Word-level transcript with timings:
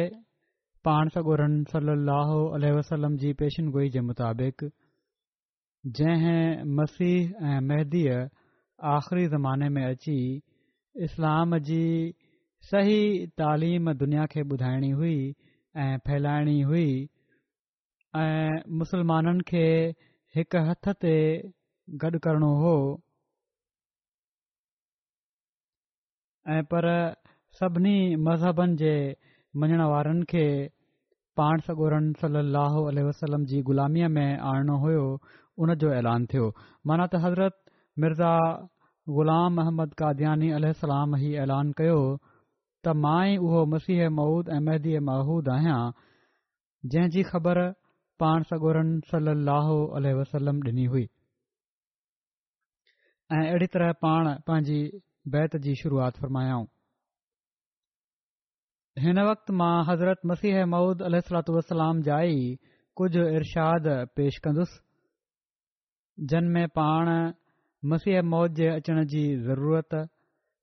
پان 0.83 1.05
हिन 1.17 1.63
صلی 1.71 1.91
اللہ 1.91 2.29
علیہ 2.55 2.71
وسلم 2.79 3.13
جی 3.21 3.29
پیشن 3.39 3.65
گوئی 3.73 3.89
जे 3.93 4.01
مطابق 4.09 4.63
जंहिं 5.99 6.65
مسیح 6.65 7.35
ऐं 7.53 7.61
आख़िरी 8.85 9.27
ज़माने 9.27 9.67
में 9.75 9.83
अची 9.85 10.17
इस्लाम 11.03 11.57
जी 11.69 11.83
सही 12.71 12.97
तालीम 13.37 13.91
दुनिया 13.97 14.25
खे 14.33 14.41
ॿुधाइणी 14.53 14.89
हुई 14.99 15.17
ऐं 15.77 15.97
फैलाइणी 16.07 16.59
हुई 16.61 16.89
ऐं 18.17 18.59
मुसलमाननि 18.79 19.43
खे 19.47 19.65
हिक 20.35 20.55
हथ 20.69 20.91
ते 21.01 21.13
गॾु 22.03 22.19
करणो 22.23 22.53
हो 22.61 22.75
ऐं 26.55 26.63
पर 26.73 26.87
सभिनी 27.59 27.95
मज़हबनि 28.29 28.75
जे 28.83 28.93
मञण 29.61 29.81
वारनि 29.93 30.25
खे 30.31 30.45
पाण 31.37 31.59
सगोरनि 31.67 32.13
सलाहु 32.21 32.89
वसलम 33.09 33.45
जी 33.51 33.61
ग़ुलामीअ 33.71 34.07
में 34.17 34.37
आणिणो 34.53 34.77
हुयो 34.85 35.05
उन 35.63 35.75
जो 35.83 35.93
ऐलान 35.93 36.25
थियो 36.33 36.53
माना 36.87 37.05
त 37.13 37.23
हज़रत 37.25 37.63
मिर्ज़ा 37.99 38.33
ग़ुलाम 39.17 39.57
अहमद 39.61 39.93
कादयानी 39.99 40.47
सलाम 40.79 41.15
ही 41.19 41.33
ऐलान 41.43 41.71
कयो 41.77 41.97
हो 41.99 42.09
त 42.85 42.93
मां 43.05 43.21
ई 43.29 43.37
उहो 43.45 43.61
मसीह 43.73 44.09
मऊद 44.17 44.49
ऐं 44.55 44.59
महदीअ 44.67 44.99
महूद 45.07 45.47
आहियां 45.53 45.77
जंहिं 46.95 47.09
जी 47.15 47.23
ख़बर 47.29 47.59
पाण 48.23 48.43
सगोरन 48.49 48.91
सलाहु 49.11 49.77
डि॒नी 50.01 50.85
हुई 50.91 51.05
ऐं 53.37 53.41
अहिड़ी 53.47 53.67
तरह 53.77 53.91
पाण 54.07 54.29
पंहिंजी 54.51 54.77
बैत 55.37 55.57
जी 55.65 55.75
शुरुआति 55.81 56.21
फ़रमायाऊं 56.25 56.67
हिन 59.05 59.21
वक़्त 59.29 59.51
मां 59.63 59.71
हज़रत 59.89 60.21
मसीह 60.35 60.61
मऊद 60.75 61.01
अल 61.09 61.21
वसलाम 61.57 62.01
जा 62.11 62.21
ई 62.37 62.45
कुझु 63.01 63.25
इर्शाद 63.41 63.89
पेश 64.19 64.37
कंदुसि 64.47 66.45
में 66.53 66.63
पाण 66.79 67.13
मसीह 67.85 68.21
मौत 68.29 68.51
जे 68.59 68.67
अचण 68.67 69.03
जी 69.07 69.21
ज़रूरत 69.43 69.93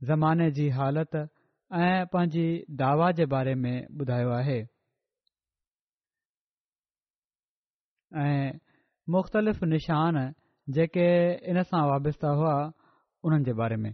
ज़माने 0.07 0.51
जी 0.53 0.69
हालत 0.79 1.15
ऐं 1.17 2.07
पंहिंजी 2.13 2.47
दावा 2.79 3.11
जे 3.19 3.27
बारे 3.35 3.55
में 3.55 3.87
ॿुधायो 4.01 4.31
आहे 4.35 4.59
ऐं 8.23 8.59
मुख़्तलिफ़ 9.15 9.65
निशान 9.65 10.17
जेके 10.75 11.05
इन 11.51 11.63
सां 11.63 11.85
वाबिस्ता 11.89 12.29
हुआ 12.41 12.55
उन्हनि 13.25 13.45
जे 13.45 13.53
बारे 13.63 13.77
में 13.85 13.93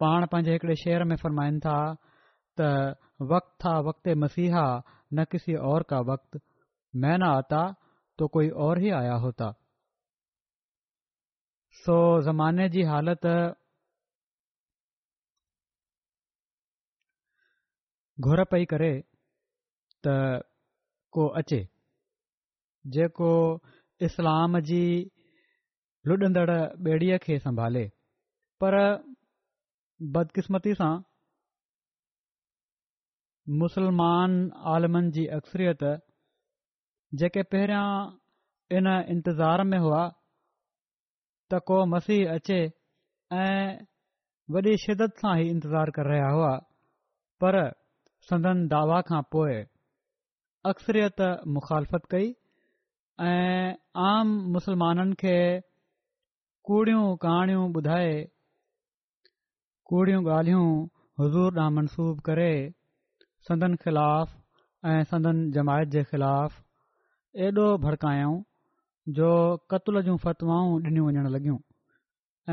पाण 0.00 0.26
पंहिंजे 0.32 0.52
हिकड़े 0.52 0.74
शहर 0.84 1.04
में 1.10 1.16
फरमाइनि 1.22 1.58
था 1.66 1.76
त 2.60 2.70
वक़्त 3.34 3.64
हा 3.66 3.78
वक़्त 3.88 4.08
मसीहा 4.22 4.66
न 5.14 5.24
किसी 5.32 5.54
और 5.72 5.82
का 5.90 5.98
वक्ति 6.12 6.38
मै 7.00 7.16
न 7.18 7.22
आता 7.34 7.66
तो 8.18 8.28
कोई 8.36 8.48
और 8.66 8.82
ई 8.86 8.90
आया 9.02 9.14
होता 9.26 9.52
सो 11.76 11.94
ज़माने 12.22 12.68
जी 12.74 12.82
हालत 12.88 13.26
घुर 18.26 18.42
पई 18.52 18.64
करे 18.72 18.90
त 20.06 20.12
को 21.16 21.26
अचे 21.42 21.58
जेको 22.96 23.32
इस्लाम 24.08 24.58
जी 24.70 24.84
लुॾंदड़ु 26.08 26.58
ॿेड़ीअ 26.90 27.18
खे 27.26 27.38
संभाले 27.48 27.84
पर 28.64 28.76
बदकिस्मती 30.16 30.74
सां 30.80 30.92
मुसलमान 33.62 34.36
आलमनि 34.74 35.14
जी 35.18 35.26
अक्सरियत 35.42 35.86
जेके 37.22 37.46
पहिरियां 37.54 38.76
इन 38.80 38.94
इंतिज़ार 39.16 39.64
में 39.72 39.78
हुआ 39.86 40.04
को 41.66 41.84
मसीह 41.86 42.30
अचे 42.34 42.58
ऐं 43.38 43.76
वॾी 44.54 44.76
शिदत 44.86 45.20
सां 45.22 45.34
ई 45.40 45.48
इंतिज़ारु 45.50 45.92
करे 45.96 46.10
रहिया 46.10 46.28
हुआ 46.36 46.52
पर 47.44 47.58
संदन 48.30 48.66
दावा 48.72 49.00
खां 49.10 49.20
पोइ 49.34 49.54
अक्सरियत 50.72 51.20
मुखालफ़त 51.56 52.04
कई 52.14 52.30
ऐं 53.28 53.74
आम 54.10 54.36
मुसलमाननि 54.56 55.14
खे 55.24 55.36
कूड़ियूं 56.70 57.06
कहाणियूं 57.26 57.66
ॿुधाए 57.80 58.14
कूड़ियूं 59.92 60.22
ॻाल्हियूं 60.36 60.70
हज़ूर 61.20 61.54
ॾांहुं 61.64 61.74
मनसूब 61.80 62.20
करे 62.30 62.52
संदन 63.48 63.74
खिलाफ़ 63.84 64.36
ऐं 64.92 65.02
संदन 65.12 65.44
जमायत 65.58 65.88
जे 65.96 66.02
ख़िलाफ़ु 66.12 66.64
एॾो 67.44 68.32
जो 69.12 69.28
कतल 69.70 70.00
जूं 70.02 70.16
फ़वाऊं 70.16 70.80
डि॒नियूं 70.82 71.06
वञणु 71.06 71.28
लॻियूं 71.36 71.56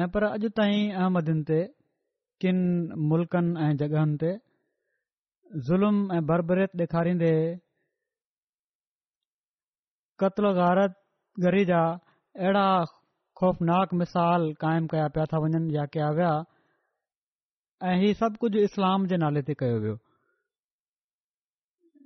ऐं 0.01 0.07
पर 0.11 0.23
अॼु 0.35 0.49
ताईं 0.59 0.93
अहमदिन 0.93 1.43
ते 1.49 1.59
किन 2.43 2.57
मुल्कनि 3.11 3.55
ऐं 3.65 3.75
जगहनि 3.81 4.17
ते 4.21 4.31
ज़ुल्म 5.67 5.95
ऐं 6.15 6.19
बरबरियत 6.31 6.71
ॾेखारींदे 6.81 7.31
क़त्लारतरी 10.23 11.63
जा 11.71 11.81
अहिड़ा 12.43 12.67
खौफ़नाक 13.41 13.93
मिसाल 14.03 14.51
क़ाइमु 14.65 14.87
कया 14.95 15.07
पिया 15.15 15.25
था 15.33 15.39
वञनि 15.47 15.75
या 15.77 15.85
कया 15.95 16.09
विया 16.19 16.33
ऐं 17.89 17.95
इहो 18.01 18.13
सभु 18.23 18.37
कुझु 18.43 18.59
इस्लाम 18.67 19.07
जे 19.13 19.23
नाले 19.23 19.41
ते 19.47 19.53
कयो 19.63 19.79
वियो 19.87 19.95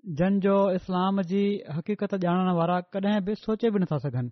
जंहिंजो 0.07 0.55
इस्लाम 0.75 1.21
जी 1.29 1.39
हक़ीक़त 1.75 2.13
ॼाणण 2.13 2.51
वारा 2.55 2.79
कॾहिं 2.93 3.19
बि 3.25 3.35
सोचे 3.41 3.69
बि 3.73 3.79
नथा 3.81 3.97
सघनि 4.05 4.29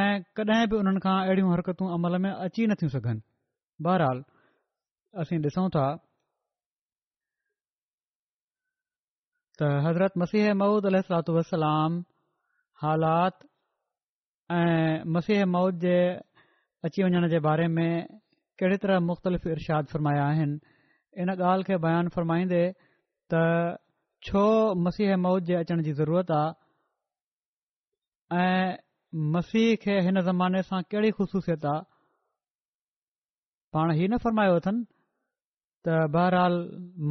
ऐं 0.00 0.20
कॾहिं 0.36 0.66
बि 0.70 0.76
उन्हनि 0.76 1.00
खां 1.04 1.16
अहिड़ियूं 1.24 1.52
हरकतूं 1.52 1.88
अमल 1.96 2.18
में 2.24 2.30
अची 2.30 2.66
नथियूं 2.72 2.90
सघनि 2.94 3.20
बहरहाल 3.84 4.22
असी 5.24 5.36
ॾिसूं 5.48 5.68
था 5.76 5.84
त 9.58 9.68
हज़रत 9.88 10.18
मसीह 10.22 10.52
मऊद 10.62 10.86
अल 10.90 11.00
सलात 11.08 11.28
वलाम 11.56 11.96
हालात 12.82 13.46
ऐं 14.58 15.06
मसीह 15.16 15.44
मौद 15.56 15.78
जे 15.86 15.96
अची 16.88 17.02
वञण 17.04 17.28
जे 17.34 17.38
बारे 17.48 17.66
में 17.78 17.88
कहिड़ी 18.60 18.76
तरह 18.84 19.00
मुख़्तलिफ़ 19.06 19.48
इरशाद 19.56 19.84
फ़रमाया 19.94 20.24
आहिनि 20.28 20.60
इन 21.22 21.30
ॻाल्हि 21.34 21.66
खे 21.72 21.76
बयानु 21.86 22.08
फ़र्माईंदे 22.16 22.62
त 23.32 23.40
छो 24.26 24.42
मसीह 24.84 25.10
मौज 25.24 25.40
जे 25.50 25.54
अचण 25.62 25.82
जी 25.88 25.92
ज़रूरत 25.98 26.30
आहे 26.36 28.46
मसीह 29.36 29.68
खे 29.84 29.96
हिन 30.06 30.20
ज़माने 30.28 30.62
सां 30.70 30.80
कहिड़ी 30.94 31.10
ख़ुशूसियत 31.18 31.66
आहे 31.72 31.84
पाण 33.76 33.92
हीउ 33.98 34.06
न 34.10 34.18
फरमायो 34.24 34.56
अथनि 34.62 34.82
त 35.86 35.98
बहरहाल 36.16 36.58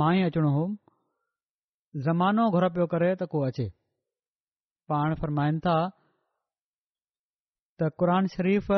मां 0.01 0.09
ई 0.19 0.25
अचिणो 0.31 0.51
होमि 0.57 2.01
ज़मानो 2.09 2.49
घुर 2.57 2.67
पियो 2.77 2.85
करे 2.95 3.09
त 3.15 3.29
को 3.35 3.43
अचे 3.49 3.67
पाण 4.93 5.15
फरमाइनि 5.23 5.59
था 5.67 5.77
त 7.77 7.91
क़रान 8.03 8.29
शरीफ़ 8.37 8.69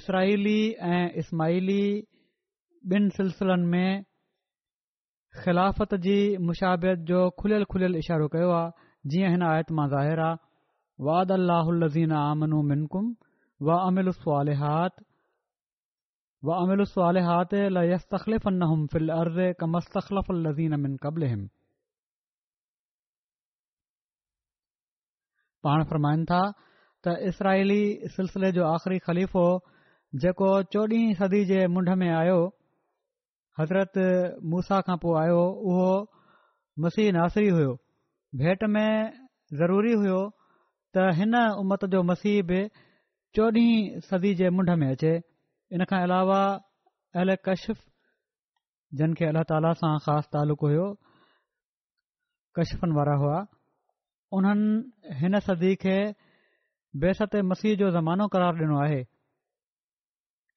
इसराइली 0.00 0.58
ऐं 0.94 1.04
इस्माली 1.22 1.80
ॿिनि 2.96 3.08
सिलसिलनि 3.16 3.66
में 3.70 3.90
ख़िलाफ़त 5.38 5.94
जी 6.04 6.14
मुशाबियत 6.46 6.98
जो 7.08 7.18
खुलियलु 7.40 7.64
खुलियल 7.72 7.94
इशारो 8.02 8.26
कयो 8.34 8.48
आहे 8.50 8.70
जीअं 9.10 9.30
हिन 9.30 9.42
आयतमा 9.54 9.86
ज़ाहिरु 9.94 11.06
वाद 25.78 26.54
इसराइली 27.26 28.08
सिलसिले 28.14 28.50
जो 28.52 28.62
आख़िरी 28.76 28.98
ख़लीफ़ो 29.08 29.44
जेको 30.22 30.48
चोॾहीं 30.74 31.14
सदी 31.20 31.44
जे 31.50 31.66
मुंड 31.74 31.88
में 32.02 32.08
आयो 32.16 32.36
हज़रत 33.58 34.40
मूसा 34.52 34.80
खां 34.88 34.96
पोइ 35.04 35.14
आयो 35.22 35.40
उहो 35.70 35.88
मसीह 36.84 37.06
नासरी 37.18 37.48
हुयो 37.56 37.72
भेट 38.42 38.64
में 38.74 38.90
ज़रूरी 39.62 39.92
हुयो 40.02 40.20
त 40.94 41.10
हिन 41.20 41.34
उमत 41.62 41.84
जो 41.94 42.02
मसीह 42.12 42.42
बि 42.50 42.60
चोॾहीं 43.34 44.00
सदी 44.10 44.34
जे 44.42 44.50
मुंड 44.58 44.70
में 44.82 44.88
अचे 44.90 45.12
इन 45.78 45.84
खां 45.92 46.02
अलावा 46.06 46.38
एल 47.24 47.36
कश्य 47.48 47.74
जिन 49.00 49.14
खे 49.20 49.24
अल्ला 49.32 49.42
ताला 49.52 49.72
सां 49.82 49.92
ख़ासि 50.06 50.30
तालुक़ु 50.36 50.66
हुयो 50.72 50.86
कशफनि 52.58 52.96
वारा 53.00 53.14
हुआ 53.24 53.38
उन्हनि 54.38 55.14
हिन 55.22 55.38
सदी 55.50 55.74
खे 55.86 55.96
बेसत 57.04 57.36
मसीह 57.52 57.76
जो 57.82 57.90
ज़मानो 57.98 58.26
क़रार 58.34 58.54
ॾिनो 58.64 58.78
आहे 58.86 59.02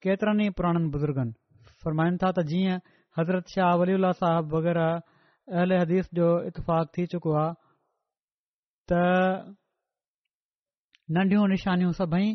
केतिरनि 0.05 0.45
ई 0.51 0.53
पुराणनि 0.59 0.89
बुज़ुर्गनि 0.95 1.33
फरमाइनि 1.85 2.17
था 2.23 2.29
त 2.37 2.47
जीअं 2.51 2.77
हज़रत 3.19 3.45
शाह 3.55 3.69
वली 3.81 3.97
साहब 4.21 4.45
वग़ैरह 4.55 5.59
अल 5.63 5.69
हदीस 5.81 6.05
जो 6.19 6.27
इतफ़ाक़ 6.51 6.87
थी 6.97 7.03
चुको 7.13 7.31
आहे 7.41 7.55
त 8.91 9.57
नंढियूं 11.17 11.45
निशानियूं 11.55 11.91
सभई 11.99 12.29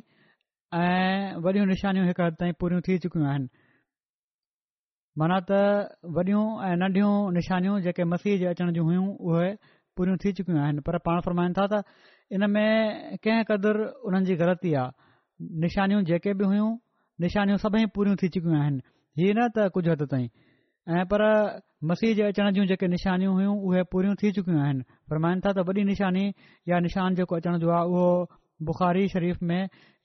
ऐं 0.80 1.42
वॾियूं 1.46 1.66
निशानियूं 1.72 2.04
हिकु 2.08 2.22
हदि 2.24 2.36
ताईं 2.42 2.54
पूरियूं 2.62 2.82
थी 2.88 2.92
चुकियूं 3.04 3.24
आहिनि 3.30 3.48
माना 5.22 5.36
त 5.50 5.60
वॾियूं 6.18 6.44
ऐं 6.68 6.74
नंढियूं 6.82 7.12
निशानियूं 7.38 7.76
जेके 7.86 8.04
मसीह 8.12 8.34
जे 8.42 8.46
अचण 8.52 8.72
जूं 8.78 8.84
हुयूं 8.90 9.06
उहे 9.30 9.48
पूरियूं 9.96 10.16
थी 10.24 10.28
चुकियूं 10.40 10.58
आहिनि 10.66 10.80
पर 10.88 10.98
पाण 11.08 11.20
फ़रमाइनि 11.28 11.54
था 11.60 11.64
त 11.74 11.82
इन 12.36 12.44
में 12.56 12.66
कंहिं 13.24 13.42
क़दुरु 13.48 13.84
उन्हनि 14.10 14.24
जी 14.30 14.34
ग़लती 14.44 14.70
आहे 14.82 15.08
निशानियूं 15.64 16.00
जेके 16.12 16.34
बि 16.38 16.44
हुइयूं 16.52 16.68
निशानियूं 17.26 17.58
सभई 17.64 17.84
पूरियूं 17.98 18.16
थी 18.22 18.28
चुकियूं 18.36 18.54
आहिनि 18.60 18.80
हीअ 19.18 19.34
न 19.36 19.42
त 19.54 19.56
कुझु 19.74 19.88
हद 19.92 20.02
ताईं 20.10 20.26
ऐं 20.96 21.02
पर 21.10 21.20
मसीह 21.90 22.10
जे 22.18 22.22
अचण 22.30 22.46
जूं 22.58 22.64
जेके 22.70 22.86
निशानियूं 22.94 23.32
हुयूं 23.38 23.54
उहे 23.70 23.82
पूरियूं 23.94 24.14
थी 24.20 24.28
चुकियूं 24.36 24.60
आहिनि 24.66 24.86
पर 25.12 25.16
था 25.46 25.50
त 25.56 25.64
वॾी 25.70 25.82
निशानी 25.90 26.22
या 26.72 26.78
निशान 26.86 27.10
जेको 27.20 27.34
अचण 27.40 27.58
जो 27.64 27.72
आहे 27.78 27.86
उहो 27.96 28.12
बुखारी 28.70 29.02
शरीफ़ 29.14 29.40
में 29.50 29.56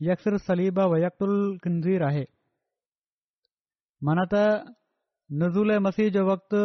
यकलीबी 0.10 2.00
आहे 2.10 2.24
माना 4.08 4.24
त 4.34 4.42
नज़ुल 5.44 5.70
मसीह 5.90 6.10
जो 6.18 6.22
वक़्तु 6.32 6.62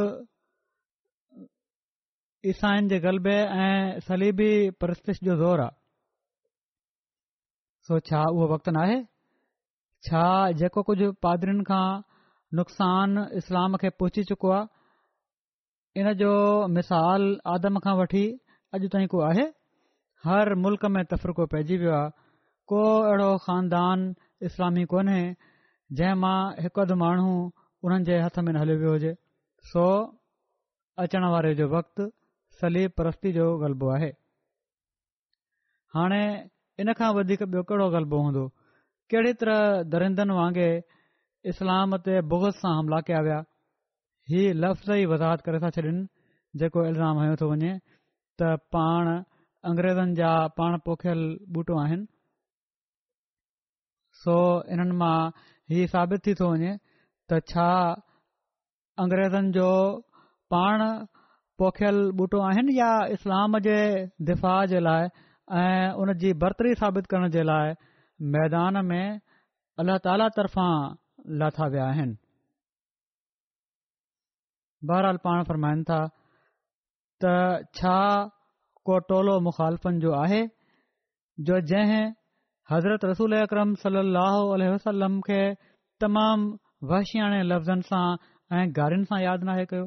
ईसाइन 2.50 2.82
जे 2.88 2.96
ग़लबे 3.06 3.36
ऐं 3.68 3.78
सलीबी 4.08 4.50
परिसोर 4.82 5.60
आहे 5.68 5.70
उहो 7.92 8.46
वक़्तु 8.54 8.70
न 8.78 8.80
आहे 8.88 8.98
छा 10.06 10.22
जेको 10.60 10.80
कुझु 10.88 11.06
पादरुनि 11.26 11.64
खां 11.70 11.86
नुक़सानु 12.56 13.22
इस्लाम 13.38 13.74
खे 13.80 13.88
पहुची 14.00 14.22
चुको 14.28 14.50
आहे 14.58 16.00
इन 16.00 16.12
जो 16.20 16.30
मिसाल 16.76 17.22
आदम 17.54 17.78
खां 17.86 17.94
वठी 17.98 18.22
अॼु 18.76 18.88
ताईं 18.94 19.06
को 19.14 19.20
आहे 19.30 19.44
हर 20.28 20.52
मुल्क़ 20.66 20.86
में 20.94 21.02
तफ़रीक़ो 21.12 21.46
पइजी 21.54 21.76
वियो 21.84 21.92
आहे 21.98 22.10
को 22.72 22.80
अहिड़ो 23.10 23.28
खानदान 23.46 24.06
इस्लामी 24.48 24.84
कोन्हे 24.94 25.20
जंहिंमां 26.00 26.36
हिकु 26.64 26.80
अधु 26.86 26.96
माण्हू 27.04 27.28
उन्हनि 27.84 28.10
जे 28.10 28.18
हथ 28.24 28.38
में 28.48 28.52
हलियो 28.60 28.78
वियो 28.82 28.92
हुजे 28.96 29.12
सो 29.72 29.84
अचण 31.04 31.28
वारे 31.34 31.54
जो 31.62 31.68
वक़्तु 31.76 32.08
सली 32.60 32.86
परस्ती 33.00 33.32
जो 33.40 33.46
ग़लबो 33.64 33.90
आहे 33.98 34.10
हाणे 35.96 36.24
इन 36.84 36.92
खां 37.00 37.12
वधीक 37.20 37.42
ॿियो 37.50 37.62
कहिड़ो 37.72 37.88
ग़लबो 37.96 38.22
हूंदो 38.28 38.46
कहिड़ी 39.10 39.32
तरह 39.44 39.64
दरींदनि 39.96 40.34
वांगुरु 40.42 40.72
इस्लाम 41.50 41.94
ते 42.06 42.14
बुहत 42.30 42.54
सां 42.60 42.70
हमला 42.78 42.98
कया 43.08 43.18
विया 43.26 43.36
हीउ 44.30 44.54
लफ़्ज़ 44.62 44.92
ई 44.92 45.04
वज़ाहत 45.12 45.40
करे 45.48 45.60
था 45.64 45.70
छॾिन 45.76 46.00
जेको 46.62 46.84
इल्ज़ाम 46.86 47.20
हयो 47.22 47.36
थो 47.42 47.50
वञे 47.50 47.70
त 48.40 48.48
पाण 48.76 49.10
अंग्रेज़नि 49.72 50.16
जा 50.22 50.32
पाण 50.60 50.76
पोखियल 50.88 51.22
ॿूटो 51.60 51.76
आहिनि 51.84 52.06
सो 54.24 54.34
इन्हनि 54.76 54.96
मां 55.04 55.14
हीउ 55.74 55.86
साबित 55.94 56.26
थी 56.26 56.34
थो 56.42 56.50
वञे 56.54 56.72
त 57.30 57.40
छा 57.54 57.68
अंग्रेज़नि 59.06 59.54
जो 59.60 59.70
पाण 60.56 60.84
पोखियल 61.62 62.02
ॿूटो 62.24 62.42
आहिनि 62.52 62.76
या 62.82 62.90
इस्लाम 63.18 63.58
जे 63.68 63.78
दिफ़ा 64.32 64.56
जे 64.74 64.80
लाइ 64.88 65.16
ऐं 65.64 65.92
उन 66.02 66.16
बरतरी 66.46 66.74
साबित 66.84 67.06
करण 67.14 67.30
जे 67.38 67.42
लाइ 67.52 67.74
मैदान 68.38 68.84
में 68.92 69.02
अल्ला 69.80 69.96
ताला 70.10 70.26
तर्फ़ां 70.36 70.96
लाथा 71.40 71.66
विया 71.72 71.86
आहिनि 71.92 72.16
बहरहाल 74.90 75.16
पाण 75.26 75.42
फरमाइनि 75.50 75.84
था 75.90 75.98
त 77.24 77.32
छा 77.78 77.96
को 78.88 78.98
टोलो 79.08 79.38
मुखालफ़न 79.46 79.98
जो 80.04 80.12
आहे 80.20 80.40
जो 81.48 81.60
जंहिं 81.70 82.04
हज़रत 82.70 83.04
रसूल 83.10 83.34
अकरम 83.40 83.74
सलीम 83.82 85.20
खे 85.28 85.40
तमामु 86.04 86.88
वहशियाणे 86.92 87.42
लफ़्ज़नि 87.50 87.88
सां 87.88 88.04
ऐं 88.58 88.62
गारियुनि 88.78 89.10
सां 89.12 89.20
यादि 89.24 89.46
नाहे 89.50 89.64
कयो 89.74 89.86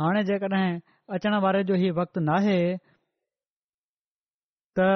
हाणे 0.00 0.22
जेकॾहिं 0.30 0.70
अचण 1.18 1.38
वारे 1.46 1.62
जो 1.70 1.80
हीउ 1.82 1.94
वक़्तु 2.00 2.20
नाहे 2.30 2.58
त 4.78 4.88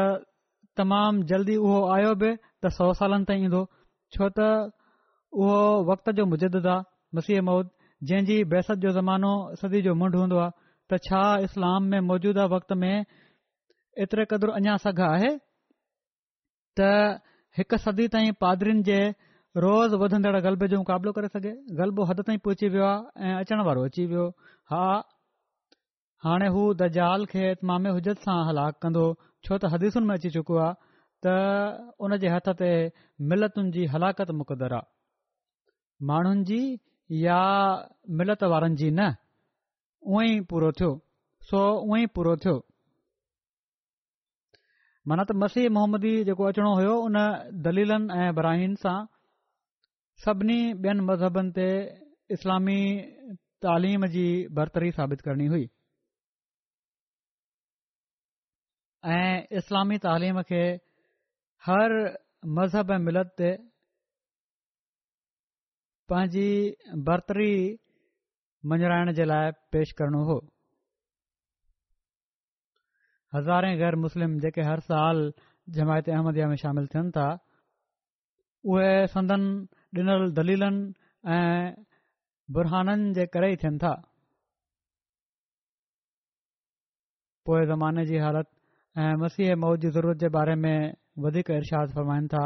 तमामु 0.81 1.27
जल्दी 1.33 1.57
उहो 1.67 1.81
आयो 1.99 2.15
बि 2.23 2.33
त 2.43 2.75
सौ 2.79 2.89
सालनि 3.03 3.29
ताईं 3.33 3.45
ईंदो 3.51 3.65
छो 4.17 4.29
त 4.39 4.51
उहो 5.37 5.57
वक़्त 5.91 6.11
जो 6.19 6.25
मुजिद 6.27 6.55
आहे 6.65 7.17
मसीह 7.17 7.41
मौद 7.49 7.71
जंहिंजी 8.11 8.37
बहसत 8.53 8.79
जो 8.85 8.93
ज़मानो 8.99 9.33
सदी 9.63 9.81
जो 9.87 9.95
मुंड 10.03 10.15
हूंदो 10.21 10.39
आहे 10.45 10.97
त 10.97 10.99
छा 11.07 11.21
इस्लाम 11.49 11.85
में 11.95 11.99
मौजूदा 12.11 12.45
वक़्त 12.53 12.73
में 12.83 13.05
एतिरे 14.05 14.25
क़दुरु 14.31 14.53
अञा 14.61 14.77
सघ 14.85 14.95
आहे 15.09 15.29
त 16.81 17.21
हिकु 17.61 17.81
सदी 17.85 18.07
ताईं 18.17 18.33
पादरीन 18.47 18.83
जे 18.91 18.99
रोज़ 19.67 19.99
वधंदड़ 20.05 20.37
ग़लबे 20.49 20.69
जो 20.75 20.79
मुक़ाबिलो 20.85 21.13
करे 21.21 21.31
सघे 21.37 21.53
ग़लबो 21.83 22.09
हद 22.15 22.25
ताईं 22.31 22.41
पहुची 22.49 22.73
वियो 22.79 22.89
आहे 22.95 23.29
ऐं 23.29 23.37
अचण 23.45 23.65
वारो 23.69 23.85
अची 23.93 24.07
वियो 24.17 24.25
हा 24.73 24.83
हाणे 26.29 26.49
हू 26.59 26.65
दाल 26.85 27.29
खे 27.37 27.45
इतमाम 27.59 27.91
हुजद 27.99 28.25
सां 28.27 28.41
हलाकु 28.51 28.79
कंदो 28.89 29.05
छो 29.45 29.63
त 29.63 29.77
हदीसुनि 29.77 30.07
में 30.13 30.17
अची 30.19 30.35
चुको 30.41 30.61
आहे 30.67 30.83
त 31.27 31.39
उन 32.09 32.19
जे 32.25 32.35
हथ 32.37 32.53
ते 32.65 32.73
मिलतुनि 33.35 33.75
जी 33.79 33.91
हलाकत 33.97 34.37
मुक़रदर 34.43 34.81
आहे 34.83 34.95
مانلت 36.09 38.43
والن 38.51 38.75
جی 38.79 38.89
نہ 38.99 39.07
اوور 40.09 40.63
تھو 40.79 40.91
سو 41.51 41.59
او 41.59 41.97
پور 42.15 42.27
تھو 42.43 42.55
مط 45.11 45.31
مسیح 45.43 45.65
محمد 45.73 46.05
جو 46.27 46.33
اچھا 46.47 46.65
ہو 46.79 46.97
دلیل 47.65 47.91
براہن 48.37 48.73
سے 48.83 48.95
سی 50.25 50.59
بذہبن 51.09 51.47
اسلامی 52.35 52.81
تعلیم 53.63 54.01
کی 54.13 54.29
برتری 54.57 54.91
ثابت 54.97 55.19
کرنی 55.25 55.47
ہوئی 55.49 55.67
اسلامی 59.59 59.97
تعلیم 60.03 60.37
کے 60.49 60.63
ہر 61.67 61.89
مذہب 62.57 62.89
ملت 63.01 63.41
पंहिंजी 66.11 66.49
बरतरी 67.07 67.53
मंझराइण 68.71 69.11
जे 69.19 69.25
लाइ 69.31 69.51
पेशि 69.73 69.93
करणो 69.99 70.21
हो 70.29 70.39
हज़ारे 73.35 73.71
مسلم 73.71 74.01
मुस्लिम 74.01 74.39
जेके 74.41 74.61
हर 74.63 74.81
साल 74.91 75.33
जमायत 75.77 76.09
अहमद 76.09 76.37
में 76.51 76.57
शामिल 76.57 76.87
थियनि 76.95 77.11
था 77.17 77.27
उहे 78.73 79.07
संदनि 79.15 79.99
ॾिनल 80.01 80.31
दलीलनि 80.39 80.85
ऐं 81.37 81.85
बुरहाननि 82.55 83.13
जे 83.15 83.27
करे 83.35 83.53
ई 83.53 83.57
थियनि 83.63 83.79
था 83.85 83.93
पोइ 87.47 87.67
ज़माने 87.73 88.07
जी 88.07 88.19
हालति 88.27 89.01
ऐं 89.03 89.15
मसीह 89.25 89.55
मौत 89.65 89.79
जी 89.81 89.91
ज़रूरत 89.99 90.19
जे 90.23 90.29
बारे 90.39 90.55
में 90.67 90.79
वधीक 91.27 91.51
इर्शाद 91.59 91.93
फरमाइनि 91.99 92.29
था 92.37 92.45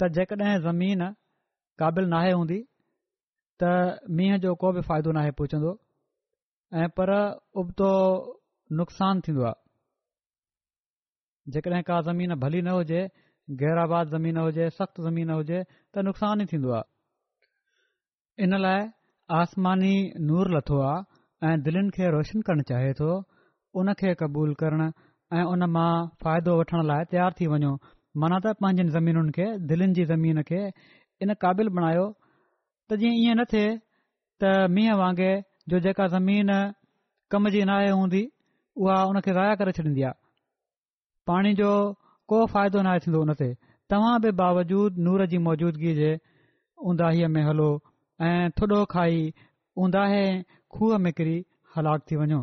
त 0.00 0.12
जेकॾहिं 0.18 0.60
ज़मीन 0.70 1.10
क़ाबिल 1.82 2.06
न 2.12 2.38
हूंदी 2.38 2.58
त 3.62 3.68
मींहं 4.16 4.38
जो 4.44 4.52
को 4.62 4.68
बि 4.76 4.80
फ़ाइदो 4.88 5.10
नाहे 5.18 5.30
पहुचंदो 5.40 5.70
ऐं 6.82 6.88
पर 6.98 7.10
उबतो 7.62 7.88
नुक़सानु 8.80 9.20
थींदो 9.28 9.42
आहे 9.50 9.58
जेकॾहिं 11.54 11.82
का 11.88 11.96
ज़मीन 12.08 12.30
भली 12.44 12.60
न 12.68 12.70
हुजे 12.76 13.00
गहराबाद 13.62 14.04
ज़मीन 14.16 14.36
हुजे 14.40 14.66
सख़्तु 14.78 15.00
ज़मीन 15.08 15.28
हुजे 15.40 15.58
त 15.72 15.94
नुक़सानु 16.08 16.40
ई 16.46 16.48
थींदो 16.52 16.70
आहे 16.78 16.86
इन 18.44 18.52
लाइ 18.66 18.80
आसमानी 19.40 19.94
नूर 20.28 20.46
लथो 20.56 20.76
आहे 20.90 20.98
ऐं 21.48 21.54
दिलनि 21.68 21.90
खे 21.96 22.04
रोशन 22.16 22.38
करणु 22.50 22.62
चाहे 22.72 22.92
थो 23.00 23.10
उन 23.80 23.88
खे 24.02 24.10
क़बूल 24.22 24.50
करणु 24.62 24.86
ऐं 25.38 25.44
उन 25.54 25.62
मां 25.78 25.90
फ़ाइदो 26.22 26.52
वठण 26.60 26.80
लाइ 26.92 27.02
तयारु 27.10 27.34
थी 27.40 27.44
वञो 27.54 27.72
माना 28.22 28.36
त 28.44 28.46
पंहिंजनि 28.62 28.90
ज़मीनुनि 28.98 29.32
खे 29.36 29.46
दिलनि 29.72 29.92
जी 29.98 30.04
ज़मीन 30.14 30.38
खे 30.50 30.60
इन 31.24 31.34
क़ाबिल 31.44 31.68
बणायो 31.76 32.04
त 32.90 32.98
जीअं 33.00 33.14
ईअं 33.22 33.36
न 33.40 33.44
थिए 33.52 33.68
त 34.42 34.52
मींहं 34.76 34.96
वांगुरु 35.00 35.72
जो 35.72 35.78
जेका 35.86 36.06
ज़मीन 36.16 36.52
कम 37.32 37.48
जी 37.54 37.62
न 37.64 37.68
आहे 37.78 37.90
हूंदी 37.98 38.22
उहा 38.82 38.94
उन 39.10 39.20
खे 39.26 39.32
ज़ाया 39.38 39.54
करे 39.62 39.72
छॾींदी 39.78 40.02
आहे 40.10 40.18
पाणी 41.30 41.52
जो 41.60 41.70
को 42.32 42.44
फ़ाइदो 42.54 42.82
न 42.82 42.86
आहे 42.94 43.00
थींदो 43.06 43.20
उन 43.26 43.34
ते 43.40 43.50
तव्हां 43.92 44.14
बि 44.24 44.30
बावजूद 44.42 44.98
नूर 45.08 45.26
जी 45.34 45.38
मौजूदगीअ 45.48 45.94
जे 46.00 46.10
ऊंदाहीअ 46.90 47.28
में 47.36 47.42
हलो 47.50 47.68
ऐं 48.28 48.50
थुॾो 48.60 48.80
खाई 48.94 49.20
ऊंदाहे 49.84 50.22
खूह 50.76 50.96
में 51.06 51.12
किरी 51.20 51.36
हलाक 51.76 52.06
थी 52.10 52.16
वञो 52.22 52.40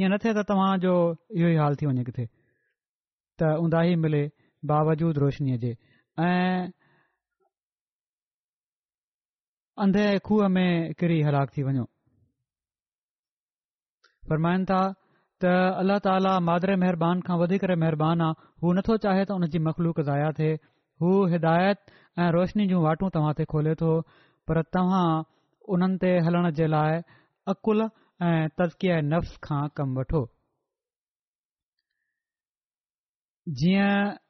ईअं 0.00 0.12
न 0.12 0.18
थिए 0.24 0.34
त 0.38 0.44
तव्हां 0.52 0.72
जो 0.86 0.94
इहो 1.38 1.48
ई 1.54 1.56
हाल 1.62 1.76
थी 1.82 1.92
वञे 1.92 2.04
किथे 2.10 2.26
त 2.26 3.56
ऊंदाही 3.66 3.94
मिले 4.06 4.24
बावजूद 4.72 5.18
रोशनीअ 5.26 5.60
जे 5.66 5.74
अंधे 9.82 10.18
खूह 10.26 10.48
में 10.54 10.94
किरी 10.98 11.20
हलाक 11.22 11.48
थी 11.56 11.62
वञो 11.62 11.84
फरमाइनि 14.28 14.64
था 14.70 14.80
त 15.42 15.52
अल्ला 15.80 15.96
ताला 16.06 16.38
मादर 16.48 16.74
महिरबानी 16.82 17.24
आहे 17.26 18.30
हू 18.62 18.72
नथो 18.78 18.96
चाहे 19.04 19.24
त 19.24 19.30
हुन 19.36 19.46
जी 19.54 19.58
मखलूक 19.68 20.00
ज़ाया 20.08 20.30
थिए 20.38 20.54
हू 21.02 21.12
हिदायत 21.32 21.78
ऐं 22.24 22.30
रोशनी 22.36 22.66
जूं 22.72 22.82
वाटूं 22.86 23.08
तव्हां 23.14 23.32
ते 23.38 23.44
खोले 23.52 23.74
थो 23.82 24.00
पर 24.48 24.62
तव्हां 24.76 25.06
उन्हनि 25.76 25.96
ते 26.04 26.10
हलण 26.26 26.50
जे 26.60 26.66
लाइ 26.74 27.00
अक़ुल 27.54 27.82
ऐं 28.20 28.48
तज़किया 28.60 29.00
नफ़्स 29.12 29.36
खां 29.46 29.62
कमु 29.80 29.96
वठो 30.00 30.20
जीअं 33.48 34.20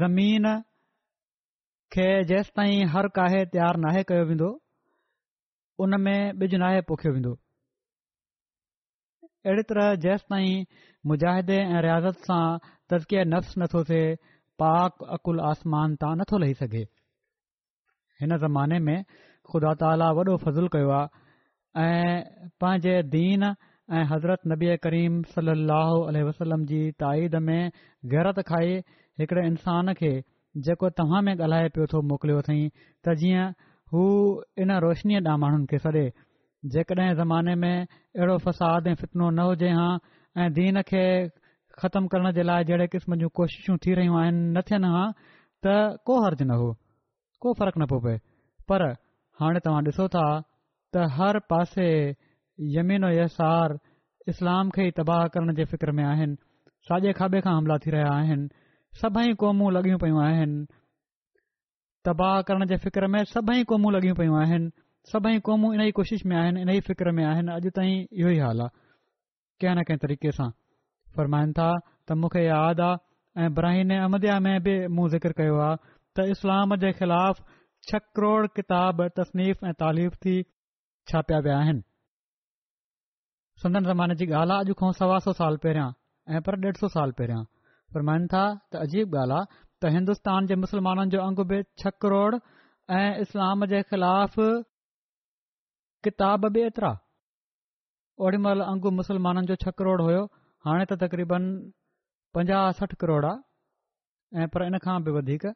ज़मीन 0.00 0.44
खे 1.94 2.06
जेंसि 2.24 2.50
ताईं 2.56 2.82
हर 2.90 3.06
काहे 3.14 3.38
तयारु 3.52 3.80
नाहे 3.84 4.02
कयो 4.10 4.24
वेंदो 4.26 4.50
में 6.02 6.38
बिज 6.42 6.54
नाहे 6.62 6.80
पोखियो 6.90 7.12
वेंदो 7.14 7.32
अहिड़े 9.46 9.62
तरह 9.72 9.88
जेंसि 10.04 10.24
ताईं 10.28 10.68
मुजाहिदे 11.12 11.56
ऐं 11.64 11.82
रियाज़त 11.88 12.20
सां 12.28 12.46
तज़कि 12.94 13.24
नफ़्स 13.32 13.58
नथो 13.62 13.82
थिए 13.90 14.06
पाक 14.64 15.02
अकुल 15.18 15.40
आसमान 15.50 15.96
तां 16.06 16.14
नथो 16.22 16.38
लही 16.46 16.54
सघे 16.62 16.82
हिन 18.22 18.38
ज़माने 18.46 18.78
में 18.90 18.98
ख़ुदा 19.50 19.74
ताली 19.84 20.10
वॾो 20.20 20.36
फज़लु 20.46 20.70
कयो 20.78 20.90
आहे 21.02 21.90
ऐं 21.90 22.48
पंहिंजे 22.62 22.94
दीन 23.20 23.50
ऐं 23.50 24.04
हज़रत 24.16 24.46
नबी 24.54 24.76
करीम 24.90 25.22
सलाहु 25.36 25.98
वसलम 26.32 26.66
जी 26.72 26.82
ताईद 27.02 27.34
में 27.50 27.60
गैरत 28.14 28.44
खाई 28.52 28.82
हिकड़े 29.22 29.46
इंसान 29.54 29.94
खे 30.02 30.14
जेको 30.58 30.88
तव्हां 30.98 31.22
में 31.24 31.34
ॻाल्हाए 31.34 31.68
पियो 31.74 31.86
थो 31.92 32.00
मोकिलियो 32.10 32.38
अथई 32.38 32.62
त 33.04 33.14
जीअं 33.22 33.46
हू 33.92 34.02
इन 34.64 34.70
रोशनीअ 34.84 35.20
ॾांहुं 35.24 35.38
माण्हुनि 35.40 35.66
खे 35.70 35.78
सॾे 35.78 36.04
जे 36.74 36.82
ज़माने 37.20 37.54
में 37.62 37.86
अहिड़ो 37.86 38.36
फ़साद 38.46 38.86
ऐं 38.86 38.94
फितनो 39.02 39.30
न 39.30 39.38
हुजे 39.48 39.68
हा 39.78 39.88
ऐं 40.44 40.52
दीन 40.52 40.80
खे 40.90 41.04
ख़तमु 41.82 42.08
करण 42.14 42.32
जे 42.38 42.42
लाइ 42.42 42.64
जहिड़े 42.70 42.86
क़िस्म 42.94 43.16
जूं 43.22 43.28
कोशिशूं 43.40 43.76
थी 43.86 43.94
रहियूं 44.00 44.18
आहिनि 44.22 44.50
न 44.58 44.62
थियनि 44.70 44.88
हा 44.94 45.04
त 45.64 46.02
को 46.06 46.18
हर्ज़ु 46.24 46.44
न 46.46 46.58
हो 46.62 46.68
को 47.40 47.52
फ़र्क़ु 47.62 47.78
न 47.82 47.86
पियो 47.92 48.00
पए 48.06 48.16
पर 48.68 48.86
हाणे 49.40 49.60
तव्हां 49.70 49.82
ॾिसो 49.92 50.08
था 50.18 50.26
त 50.94 51.06
हर 51.18 51.38
पासे 51.52 51.86
यमीनो 52.78 53.08
यसार 53.14 53.78
इस्लाम 54.30 54.70
खे 54.74 54.86
ई 54.86 54.90
तबाह 54.98 55.26
करण 55.38 55.54
जे 55.60 55.64
फ़िक्र 55.74 55.92
में 55.98 56.04
आहिनि 56.04 56.34
साॼे 56.90 57.12
खाॿे 57.22 57.40
खां 57.40 57.56
हमला 57.56 57.76
थी 57.86 57.90
रहिया 57.90 58.12
आहिनि 58.18 58.48
सभई 58.98 59.34
क़ौमूं 59.40 59.70
लॻियूं 59.72 59.98
पयूं 60.04 60.22
आहिनि 60.26 60.64
तबाह 62.04 62.40
करण 62.48 62.66
जे 62.72 62.76
फ़िक्र 62.84 63.06
में 63.14 63.22
सभई 63.32 63.64
क़ौमूं 63.72 63.92
लॻियूं 63.92 64.14
पयूं 64.20 64.38
आहिनि 64.42 64.70
सभई 65.12 65.38
क़ौमूं 65.48 65.72
इन 65.74 65.80
ई 65.82 65.90
कोशिश 65.98 66.24
में 66.30 66.36
आहिनि 66.36 66.60
इन 66.62 66.68
ई 66.74 66.80
फ़िक्र 66.88 67.10
में 67.18 67.24
आहिनि 67.24 67.52
अॼु 67.56 67.70
ताईं 67.78 68.00
इहो 68.12 68.30
ई 68.30 68.38
हाल 68.44 68.60
आहे 68.60 68.78
कंहिं 69.62 69.74
न 69.76 69.82
कंहिं 69.90 69.98
तरीक़े 70.06 70.32
सां 70.40 70.48
फ़रमाइनि 71.16 71.52
था 71.60 71.68
त 72.08 72.16
मूंखे 72.22 72.42
यादि 72.44 72.82
आहे 72.88 73.44
ऐं 73.46 73.52
ब्राहीने 73.60 73.98
अहमदया 74.04 74.38
में 74.46 74.54
बि 74.66 74.74
मूं 74.96 75.08
ज़िक्र 75.14 75.32
कयो 75.40 75.60
आहे 75.68 75.92
त 76.18 76.26
इस्लाम 76.34 76.76
जे 76.86 76.92
ख़िलाफ़ 77.00 77.40
छह 77.90 77.98
करोड़ 77.98 78.46
किताब 78.58 79.06
तसनीफ़ 79.20 79.64
ऐं 79.66 79.72
तालीफ़ 79.84 80.14
थी 80.26 80.34
छापिया 81.12 81.38
विया 81.46 81.58
आहिनि 81.60 81.82
संदन 83.64 83.92
ज़माने 83.94 84.14
जी 84.24 84.30
ॻाल्हि 84.42 84.56
आहे 84.58 84.66
अॼु 84.70 84.74
खां 84.82 84.92
सवा 85.02 85.18
सौ 85.28 85.32
साल 85.44 85.56
पहिरियां 85.66 85.88
ऐं 86.36 86.42
पर 86.50 86.64
ॾेढ 86.66 86.76
सौ 86.84 86.88
साल 86.98 87.12
पहिरियां 87.20 87.44
फरमाइनि 87.94 88.26
था 88.34 88.42
त 88.72 88.82
अजीब 88.86 89.14
ॻाल्हि 89.16 89.36
आहे 89.36 89.60
त 89.82 89.90
हिंदुस्तान 89.98 90.46
जे 90.50 90.56
मुस्लमाननि 90.64 91.10
जो 91.16 91.20
अंगु 91.28 91.44
बि 91.52 91.60
छह 91.82 91.92
करोड़ 92.04 92.34
ऐं 92.98 93.08
इस्लाम 93.26 93.66
जे 93.72 93.80
ख़िलाफ़ 93.90 94.36
किताब 96.06 96.46
बि 96.54 96.60
एतिरा 96.70 96.92
ओॾी 98.26 98.38
महिल 98.46 98.60
جو 98.84 98.90
मुसलमाननि 99.00 99.46
जो 99.52 99.56
छह 99.64 99.76
करोड़ 99.80 100.00
हुयो 100.02 100.22
हाणे 100.66 100.84
त 100.92 101.00
तकरीबन 101.04 101.50
पंजाह 102.38 102.70
सठ 102.80 102.94
करोड़ 103.02 103.24
आहे 103.32 104.44
ऐं 104.44 104.48
पर 104.54 104.66
इन 104.70 104.78
खां 104.86 104.96
बि 105.04 105.10
वधीक 105.18 105.46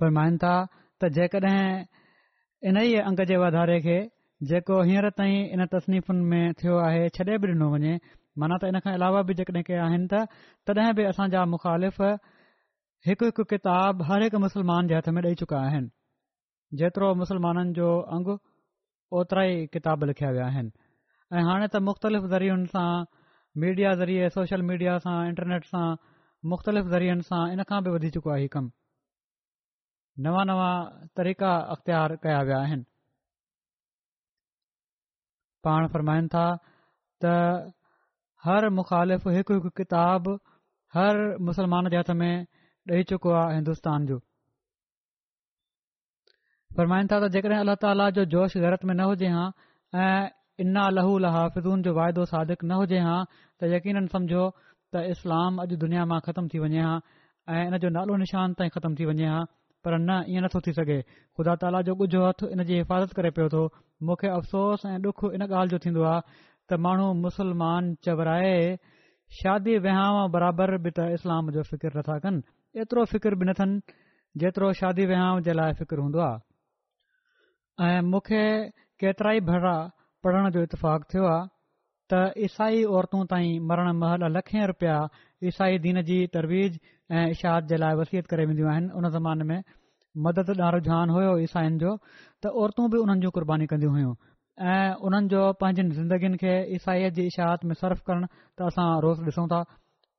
फ़रमाइनि 0.00 0.38
था 0.44 0.54
त 1.00 1.12
जेकॾहिं 1.18 1.64
इन 2.68 2.78
ई 2.84 2.94
अंग 3.08 3.20
जे 3.32 3.36
वाधारे 3.44 3.80
खे 3.88 3.98
जेको 4.52 4.82
हींअर 4.88 5.08
ताईं 5.18 5.38
इन 5.56 5.64
तसनीफ़ुनि 5.74 6.22
में 6.30 6.44
थियो 6.60 6.74
आहे 6.88 7.08
छॾे 7.16 7.38
बि 7.44 7.48
ॾिनो 7.54 7.68
वञे 7.74 7.92
माना 8.40 8.56
त 8.62 8.70
इन 8.70 8.78
खां 8.86 8.92
अलावा 8.98 9.20
बि 9.28 9.32
जेकॾहिं 9.42 9.62
के 9.68 9.76
आहिनि 9.84 10.06
त 10.12 10.22
तॾहिं 10.70 10.92
बि 10.98 11.04
असांजा 11.10 11.40
मुखालिफ़ 11.54 12.02
हिकु 13.06 13.24
हिकु 13.30 13.42
किताब 13.52 14.02
हर 14.10 14.22
हिकु 14.24 14.38
मुसलमान 14.46 14.90
जे 14.90 14.94
हथ 14.98 15.08
में 15.16 15.22
ॾेई 15.28 15.34
चुका 15.42 15.58
आहिनि 15.68 15.88
जेतिरो 16.80 17.08
मुस्लमाननि 17.22 17.72
जो 17.78 17.88
अंग 18.16 18.28
ओतिरा 19.20 19.42
ई 19.52 19.66
किताब 19.76 19.98
लिखिया 20.10 20.30
विया 20.36 20.46
आहिनि 20.52 20.70
ऐं 21.34 21.44
हाणे 21.48 21.66
त 21.72 21.80
मुख़्तलिफ़ 21.88 22.24
ज़रियुनि 22.34 22.66
सां 22.74 22.88
मीडिया 23.64 23.90
ज़रिए 24.02 24.28
सोशल 24.36 24.62
मीडिया 24.70 24.94
सां 25.06 25.16
इंटरनेट 25.32 25.64
सां 25.70 25.86
मुख़्तलिफ़ 26.52 26.92
ज़रियनि 26.92 27.26
सां 27.30 27.42
इन 27.56 27.62
खां 27.72 27.80
बि 27.88 27.96
वधी 27.96 28.10
चुको 28.18 28.30
आहे 28.36 28.44
ई 28.46 28.52
कमु 28.58 28.70
नवां 30.28 30.44
नवां 30.52 30.72
तरीक़ा 31.22 31.50
अख्तियार 31.74 32.14
कया 32.28 32.38
विया 32.50 32.58
आहिनि 32.68 32.86
पाण 35.68 35.88
फ़रमाइन 35.96 36.26
था 36.34 36.44
हर 38.48 38.64
मुख़ालिफ़ 38.80 39.28
हिकु 39.36 39.54
हिकु 39.58 39.70
किताब 39.78 40.24
हर 40.96 41.16
मुसलमान 41.48 41.88
जे 41.94 41.98
हथ 42.00 42.10
में 42.20 42.34
ॾेई 42.92 43.02
चुको 43.10 43.30
आहे 43.40 43.56
हिंदुस्तान 43.58 44.06
जो 44.10 44.16
फरमाइनि 46.78 47.08
था 47.12 47.18
त 47.24 47.28
जेकॾहिं 47.34 47.58
अलाह 47.64 47.76
ताला 47.84 48.06
जो 48.18 48.24
जोश 48.36 48.56
ग़रत 48.64 48.86
में 48.90 48.94
न 48.96 49.08
हुजे 49.12 49.28
हा 49.36 49.44
ऐं 50.06 50.64
इना 50.64 50.84
लहू 50.96 51.12
लहाफ़िदून 51.24 51.82
जो 51.88 51.94
वाइदो 52.00 52.24
सादिक 52.32 52.64
न 52.64 52.80
हुजे 52.80 53.00
हा 53.08 53.16
त 53.60 53.68
यकीन 53.74 54.06
समझो 54.16 54.44
त 54.62 55.04
इस्लाम 55.12 55.60
अॼु 55.66 55.76
दुनिया 55.84 56.02
मां 56.14 56.20
ख़तमु 56.30 56.48
थी 56.54 56.58
वञे 56.64 56.82
हा 56.88 56.94
ऐं 57.56 57.62
इन 57.68 57.76
जो 57.84 57.88
नालो 58.00 58.12
निशान 58.24 58.48
ताईं 58.60 58.72
ख़तमु 58.78 58.94
थी 59.02 59.12
वञे 59.12 59.28
हा 59.34 59.40
पर 59.86 59.90
न 60.08 60.12
ईअं 60.34 60.42
नथो 60.44 60.58
थी 60.66 60.72
सघे 60.82 60.98
ख़ुदा 61.36 61.54
ताला 61.64 61.78
जो 61.88 61.92
कुझु 62.02 62.18
हथ 62.26 62.40
इन 62.52 62.64
जी 62.70 62.74
हिफ़ाज़त 62.82 63.10
करे 63.20 63.30
पियो 63.38 63.48
थो 63.56 63.60
मूंखे 64.08 64.28
अफ़सोस 64.40 64.80
ऐं 64.92 64.98
ॾुख 65.12 65.16
इन 65.36 65.40
ॻाल्हि 65.50 65.70
जो 65.76 65.86
थींदो 65.86 66.02
आहे 66.12 66.22
त 66.70 66.74
माण्हू 66.84 67.12
मुसलमान 67.24 67.84
चवराए 68.06 68.56
शादी 69.40 69.76
विहांउ 69.84 70.20
बराबरि 70.34 70.78
बि 70.84 70.90
त 70.96 71.00
इस्लाम 71.16 71.44
जो 71.56 71.60
फिकर 71.70 71.90
नथा 71.98 72.16
कनि 72.24 72.40
एतिरो 72.84 73.02
फिकिर 73.12 73.32
बि 73.40 73.44
न 73.48 73.52
थियनि 73.56 73.76
जेतिरो 74.40 74.68
शादी 74.80 75.04
विहाउं 75.12 75.40
जे 75.48 75.52
लाइ 75.60 75.72
फिकर 75.80 75.96
हूंदो 76.04 76.18
आहे 76.26 77.88
ऐं 77.88 78.02
मूंखे 78.12 78.44
केतिरा 79.00 79.30
ई 79.38 79.40
भरा 79.48 79.76
पढ़ण 80.24 80.44
जो 80.56 80.60
इतफ़ाक़ 80.68 81.02
थियो 81.10 81.24
आहे 81.32 81.48
त 82.12 82.22
ईसाई 82.46 82.84
औरतूं 82.98 83.22
ताईं 83.32 83.60
मरण 83.72 83.88
महल 84.04 84.22
लखे 84.36 84.60
रुपया 84.72 84.96
ईसाई 85.50 85.72
दीन 85.86 86.02
जी 86.10 86.18
तरवीज़ 86.38 86.74
ऐं 87.18 87.26
इशाद 87.34 87.62
जे 87.72 87.76
लाइ 87.82 87.94
वसियत 88.00 88.24
करे 88.30 88.44
वेंदियूं 88.52 88.68
आहिनि 88.72 88.88
उन 89.00 89.04
ज़माने 89.18 89.44
में 89.50 89.60
मदद 90.24 90.48
ॾांहुं 90.56 90.72
रुझान 90.76 91.06
होयो 91.16 91.32
ईसाइनि 91.48 91.78
जो 91.84 91.96
त 92.42 92.52
औरतू 92.62 92.88
बि 92.94 92.98
उन्हनि 93.04 93.20
जूं 93.26 93.32
क़ुर्बानी 93.38 93.66
कंदियूं 93.72 93.92
हुयूं 93.96 94.12
ऐं 94.58 94.94
उन्हनि 95.06 95.28
जो 95.30 95.40
पंहिंजनि 95.60 95.94
ज़िंदगीनि 95.94 96.36
खे 96.42 96.52
ईसाईअ 96.74 97.10
जी 97.14 97.22
इशाहत 97.30 97.60
में 97.70 97.74
सर्फ 97.78 97.98
करण 98.06 98.24
त 98.58 98.62
असां 98.66 99.00
रोज़ 99.06 99.20
ॾिसूं 99.24 99.46
था 99.46 99.60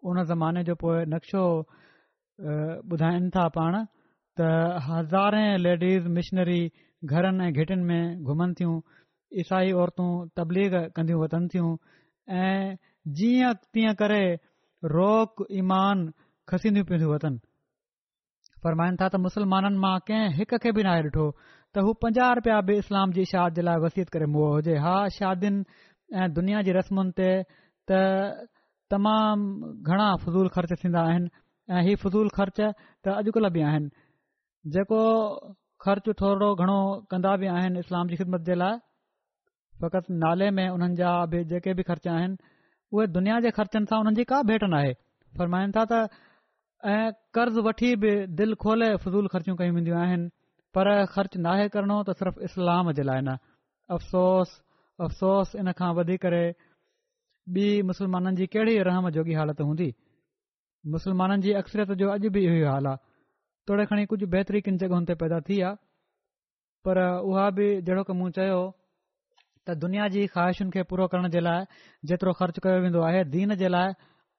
उन 0.08 0.24
ज़माने 0.32 0.64
जो 0.64 0.76
पोइ 0.80 1.04
नक्शो 1.12 1.44
ॿुधाइनि 2.92 3.30
था 3.36 3.46
पाण 3.58 3.76
त 4.40 4.48
हज़ारे 4.88 5.44
लेडीज़ 5.66 6.08
मिशनरी 6.16 6.62
घरनि 7.04 7.44
ऐं 7.46 7.52
घिटियुनि 7.52 7.84
में 7.84 8.04
घुमनि 8.24 8.54
थियूं 8.60 8.76
ईसाई 9.44 9.72
औरतूं 9.82 10.10
तबलीग 10.38 10.74
कंदियूं 10.96 11.20
वठनि 11.24 11.48
थियूं 11.56 11.72
ऐं 12.40 12.76
जीअं 13.20 13.54
तीअं 13.76 13.94
करे 14.04 14.24
रोक 14.98 15.46
ईमान 15.64 15.98
खसींदियूं 16.50 16.86
पियंदियूं 16.88 17.12
वठनि 17.14 17.38
फरमाइनि 18.64 18.96
था 19.04 19.08
त 19.12 19.16
मुस्लमाननि 19.28 19.78
मां 19.84 19.98
कंहिं 20.08 20.28
हिक 20.40 20.52
खे 20.64 20.72
बि 20.80 20.84
ॾिठो 20.96 21.28
त 21.78 21.82
हू 21.86 21.92
पंजाह 22.04 22.30
रुपिया 22.38 22.60
बि 22.68 22.76
इस्लाम 22.84 23.12
जी 23.16 23.24
शाद 23.32 23.58
जे 23.58 23.64
लाइ 23.66 23.78
वसीत 23.82 24.10
करे 24.14 24.28
मुहो 24.36 24.46
हुजे 24.54 24.76
हा 24.84 24.94
शादियुनि 25.18 25.90
ऐं 26.22 26.30
दुनिया 26.38 26.62
जी 26.68 26.72
रस्मुनि 26.78 27.12
ते 27.90 28.00
तमाम 28.94 29.40
घणा 29.66 30.08
फज़ूल 30.24 30.48
ख़र्च 30.56 30.72
थींदा 30.84 31.02
आहिनि 31.10 31.30
ऐं 31.80 31.84
हीउ 31.88 31.98
फ़ज़ूल 32.04 32.28
ख़र्च 32.38 32.60
त 32.62 33.16
अॼुकल्ह 33.22 33.50
बि 33.58 33.62
आहिनि 33.74 33.88
जेको 34.78 35.04
ख़र्च 35.86 36.06
थोरो 36.24 36.48
घणो 36.66 36.80
कंदा 37.14 37.32
बि 37.46 37.54
आहिनि 37.58 37.78
इस्लाम 37.86 38.04
जी 38.14 38.20
ख़िदमत 38.24 38.42
जे 38.50 38.56
लाइ 38.64 38.76
फ़क़ति 39.86 40.18
नाले 40.26 40.48
में 40.62 40.66
उन्हनि 40.80 40.96
जा 41.04 41.12
बि 41.36 41.44
जेके 41.54 41.74
बि 41.82 41.88
ख़र्चा 41.92 42.12
आहिनि 42.24 42.52
उहे 42.98 43.06
दुनिया 43.20 43.36
जे 43.46 43.50
ख़र्चनि 43.62 43.86
सां 43.94 44.02
उन्हनि 44.08 44.24
जी 44.24 44.28
का 44.34 44.42
भेट 44.54 44.66
नाहे 44.76 44.98
फरमाइनि 45.44 45.72
था 45.78 45.86
त 45.94 46.28
ऐं 46.98 47.00
कर्ज़ु 47.40 47.62
वठी 47.72 47.90
बि 48.08 48.12
दिलि 48.44 48.56
खोले 48.68 48.90
फज़ूल 49.08 49.26
ख़र्चियूं 49.38 49.56
कयूं 49.64 49.76
वेंदियूं 49.80 49.98
आहिनि 50.08 50.28
पर 50.76 50.88
ख़र्च 51.14 51.36
नाहे 51.46 51.66
करिणो 51.76 51.96
त 52.08 52.14
सिर्फ़ु 52.22 52.42
इस्लाम 52.48 52.90
जे 53.00 53.04
लाइ 53.10 53.22
न 53.28 53.36
अफ़सोस 53.98 54.50
अफ़सोस 55.08 55.54
इन 55.62 55.72
खां 55.80 55.90
वधी 56.00 56.18
करे 56.26 56.42
ॿी 57.58 57.64
मुसलमाननि 57.92 58.36
जी 58.42 58.46
कहिड़ी 58.56 58.76
रहम 58.90 59.10
जोगी 59.18 59.34
हालति 59.40 59.64
हूंदी 59.70 59.88
मुसलमाननि 60.96 61.42
जी 61.48 61.54
अक्सरियत 61.62 61.94
जो 62.02 62.10
अॼु 62.16 62.30
बि 62.38 62.44
इहो 62.50 62.56
ई 62.62 62.66
हाल 62.74 62.88
आहे 62.92 63.00
थोरी 63.70 63.86
खणी 63.94 64.06
कुझु 64.14 64.28
बहितरी 64.36 64.62
किन 64.68 64.78
जॻहियुनि 64.84 65.08
ते 65.12 65.16
पैदा 65.24 65.40
थी 65.50 65.58
आहे 65.70 65.80
पर 66.88 67.02
उहा 67.32 67.48
बि 67.60 67.70
जहिड़ो 67.90 68.04
की 68.10 68.14
मूं 68.22 68.30
चयो 68.40 68.60
त 69.68 69.76
दुनिया 69.86 70.06
जी 70.18 70.22
ख़्वाहिशुनि 70.36 70.72
खे 70.78 70.84
पूरो 70.92 71.08
करण 71.16 71.30
जे 71.38 71.44
लाइ 71.50 71.66
जेतिरो 72.14 72.34
ख़र्च 72.44 72.60
कयो 72.68 72.78
वेंदो 72.86 73.02
आहे 73.12 73.24
दीन 73.36 73.56
जे 73.66 73.74
लाइ 73.78 73.96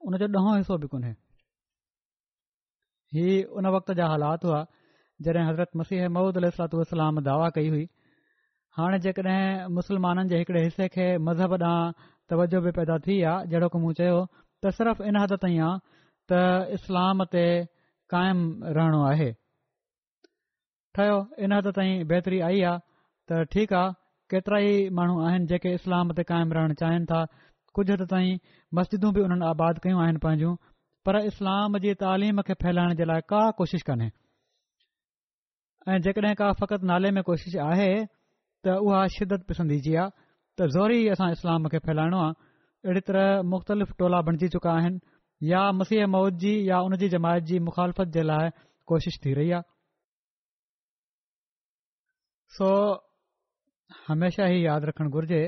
उन 0.08 0.16
जो 0.22 0.26
ॾहों 0.40 0.52
हिसो 0.62 0.76
बि 0.84 0.88
कोन्हे 0.94 1.12
उन 3.60 3.66
वक़्त 3.78 3.92
जा 4.02 4.06
हालात 4.14 4.44
हुआ 4.48 4.60
जॾहिं 5.24 5.42
हज़रत 5.46 5.70
मसीह 5.76 6.08
महूद 6.16 6.36
अलतू 6.40 6.80
इस्लाम 6.82 7.20
दावा 7.28 7.48
कई 7.56 7.68
हुई 7.74 7.82
हाणे 8.78 8.98
जेकॾहिं 9.06 9.72
मुस्लमाननि 9.78 10.28
जे 10.32 10.38
हिकड़े 10.42 10.62
हिसे 10.64 10.86
खे 10.96 11.06
मज़हब 11.28 11.54
ॾांहुं 11.56 12.08
तवजो 12.32 12.60
बि 12.66 12.70
पैदा 12.78 12.96
थी 13.06 13.16
आहे 13.32 13.46
जहिड़ो 13.52 13.68
की 13.74 13.78
मूं 13.84 13.92
चयो 14.00 14.16
त 14.64 14.72
सिर्फ़ु 14.78 15.04
इन 15.10 15.20
हद 15.22 15.34
ताईं 15.42 15.60
आहे 15.66 15.74
त 16.32 16.78
इस्लाम 16.78 17.24
ते 17.34 17.44
क़ाइमु 18.14 18.72
रहणो 18.78 19.00
आहे 19.10 19.28
ठयो 20.98 21.18
इन 21.46 21.52
हद 21.56 21.68
ताईं 21.80 21.94
बेहतरी 22.14 22.40
आई 22.48 22.62
आहे 22.70 22.82
त 23.32 23.50
ठीकु 23.56 23.76
आहे 23.80 23.92
केतिरा 24.32 24.58
ई 24.70 24.88
माण्हू 25.00 25.16
आहिनि 25.30 25.46
जेके 25.52 25.70
इस्लाम 25.80 26.06
ते 26.20 26.26
क़ाइमु 26.32 26.52
रहण 26.60 26.70
चाहिनि 26.84 27.04
था 27.12 27.20
कुझु 27.78 27.92
हद 27.92 28.06
ताईं 28.14 28.40
मस्जिदूं 28.80 29.12
बि 29.18 29.28
उन्हनि 29.28 29.46
आबाद 29.52 29.84
कयूं 29.86 30.00
आहिनि 30.06 30.20
पंहिंजूं 30.26 30.54
पर 31.08 31.22
इस्लाम 31.34 31.78
जी 31.86 31.90
तइलीम 32.06 32.42
खे 32.48 32.54
फैलाइण 32.64 32.98
जे 33.02 33.12
लाइ 33.12 33.20
का 33.34 33.42
कोशिशि 33.60 33.86
कान्हे 33.90 34.10
ऐं 35.90 35.98
जेकड॒हिं 36.06 36.34
का 36.38 36.52
फ़क़ति 36.58 36.86
नाले 36.86 37.10
में 37.14 37.22
कोशिश 37.26 37.54
आहे 37.66 37.92
त 38.66 38.74
उहा 38.86 39.06
शिदत 39.14 39.44
पिसंदी 39.48 39.78
जी 39.86 39.94
आहे 40.02 40.10
त 40.58 40.66
ज़ोर 40.74 40.92
ई 40.94 41.06
असां 41.14 41.28
इस्लाम 41.36 41.66
खे 41.72 41.78
फैलाइणो 41.86 42.18
आहे 42.24 42.34
अहिड़ी 42.84 43.00
तरह 43.08 43.42
मुख़्तलिफ़ 43.52 43.92
टोला 44.02 44.20
बणिजी 44.28 44.48
चुका 44.56 44.70
आहिनि 44.72 45.00
या 45.50 45.62
मसीह 45.80 46.06
मौद 46.14 46.36
जी 46.44 46.52
या 46.68 46.78
उन 46.90 46.96
जी 47.00 47.08
जमायत 47.16 47.44
जी 47.50 47.58
मुख़ालफ़त 47.70 48.14
जे 48.18 48.22
लाइ 48.30 48.50
कोशिश 48.92 49.18
थी 49.26 49.32
रही 49.40 49.50
आहे 49.58 49.70
सो 52.60 52.68
हमेशा 54.06 54.44
ई 54.54 54.62
यादि 54.68 54.84
रखणु 54.94 55.10
घुर्जे 55.16 55.42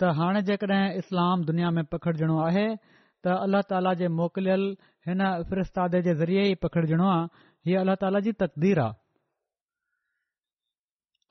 त 0.00 0.14
हाणे 0.22 0.42
जेकॾहिं 0.54 0.82
इस्लाम 1.04 1.36
दुनिया 1.52 1.70
में 1.78 1.82
पखिड़िजणो 1.98 2.36
आहे 2.46 2.66
त 3.24 3.38
अल्लाह 3.46 3.68
ताला 3.74 3.96
जे 4.02 4.12
मोकिलियल 4.22 4.70
हिन 5.08 5.20
फ़िरिस्तादे 5.50 6.02
जे 6.08 6.14
ज़रिए 6.24 6.46
ई 6.52 6.64
पखिड़िजणो 6.66 7.10
आहे 7.18 7.46
हीअ 7.68 7.80
अलाह 7.86 8.04
ताला 8.06 8.20
जी 8.28 8.32
तकदीर 8.48 8.80
आहे 8.88 9.00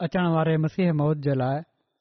अचणु 0.06 0.30
वारे 0.36 0.54
मसीह 0.66 0.88
मौत 1.00 1.18
जे 1.26 1.34
लाइ 1.40 1.58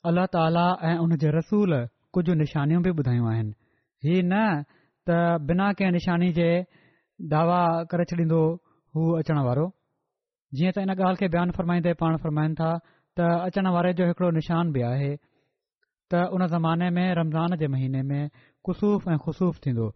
अलाह 0.09 0.27
ताला 0.35 0.67
ऐं 0.89 0.97
उन 1.05 1.11
जे 1.23 1.29
रसूल 1.39 1.71
कुझु 2.17 2.33
निशानियूं 2.43 2.81
बि 2.87 2.91
ॿुधायूं 3.01 3.27
आहिनि 3.33 3.53
ही 4.05 4.13
न 4.31 4.35
त 5.07 5.09
बिना 5.49 5.67
कंहिं 5.81 5.93
निशानी 5.99 6.29
जे 6.39 6.49
दावा 7.35 7.61
करे 7.93 8.05
छॾींदो 8.11 8.41
हू 8.97 9.01
अचणु 9.21 9.43
वारो 9.49 9.67
जीअं 10.57 10.73
त 10.77 10.87
इन 10.87 10.91
ॻाल्हि 10.97 11.19
खे 11.23 11.27
बयानु 11.37 11.51
फ़र्माईंदे 11.61 11.93
पाण 12.05 12.13
फ़रमाईनि 12.25 12.55
था 12.63 12.71
त 12.85 13.19
अचणु 13.51 13.69
वारे 13.79 13.91
जो 14.03 14.11
हिकिड़ो 14.13 14.29
निशान 14.41 14.65
बि 14.79 14.87
आहे 14.95 15.13
त 16.11 16.27
उन 16.39 16.47
ज़माने 16.57 16.89
में 16.99 17.07
रमज़ान 17.23 17.51
जे 17.65 17.73
महीने 17.79 18.03
में 18.11 18.21
कुसूफ़ 18.69 19.05
ऐं 19.13 19.19
ख़ुसूफ़ 19.29 19.57
थींदो 19.67 19.87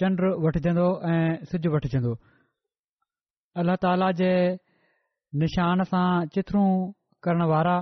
चंड 0.00 0.18
वठजंदो 0.42 0.86
ऐं 1.14 1.22
सिज 1.52 1.64
वठजंदो 1.76 2.12
अलाह 3.62 3.76
ताला 3.84 4.08
जे 4.20 4.30
निशान 5.40 5.82
सां 5.90 6.08
चिथरूं 6.34 6.66
करण 7.26 7.42
वारा 7.52 7.76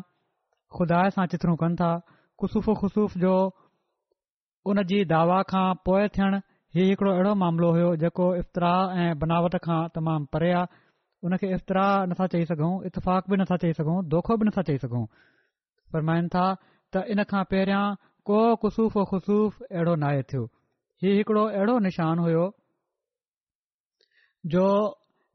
खुदा 0.76 0.98
सां 1.16 1.24
चिथरूं 1.34 1.54
कनि 1.62 1.76
था 1.80 1.88
ख़ुसूफ़ 2.42 2.68
ख़ुसूफ़ 2.82 3.16
जो 3.22 3.32
उन 4.72 4.82
जी 4.92 4.98
दावा 5.12 5.40
खां 5.54 5.64
पोइ 5.88 6.06
थियण 6.18 6.36
ही 6.78 6.84
हिकड़ो 6.90 7.10
अहिड़ो 7.12 7.32
मामिलो 7.42 7.70
हुयो 7.78 7.88
जेको 8.02 8.28
इफ़तिराह 8.42 9.02
ऐं 9.04 9.08
बनावट 9.24 9.56
खां 9.66 9.80
तमामु 9.96 10.30
परे 10.36 10.52
आहे 10.60 10.80
उन 11.28 11.36
खे 11.42 11.50
इफ़तराह 11.58 11.90
नथा 12.14 12.26
चई 12.36 12.44
सघूं 12.52 12.70
इतफ़ाक़ 12.90 13.24
बि 13.32 13.36
नथा 13.42 13.56
चई 13.66 13.72
सघूं 13.80 13.96
दोखो 14.14 14.36
बि 14.42 14.48
नथा 14.50 14.62
चई 14.70 14.78
सघूं 14.86 15.04
फरमाइनि 15.94 16.28
था 16.36 16.44
त 16.94 17.02
इन 17.14 17.24
खां 17.34 17.42
पहिरियां 17.54 17.82
को 18.30 18.38
ख़ुसूफ़ 18.64 18.96
ख़ुसूफ़ 19.12 19.58
अहिड़ो 19.66 19.94
नाहे 20.06 20.22
थियो 20.32 20.46
हीउ 21.04 21.16
हिकिड़ो 21.20 21.44
अहिड़ो 21.58 21.76
निशान 21.88 22.24
हुओ 22.26 22.46
जो 24.54 24.64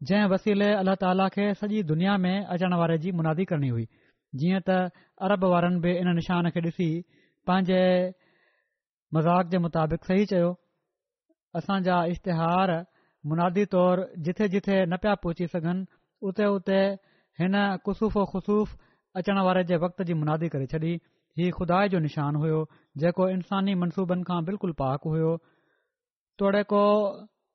जंहिं 0.03 0.27
वसीले 0.29 0.65
अलाह 0.81 0.95
ताला 1.01 1.27
खे 1.35 1.43
सॼी 1.61 1.81
दुनिया 1.91 2.15
में 2.25 2.45
अचण 2.55 2.73
वारे 2.79 2.97
जी 3.03 3.11
मुनादी 3.19 3.45
करणी 3.51 3.67
हुई 3.75 3.85
जीअं 4.41 4.59
त 4.69 4.75
अरब 5.27 5.43
वारनि 5.53 5.79
बि 5.85 5.93
इन 6.01 6.13
निशान 6.19 6.49
खे 6.55 6.61
ॾिसी 6.69 6.87
पंहिंजे 7.51 7.79
मज़ाक़ 9.17 9.47
जे 9.53 9.57
मुताबिक़ 9.67 10.09
सही 10.11 10.25
चयो 10.33 10.49
असां 11.61 11.77
जा 11.87 12.83
मुनादी 13.31 13.65
तौर 13.75 14.03
जिथे 14.25 14.47
जिथे 14.55 14.75
न 14.85 14.97
पिया 15.03 15.13
पहुची 15.23 15.45
सघनि 15.53 15.85
उते 16.31 16.45
उते 16.55 16.79
हिन 17.41 17.55
ख़ुसूफ़ 17.85 18.17
ख़ुशूफ़ 18.33 18.75
अचण 19.21 19.39
वारे 19.47 19.63
जे 19.71 19.77
वक़्त 19.83 20.01
जी 20.09 20.13
मुनादी 20.23 20.49
करे 20.55 20.65
छॾी 20.73 20.91
हीउ 21.39 21.55
खुदा 21.57 21.79
जो 21.93 21.99
निशान 22.03 22.35
हुयो 22.43 22.59
जेको 23.05 23.27
इंसानी 23.37 23.75
मनसूबनि 23.85 24.27
खां 24.29 24.37
बिल्कुलु 24.51 24.73
पाक 24.83 25.07
हुयो 25.13 25.31
तोड़े 26.43 26.61
को 26.73 26.81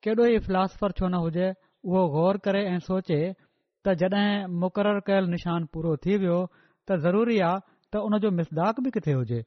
केॾो 0.08 0.26
ई 0.26 0.38
फिलासफ़र 0.48 0.96
छो 1.00 1.08
न 1.08 1.20
हुजे 1.28 1.48
उहो 1.86 2.02
ग़ौर 2.12 2.36
करे 2.46 2.62
ऐं 2.70 2.78
सोचे 2.88 3.18
त 3.86 3.92
जॾहिं 4.00 4.46
मुक़ररु 4.62 5.00
कयलु 5.06 5.28
निशान 5.36 5.66
पूरो 5.74 5.92
थी 6.04 6.16
वियो 6.24 6.38
त 6.88 6.98
ज़रूरी 7.04 7.38
आहे 7.48 7.62
त 7.92 8.02
उन 8.08 8.18
जो 8.24 8.30
मिसदाख 8.40 8.80
बि 8.86 8.90
किथे 8.96 9.12
हुजे 9.18 9.38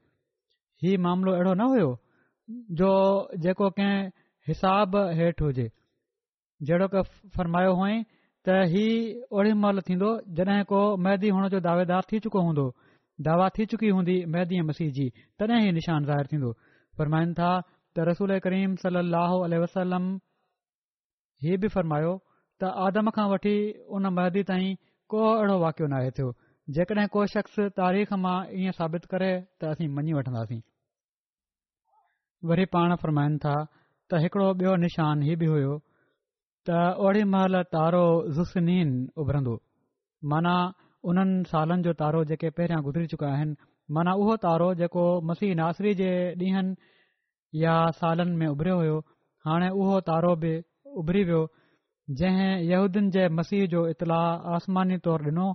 हीउ 0.85 1.01
मामिलो 1.05 1.31
अहिड़ो 1.35 1.53
न 1.59 1.67
हुयो 1.73 1.91
जो 2.79 2.91
जेको 3.45 3.69
कंहिं 3.79 4.09
हिसाब 4.49 4.95
हेठि 5.19 5.43
हुजे 5.47 5.67
जहिड़ो 6.69 6.87
क 6.95 7.03
फरमायो 7.37 7.75
हुई 7.81 8.01
त 8.47 8.57
हीउ 8.73 9.37
ओड़ी 9.37 9.53
महिल 9.65 9.81
थींदो 9.91 10.09
जॾहिं 10.41 10.63
को 10.73 10.81
मैदी 11.05 11.29
हुअण 11.37 11.47
जो 11.53 11.59
दावेदार 11.69 12.09
थी 12.11 12.19
चुको 12.25 12.41
हूंदो 12.49 12.65
दावा 13.29 13.47
थी 13.57 13.65
चुकी 13.75 13.89
हूंदी 13.97 14.17
मैदी 14.37 14.61
मसीह 14.73 14.91
जी 14.99 15.07
तॾहिं 15.39 15.63
ई 15.69 15.71
निशान 15.79 16.05
ज़ाहिर 16.09 16.27
थींदो 16.33 16.51
फरमाइनि 16.97 17.33
था 17.39 17.51
त 17.61 18.11
रसूल 18.11 18.37
करीम 18.47 18.75
सलाह 18.85 19.33
वसलम 19.65 20.13
हीउ 21.43 21.57
बि 21.63 21.67
फ़र्मायो 21.75 22.11
त 22.61 22.69
आदम 22.81 23.09
खां 23.15 23.23
वठी 23.31 23.55
उन 23.95 24.09
महदी 24.19 24.41
ताईं 24.51 24.75
को 25.13 25.19
अहिड़ो 25.29 25.57
वाकियो 25.63 25.87
न 25.93 25.97
आहे 25.99 26.11
थियो 26.19 26.29
जेकॾहिं 26.77 27.07
को 27.15 27.23
शख़्स 27.33 27.55
तारीख़ 27.79 28.13
मां 28.25 28.35
ईअं 28.59 28.75
साबित 28.77 29.05
करे 29.15 29.31
त 29.59 29.71
असीं 29.71 29.89
मञी 29.97 30.13
वठंदासीं 30.19 30.61
वरी 32.51 32.65
पाण 32.77 32.95
फ़र्माइनि 33.03 33.37
था 33.47 33.55
त 33.65 34.23
हिकिड़ो 34.27 34.47
ॿियो 34.63 34.75
निशान 34.85 35.25
हीअ 35.29 35.37
बि 35.43 35.51
हुयो 35.53 35.75
त 36.69 36.81
ओड़ी 37.05 37.23
تارو 37.35 37.63
तारो 37.75 38.03
जुसनीन 38.39 38.89
مانا 39.27 39.29
माना 40.33 40.57
उन्हनि 41.11 41.81
جو 41.85 41.93
تارو 41.93 42.23
तारो 42.23 42.25
जेके 42.31 42.49
पहिरियां 42.55 42.81
गुज़री 42.83 43.07
चुका 43.13 43.27
مانا 43.27 44.11
माना 44.11 44.11
تارو 44.15 44.37
तारो 44.45 44.69
जेको 44.81 45.03
मसीह 45.29 45.55
नासरी 45.59 45.93
ॾींहनि 45.93 46.75
या 47.63 47.75
سالن 48.01 48.29
में 48.39 48.47
उभरियो 48.47 48.77
हुयो 48.79 48.97
हाणे 49.45 49.69
उहो 49.81 49.99
تارو 50.07 50.35
बि 50.43 50.53
उभरी 51.01 51.23
वियो 51.29 51.41
जंहिं 52.19 52.51
यहूदियुनि 52.69 53.09
जे 53.15 53.27
मसीह 53.39 53.65
जो 53.73 53.81
इतलाउ 53.93 54.31
आसमानी 54.57 54.97
तौरु 55.07 55.29
ॾिनो 55.31 55.45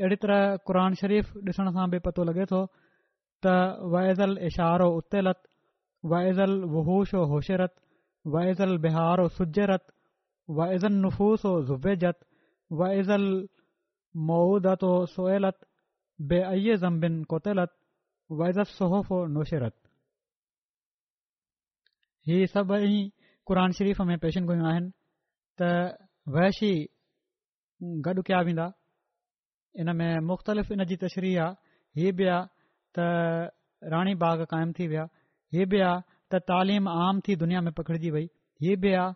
अहिड़ी 0.00 0.16
तरह 0.24 0.56
क़ुर 0.68 0.78
शरीफ़ 1.00 1.32
ॾिसण 1.50 1.70
सां 1.76 1.86
बि 1.94 1.98
पतो 2.06 2.24
लॻे 2.30 2.46
थो 2.52 2.60
त 3.46 3.54
वाइजल 3.94 4.32
एज़ल 4.42 4.46
इशारो 4.50 4.88
उतैलत 4.98 5.40
वज़ल 6.12 6.58
वहूश 6.74 7.14
होशरत 7.34 7.74
व 8.34 8.42
एज़ल 8.54 8.78
सुजरत 9.38 9.86
वाज़ल 10.60 10.98
नुफ़ुस 11.06 11.44
ओ 11.52 11.52
ज़ुबैजत 11.70 12.18
वज़ल 12.82 13.26
मत 14.30 14.84
ओ 14.90 14.94
सोएलत 15.14 15.58
बेअ्य 16.32 16.76
ज़मिन 16.86 17.22
कोतलत 17.34 17.72
वैज़ल 18.42 19.00
नोशरत 19.38 19.76
ही 22.28 22.46
सभई 22.46 22.96
क़ुर 23.50 23.58
शरीफ़ 23.78 24.02
में 24.08 24.16
पेशन 24.22 24.44
गुयूं 24.46 24.66
आहिनि 24.72 24.90
त 25.60 26.08
वहशी 26.34 26.72
गॾु 28.06 28.20
कया 28.26 28.40
वेंदा 28.48 28.66
इन 29.82 29.86
में 30.00 30.12
मुख़्तलिफ़ु 30.30 30.70
इन 30.78 30.82
जी 30.90 30.96
तशरीह 31.04 31.34
आहे 31.42 32.00
हीअ 32.00 32.12
बि 32.20 32.24
आहे 32.34 32.46
त 32.94 32.96
राणी 33.92 34.14
बाग 34.22 34.44
क़ाइमु 34.52 34.72
थी 34.78 34.84
विया 34.92 35.04
हीअ 35.54 35.66
बि 35.74 35.78
आहे 35.82 35.98
त 36.30 36.42
तालीम 36.50 36.86
आम 36.88 37.14
थी 37.28 37.32
दुनिया 37.42 37.60
में 37.66 37.72
पकड़िजी 37.78 38.10
वई 38.16 38.26
हीअ 38.66 38.76
बि 38.84 38.90
आहे 39.02 39.14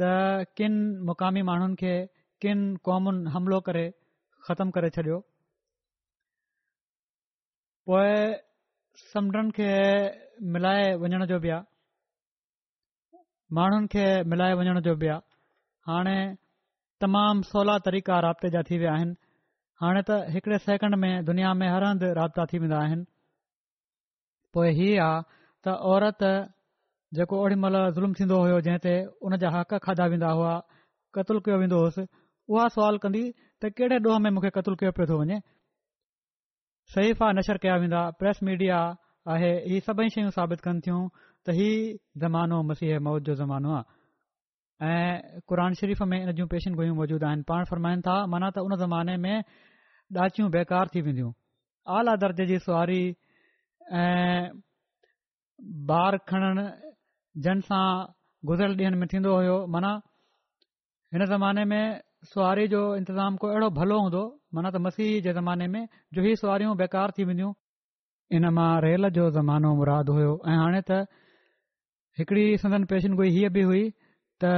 त 0.00 0.52
किनि 0.60 1.04
मुक़ामी 1.08 1.42
माण्हुनि 1.48 1.76
खे 1.80 1.92
किनि 2.44 2.76
क़ौमुनि 2.88 3.28
हमिलो 3.36 3.60
करे 3.68 3.84
ख़तमु 4.48 4.72
करे 4.78 4.88
छॾियो 4.96 5.18
पोइ 7.92 8.08
समुंडनि 9.12 9.50
खे 9.60 9.68
मिलाए 10.56 10.84
वञण 11.04 11.26
जो 11.32 11.38
बि 11.44 11.50
आहे 11.56 11.71
माण्हुनि 13.58 13.86
खे 13.92 14.04
मिलाए 14.32 14.52
वञण 14.58 14.78
जो 14.84 14.94
बि 15.00 15.08
आहे 15.14 15.20
हाणे 15.88 16.16
तमामु 17.04 17.42
सवला 17.52 17.76
तरीक़ा 17.86 18.16
राब्ते 18.24 18.48
जा 18.54 18.60
थी 18.68 18.78
विया 18.80 18.92
आहिनि 18.96 19.14
हाणे 19.82 20.02
त 20.10 20.16
हिकड़े 20.34 20.90
में 21.04 21.14
दुनिया 21.30 21.52
में 21.60 21.66
हर 21.68 21.84
हंधु 21.88 22.10
राब्ता 22.20 22.44
थी 22.52 22.58
वेंदा 22.64 22.78
आहिनि 22.84 24.70
ही 24.78 24.88
आहे 25.06 25.40
त 25.66 25.74
औरत 25.94 26.22
जेको 27.18 27.42
महिल 27.64 27.76
ज़ुल्म 27.96 28.12
थींदो 28.18 28.36
हो 28.44 28.60
जंहिं 28.66 28.80
ते 28.86 28.92
उन 29.28 29.36
जा 29.44 29.50
हक़ 29.56 29.74
खाधा 29.86 30.06
वेंदा 30.14 30.30
हुआ 30.36 30.52
क़तुल 31.16 31.40
कयो 31.48 31.56
वेंदो 31.62 31.78
होसि 31.82 32.04
उहा 32.52 32.66
सुवाल 32.76 32.98
कंदी 33.04 33.22
त 33.62 33.72
कहिड़े 33.80 33.98
ॾोह 34.06 34.16
में 34.26 34.30
मूंखे 34.36 34.50
क़तलु 34.58 34.74
कयो 34.82 34.92
पियो 34.98 35.06
थो 35.10 35.16
वञे 35.22 35.38
सहीफ़ा 36.94 37.26
नशर 37.40 37.60
कया 37.66 37.76
वेंदा 37.84 38.00
प्रेस 38.22 38.40
मीडिया 38.48 38.80
आहे 39.34 39.50
इहे 39.68 39.80
सभई 39.90 40.08
शयूं 40.16 40.32
साबित 40.40 40.64
कनि 40.68 40.96
त 41.48 41.52
ही 41.58 41.70
ज़मानो 42.22 42.58
मसीह 42.70 42.98
मौत 43.06 43.22
जो 43.28 43.34
ज़मानो 43.42 43.70
आहे 43.74 44.90
ऐं 44.90 45.40
क़ुर 45.48 45.58
शरीफ़ 45.80 46.02
में 46.10 46.18
इन 46.22 46.30
जूं 46.40 46.46
पेशनगु 46.52 46.82
मौजूद 47.00 47.22
आहिनि 47.28 47.42
पाण 47.50 47.62
फरमाइनि 47.70 48.02
था 48.06 48.16
माना 48.34 48.48
त 48.54 48.62
उन 48.66 48.72
ज़माने 48.82 49.16
में 49.24 49.36
ॾाचियूं 50.12 50.48
बेकार 50.56 50.86
थी 50.94 51.00
वेंदियूं 51.06 51.30
आला 51.98 52.14
दर्जे 52.24 52.46
जी 52.50 52.56
सुवारी 52.66 53.02
ऐं 54.02 54.42
ॿार 55.94 56.16
खणण 56.32 56.58
जन 57.46 57.60
सां 57.70 57.84
गुज़िरियल 58.50 58.76
ॾींहनि 58.82 58.96
में 59.02 59.08
थींदो 59.14 59.30
हुयो 59.38 59.56
माना 59.76 59.90
हिन 61.16 61.24
ज़माने 61.32 61.64
में 61.72 61.84
सुवारी 62.34 62.66
जो 62.76 62.82
इंतज़ाम 63.02 63.32
को 63.42 63.48
अहिड़ो 63.50 63.68
भलो 63.80 63.98
हूंदो 64.04 64.22
माना 64.54 64.68
त 64.78 64.82
मसीह 64.86 65.10
जे 65.26 65.32
ज़माने 65.40 65.66
में 65.74 65.82
जो 66.14 66.20
ही 66.28 66.36
सवारियूं 66.44 66.76
बेकार 66.84 67.08
थी 67.18 67.24
वेंदियूं 67.32 67.52
इन 68.38 68.48
मां 68.60 68.70
रेल 68.86 69.08
जो 69.18 69.28
ज़मानो 69.38 69.74
मुरादु 69.80 70.12
हुयो 70.18 70.34
ऐं 70.52 70.56
हाणे 70.60 70.80
त 70.92 71.02
हिकड़ी 72.18 72.44
पेशन 72.92 73.14
गोई 73.20 73.30
हीअ 73.36 73.50
बि 73.56 73.62
हुई 73.70 73.82
त 74.44 74.48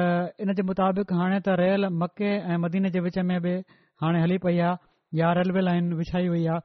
इन 0.44 0.52
जे 0.60 0.62
मुताबिक़ 0.68 1.10
हाणे 1.18 1.36
त 1.40 1.54
रेल 1.62 1.86
मके 2.02 2.30
ऐं 2.52 2.56
मदीने 2.62 2.90
जे 2.96 3.00
विच 3.06 3.18
में 3.30 3.36
बि 3.46 3.52
हाणे 4.04 4.22
हली 4.22 4.38
पई 4.44 4.58
आहे 4.68 4.76
या 5.18 5.32
रेलवे 5.38 5.60
लाइन 5.66 5.92
विछाई 6.00 6.26
हुई 6.32 6.46
आहे 6.54 6.64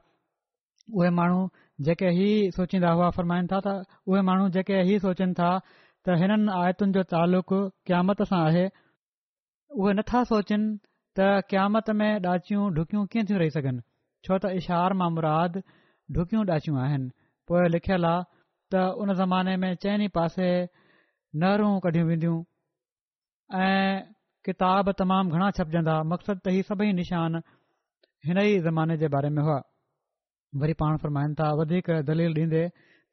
उहे 1.00 1.10
माण्हू 1.18 1.42
जेके 1.88 2.10
ई 2.26 2.30
सोचींदा 2.56 2.90
हुआ 3.00 3.10
फ़रमाइनि 3.18 3.50
था 3.52 3.60
त 3.66 3.74
उहे 4.12 4.22
माण्हू 4.30 4.48
जेके 4.56 4.80
ई 4.94 4.98
सोचनि 5.04 5.34
था 5.40 5.50
त 5.68 6.18
हिननि 6.22 6.54
आयतुनि 6.62 6.96
जो 6.98 7.02
तालुक़ु 7.14 7.60
क़यामत 7.90 8.22
सां 8.32 8.40
आहे 8.48 8.66
उहे 9.80 9.92
नथा 10.00 10.24
सोचिनि 10.32 10.76
त 11.20 11.30
क़ामत 11.52 11.90
में 12.02 12.10
ॾाचियूं 12.26 12.64
ढुकियूं 12.80 13.04
कीअं 13.14 13.30
थी 13.30 13.38
रही 13.44 13.54
सघनि 13.58 13.80
छो 14.26 14.42
त 14.44 14.54
इशार 14.62 14.98
मां 15.02 15.10
मुराद 15.18 15.62
डुकियूं 16.18 16.46
ॾाचियूं 16.52 16.82
आहिनि 16.86 17.08
पोइ 17.52 17.68
लिखियल 17.76 18.12
आहे 18.12 18.28
त 18.74 18.82
उन 19.02 19.12
ज़माने 19.20 19.56
में 19.62 19.74
चइनि 19.82 20.08
पासे 20.16 20.48
नहरूं 21.42 21.72
कढियूं 21.86 22.06
वेंदियूं 22.08 22.38
ऐं 23.62 24.02
किताब 24.46 24.90
तमामु 25.00 25.30
घणा 25.38 25.50
छपजंदा 25.58 25.94
मक़सदु 26.10 26.40
त 26.44 26.54
इहे 26.56 26.62
सभई 26.70 26.92
निशान 27.00 27.40
हिन 28.26 28.38
ई 28.46 28.62
ज़माने 28.68 28.96
जे 29.02 29.08
बारे 29.16 29.30
में 29.36 29.42
हुआ 29.48 29.58
वरी 30.62 30.74
पाण 30.84 30.96
फ़रमाईनि 31.02 31.34
था 31.40 31.48
वधीक 31.62 31.90
दलील 32.12 32.34
ॾींदे 32.44 32.62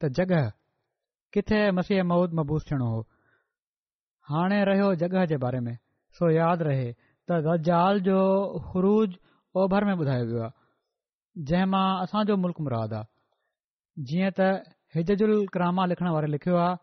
त 0.01 0.09
जॻह 0.21 0.47
किथे 1.37 1.59
मसीह 1.79 2.03
मौद 2.11 2.33
मबूज़ 2.41 2.65
थियणो 2.69 2.87
हो 2.93 2.99
हाणे 4.31 4.63
रहियो 4.71 4.93
जॻह 5.03 5.25
जे 5.33 5.37
बारे 5.47 5.59
में 5.67 5.75
सो 6.19 6.29
यादि 6.37 6.63
रहे 6.71 6.87
त 7.29 7.41
गजाल 7.51 8.01
जो 8.11 8.19
हुरुज 8.69 9.17
ओभर 9.63 9.85
में 9.91 9.93
ॿुधायो 9.95 10.25
वियो 10.31 10.41
आहे 10.47 11.45
जंहिं 11.49 11.65
मां 11.75 11.85
असांजो 12.07 12.35
मुल्क़ 12.47 12.61
मुराद 12.65 12.93
आहे 12.97 13.15
जीअं 14.09 14.31
त 14.37 14.75
हिजजु 14.97 15.25
उल 15.27 15.35
क्रामा 15.55 15.83
लिखण 15.93 16.07
वारे 16.15 16.27
लिखियो 16.35 16.57
आहे 16.65 16.75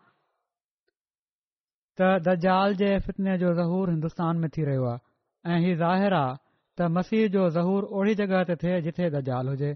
त 1.99 2.35
दाल 2.45 2.75
जे 2.83 2.91
फितने 3.07 3.37
जो 3.43 3.53
ज़हूर 3.61 3.91
हिंदुस्तान 3.95 4.43
में 4.45 4.51
थी 4.57 4.65
रहियो 4.69 4.85
आहे 4.91 5.55
ऐं 5.55 5.59
ही 5.67 5.75
ज़ाहिरु 5.83 6.19
आहे 6.19 6.37
त 6.79 6.89
मसीह 6.99 7.27
जो 7.37 7.47
ज़हूर 7.59 7.85
ओड़ी 8.01 8.15
जॻहि 8.21 8.43
ते 8.51 8.57
थे 8.63 8.75
जिथे 8.87 9.09
द 9.15 9.21
जाल 9.31 9.49
हुजे 9.55 9.73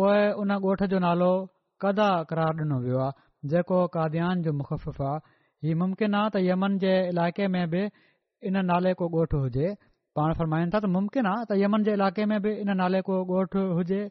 पोए 0.00 0.22
उन 0.44 0.54
ॻोठ 0.58 0.82
जो 0.94 0.98
नालो 1.06 1.30
कदा 1.84 2.08
करार 2.32 2.62
ॾिनो 2.64 2.78
वियो 2.86 3.00
आहे 3.06 3.48
जेको 3.54 3.80
काद्यान 3.98 4.42
जो 4.48 4.52
मुखफ़िफ़ 4.60 5.02
आहे 5.10 5.22
हीउ 5.68 5.78
मुमकिन 5.84 6.18
आहे 6.22 6.30
त 6.34 6.44
यमन 6.50 6.78
जे 6.86 6.94
इलाइक़े 7.14 7.48
में 7.56 7.64
बि 7.76 7.82
इन 8.52 8.60
नाले 8.72 8.94
को 9.00 9.10
ॻोठु 9.22 9.42
हुजे 9.46 9.70
पाण 10.18 10.34
फरमाइनि 10.42 10.70
था 10.76 10.80
त 10.86 10.92
मुमकिन 10.98 11.30
आहे 11.34 11.44
त 11.52 11.60
यमन 11.64 11.88
जे 11.90 11.98
इलाके 12.00 12.28
में 12.34 12.38
बि 12.46 12.52
इन 12.64 12.74
नाले 12.82 13.00
को 13.10 13.22
ॻोठ 13.32 13.56
हुजे 13.80 14.02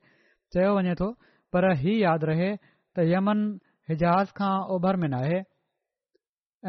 चयो 0.56 0.74
वञे 0.80 0.96
थो 1.04 1.12
पर 1.56 1.72
ही 1.86 1.94
यादि 2.04 2.28
रहे 2.32 2.52
त 2.98 3.04
यमन 3.14 3.40
हिजाज़ 3.90 4.30
खां 4.38 4.54
ओभर 4.76 4.96
में 5.02 5.08
नाहे 5.14 5.38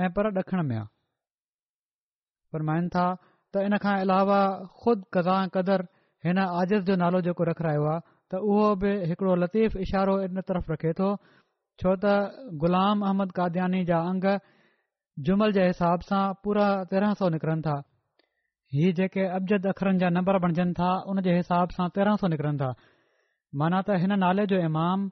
ऐं 0.05 0.09
पर 0.19 0.27
ॾखिण 0.41 0.61
में 0.71 0.75
आहे 0.77 0.87
फरमाइनि 2.53 2.89
था 2.97 3.05
त 3.21 3.63
इन 3.69 3.77
खां 3.85 3.95
अलावा 4.05 4.41
ख़ुदि 4.83 5.05
कज़ा 5.19 5.37
क़दर 5.57 5.81
हिन 6.29 6.39
आजिज़ 6.45 6.83
जो 6.91 6.97
नालो 7.05 7.21
जेको 7.29 7.45
रखारायो 7.51 7.85
आहे 7.95 8.01
त 8.31 8.43
उहो 8.51 8.67
बि 8.85 8.91
हिकड़ो 9.13 9.35
लतीफ़ 9.47 9.79
इशारो 9.89 10.15
इन 10.29 10.45
तरफ़ 10.53 10.69
रखे 10.73 10.93
थो 11.01 11.09
छो 11.83 11.95
त 12.05 12.53
ग़ुलाम 12.65 13.09
अहमद 13.11 13.33
कादयानी 13.39 13.81
जा 13.93 13.99
अंग 14.13 14.25
जुमल 15.29 15.57
जे 15.59 15.65
हिसाब 15.73 16.09
सां 16.11 16.23
पूरा 16.47 16.69
तेरहं 16.93 17.15
सौ 17.23 17.29
निकरनि 17.37 17.63
था 17.69 17.77
इहे 18.77 18.93
जेके 19.01 19.25
अबजद 19.41 19.73
अखरनि 19.77 19.99
जा 20.05 20.09
नंबर 20.19 20.39
बणजनि 20.47 20.73
था 20.83 20.91
उन 21.11 21.25
जे 21.29 21.41
हिसाब 21.43 21.79
सां 21.79 21.89
तेरहं 21.99 22.21
सौ 22.25 22.31
निकरनि 22.37 22.59
था 22.65 22.71
माना 23.63 23.81
त 23.89 24.03
हिन 24.05 24.19
नाले 24.27 24.47
जो 24.53 24.61
इमाम 24.73 25.09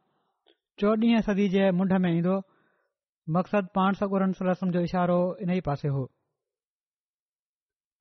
चोॾहीं 0.81 1.21
सदी 1.27 1.49
जे 1.53 1.71
मुंड 1.77 1.93
में 2.05 2.09
ईंदो 2.13 2.33
मक़सदु 3.35 3.69
पाण 3.77 3.95
सौ 4.01 4.07
उरम 4.17 4.33
जो 4.77 4.81
इशारो 4.89 5.21
इन 5.45 5.51
ई 5.57 5.61
पासे 5.69 5.89
हो 5.97 6.03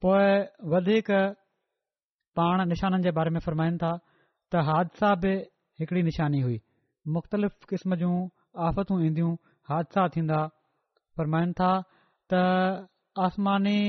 पोइ 0.03 0.25
वधीक 0.73 1.11
पाण 2.39 2.65
निशाननि 2.71 3.03
जे 3.07 3.11
बारे 3.19 3.29
में 3.35 3.39
फ़रमाइनि 3.45 3.77
था 3.83 3.91
त 4.51 4.63
हादिसा 4.69 5.13
बि 5.23 5.31
हिकिड़ी 5.81 6.03
निशानी 6.09 6.39
हुई 6.47 6.57
मुख़्तलिफ़ 7.17 7.63
क़िस्म 7.69 7.95
जूं 8.03 8.15
आफ़तू 8.69 8.93
ईंदियूं 9.07 9.31
हादसा 9.71 10.07
थींदा 10.15 10.39
फ़रमाइनि 11.17 11.53
था 11.59 11.71
त 12.33 12.89
आसमानी 13.27 13.81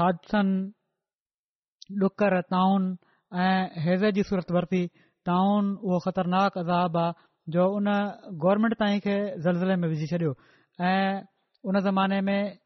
हादिसनि 0.00 1.96
डुकरु 2.00 2.40
ताउन 2.52 2.82
ऐं 3.46 3.56
हैज़े 3.86 4.12
जी 4.18 4.22
सूरत 4.32 4.52
वरती 4.58 4.82
ताउन 5.32 5.64
उहो 5.88 5.98
ख़तरनाक 6.08 6.52
अज़ाब 6.62 6.96
आहे 6.96 7.26
जो 7.54 7.64
उन 7.76 7.88
گورنمنٹ 8.42 8.74
ताईं 8.80 8.98
खे 9.04 9.14
ज़लज़ले 9.44 9.74
में 9.82 9.88
विझी 9.88 10.06
छॾियो 10.06 10.30
ऐं 10.88 11.22
उन 11.70 11.80
ज़माने 11.86 12.20
में 12.20 12.58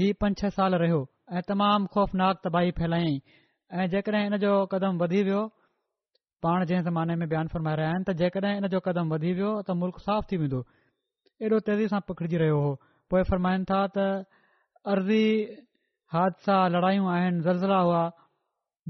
हीउ 0.00 0.14
पंज 0.20 0.36
छह 0.42 0.48
साल 0.58 0.74
रहियो 0.82 1.00
ऐं 1.36 1.42
तमामु 1.48 1.86
खौफ़नाक 1.96 2.40
तबाही 2.44 2.70
फैलाई 2.78 3.16
ऐं 3.76 3.86
जेकॾहिं 3.94 4.24
इन 4.30 4.36
जो 4.44 4.52
कदम 4.72 4.96
वधी 5.02 5.22
वियो 5.28 5.42
पाण 6.46 6.64
जंहिं 6.70 6.84
ज़माने 6.88 7.16
में 7.20 7.26
बयानु 7.28 7.52
फ़रमाए 7.56 7.76
रहिया 7.82 7.90
आहिनि 7.92 8.04
त 8.08 8.16
जेकॾहिं 8.24 8.56
इन 8.62 8.68
जो 8.74 8.80
कदम 8.88 9.12
वधी 9.14 9.32
वियो 9.42 9.52
त 9.68 9.76
मुल्क़ 9.84 10.00
साफ़ 10.08 10.32
थी 10.32 10.40
वेंदो 10.46 10.64
एॾो 11.44 11.62
तेज़ी 11.70 11.92
सां 11.94 12.00
पकड़िजी 12.08 12.44
रहियो 12.46 12.58
हो 12.66 12.74
पोएं 13.10 13.24
फरमाइनि 13.32 13.68
था 13.72 13.82
त 13.96 14.10
अर्ज़ी 14.96 15.24
हादसा 16.18 16.56
लड़ायूं 16.74 17.14
आहिनि 17.20 17.50
ज़लज़ला 17.52 17.86
हुआ 17.86 18.00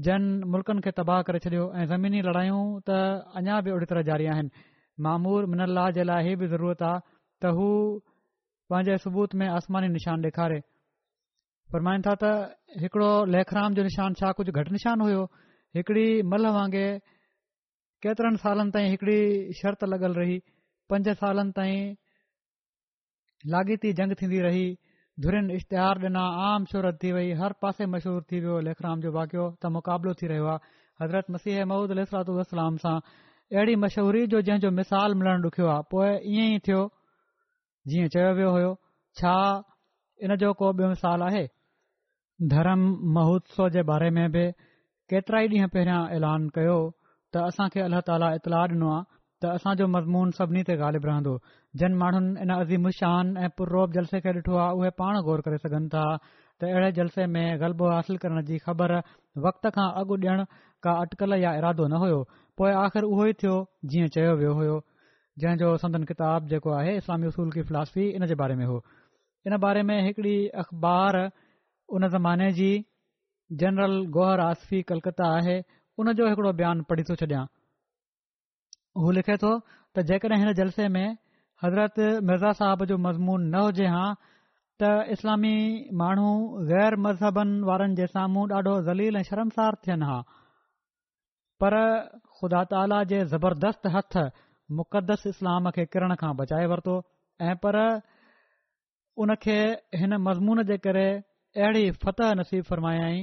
जन 0.07 0.35
मुल्कनि 0.55 0.81
खे 0.87 0.91
तबाह 1.03 1.21
करे 1.31 1.43
छॾियो 1.47 1.67
ऐं 1.79 1.85
ज़मीनी 1.95 2.27
लड़ायूं 2.31 2.63
त 2.89 3.03
अञा 3.43 3.61
बि 3.67 3.77
ओड़ी 3.79 3.89
तरह 3.93 4.09
जारी 4.13 4.35
आहिनि 4.35 4.69
मामूर 5.01 5.45
मिनला 5.51 5.89
जे 5.97 6.03
लाइ 6.05 6.23
हे 6.27 6.35
बि 6.41 6.47
ज़रूरत 6.47 6.81
आहे 6.89 6.99
त 7.43 7.51
हू 7.57 7.67
पंहिंजे 8.73 8.97
सबूत 9.05 9.33
में 9.41 9.47
आसमानी 9.53 9.87
निशान 9.95 10.21
ॾेखारे 10.27 10.59
परमाइन 11.73 12.01
था 12.07 12.13
त 12.21 12.81
हिकड़ो 12.83 13.09
लेखराम 13.35 13.73
जो 13.79 13.83
निशान 13.89 14.13
छा 14.21 14.31
कुझु 14.39 14.51
घटि 14.53 14.73
निशान 14.77 15.01
हुयो 15.01 15.23
हिकड़ी 15.77 16.05
मल्ह 16.33 16.53
वांगुरु 16.57 17.01
केतरन 18.05 18.35
सालनि 18.43 18.71
ताईं 18.75 18.89
हिकड़ी 18.93 19.19
शर्त 19.61 19.83
लॻल 19.93 20.13
रही 20.21 20.37
पंज 20.89 21.09
सालनि 21.23 21.55
ताईं 21.57 21.81
लाॻीती 23.53 23.93
जंग 23.99 24.15
थींदी 24.21 24.39
रही 24.47 24.65
धुरिन 25.25 25.49
इश्तिहार 25.57 26.05
ॾिना 26.05 26.23
आम 26.49 26.65
शहरत 26.71 26.99
थी 27.03 27.11
वई 27.17 27.31
हर 27.41 27.53
पासे 27.65 27.85
मशहूरु 27.97 28.25
थी 28.31 28.39
वियो 28.45 28.59
लेखराम 28.69 29.01
जो 29.07 29.11
वाकियो 29.19 29.49
त 29.63 29.73
मुक़ाबलो 29.77 30.13
थी 30.21 30.27
रहियो 30.33 30.47
आहे 30.53 30.73
हज़रत 31.01 31.29
मसीह 31.37 31.65
महूद 31.69 31.97
सां 32.85 32.97
अहिड़ी 33.53 33.75
मशहूरी 33.85 34.25
जो 34.33 34.39
जंहिंजो 34.49 34.69
मिसाल 34.75 35.13
मिलण 35.17 35.41
ॾुखियो 35.47 35.67
आहे 35.73 35.81
पोइ 35.93 36.07
ईअं 36.35 36.53
ई 36.53 36.59
थियो 36.67 36.79
जीअं 37.91 38.07
चयो 38.13 38.31
वियो 38.37 38.49
हो 38.55 38.71
छा 39.21 39.33
इन 40.25 40.35
जो 40.41 40.53
को 40.61 40.71
बि॒यो 40.77 40.89
मिसाल 40.93 41.21
आहे 41.29 41.43
धर्म 42.53 42.85
महोत्सव 43.17 43.69
जे 43.77 43.83
बारे 43.91 44.09
में 44.17 44.25
बि 44.35 44.45
केतिरा 45.13 45.39
ई 45.45 45.47
ॾींहं 45.53 45.69
पहिरियां 45.77 46.01
ऐलान 46.17 46.47
कयो 46.57 46.77
त 47.33 47.45
असां 47.53 47.67
खे 47.77 47.85
अल्लाह 47.85 48.03
ताली 48.09 48.33
इतलाह 48.41 48.65
डि॒नो 48.73 48.89
आ 48.95 48.99
त 49.43 49.53
असांजो 49.61 49.87
मज़मून 49.99 50.33
सभिनी 50.41 50.63
ते 50.69 50.73
ग़ालिब 50.83 51.05
रहंदो 51.13 51.37
जिन 51.83 52.01
माण्हुनि 52.03 52.35
इन 52.47 52.53
अज़ीम 52.59 52.89
शान 53.01 53.33
ऐं 53.45 53.49
पुर्रोब 53.61 53.97
जलसे 53.99 54.23
खे 54.25 54.33
डि॒ठो 54.37 54.57
आहे 54.65 54.77
उहे 54.81 54.91
पाण 55.03 55.21
गौर 55.29 55.41
करे 55.49 55.57
सघनि 55.67 55.87
था 55.95 56.03
त 56.27 56.73
अहिड़े 56.73 56.91
जलसे 57.01 57.25
में 57.35 57.45
ग़लबो 57.65 57.93
हासिल 57.97 58.23
करण 58.25 58.43
जी 58.51 58.57
ख़बर 58.67 58.97
वक्त 59.47 59.69
खां 59.77 59.89
अॻु 60.03 60.15
ॾियण 60.25 60.43
का 60.87 60.97
अटकल 61.05 61.39
या 61.47 61.51
इरादो 61.61 61.87
न 61.93 62.01
हुयो 62.05 62.21
पोइ 62.59 62.71
आख़िर 62.79 63.03
उहो 63.05 63.23
ई 63.29 63.33
थियो 63.43 63.51
जीअं 63.91 64.07
चयो 64.15 64.31
वियो 64.39 64.49
हो 64.57 64.65
जंहिंजो 65.43 65.69
संदन 65.83 66.03
किताब 66.09 66.47
जेको 66.49 66.73
आहे 66.79 66.91
इस्लामी 66.97 67.27
उसूल 67.27 67.51
की 67.53 67.61
फिलासफ़ी 67.69 68.03
इन 68.17 68.25
जे 68.31 68.35
बारे 68.41 68.55
में 68.59 68.65
हो 68.71 68.75
इन 69.49 69.57
बारे 69.63 69.81
में 69.91 69.95
हिकड़ी 70.07 70.35
अख़बार 70.63 71.17
उन 71.99 72.07
ज़माने 72.17 72.51
जी 72.59 72.69
जनरल 73.63 73.95
गोहर 74.17 74.39
आसफी 74.47 74.81
कलकत्ता 74.91 75.31
आहे 75.37 75.57
उन 76.03 76.13
जो 76.19 76.27
हिकड़ो 76.33 76.51
बयानु 76.61 76.83
पढ़ी 76.91 77.03
थो 77.09 77.15
छॾियां 77.23 77.43
हू 79.05 79.11
लिखे 79.19 79.37
थो 79.45 79.51
त 79.97 80.05
जेकॾहिं 80.13 80.39
हिन 80.43 80.53
जलसे 80.61 80.87
में 80.97 81.05
हज़रत 81.63 81.99
मिर्ज़ा 82.29 82.51
साहब 82.61 82.85
जो 82.93 82.97
मज़मून 83.07 83.49
न 83.55 83.65
हुजे 83.65 83.87
हा 83.97 84.03
त 84.81 84.93
इस्लामी 85.17 85.55
माण्हू 86.05 86.29
गैर 86.73 86.99
मज़हबनि 87.09 87.59
वारनि 87.71 88.01
जे 88.01 88.07
साम्हूं 88.15 88.47
ॾाढो 88.61 88.79
ज़लील 88.93 89.21
ऐं 89.21 89.23
शर्मसार 89.33 89.77
थियनि 89.87 90.11
हा 90.13 90.21
पर 91.61 91.73
ख़ुदा 92.39 92.61
ताला 92.71 93.03
जे 93.11 93.19
ज़बरदस्त 93.33 93.83
हथ 93.95 94.13
मुक़दस 94.79 95.23
इस्लाम 95.33 95.69
खे 95.75 95.85
किरण 95.93 96.15
खां 96.21 96.33
बचाए 96.41 96.65
वरितो 96.71 96.95
ऐं 97.49 97.55
पर 97.65 97.75
उन 99.23 99.35
खे 99.43 99.59
हिन 100.01 100.17
मज़मून 100.27 100.63
जे 100.71 100.77
करे 100.87 101.05
अहिड़ी 101.53 101.85
फति 102.03 102.27
नसीब 102.39 102.63
फरमायाई 102.71 103.17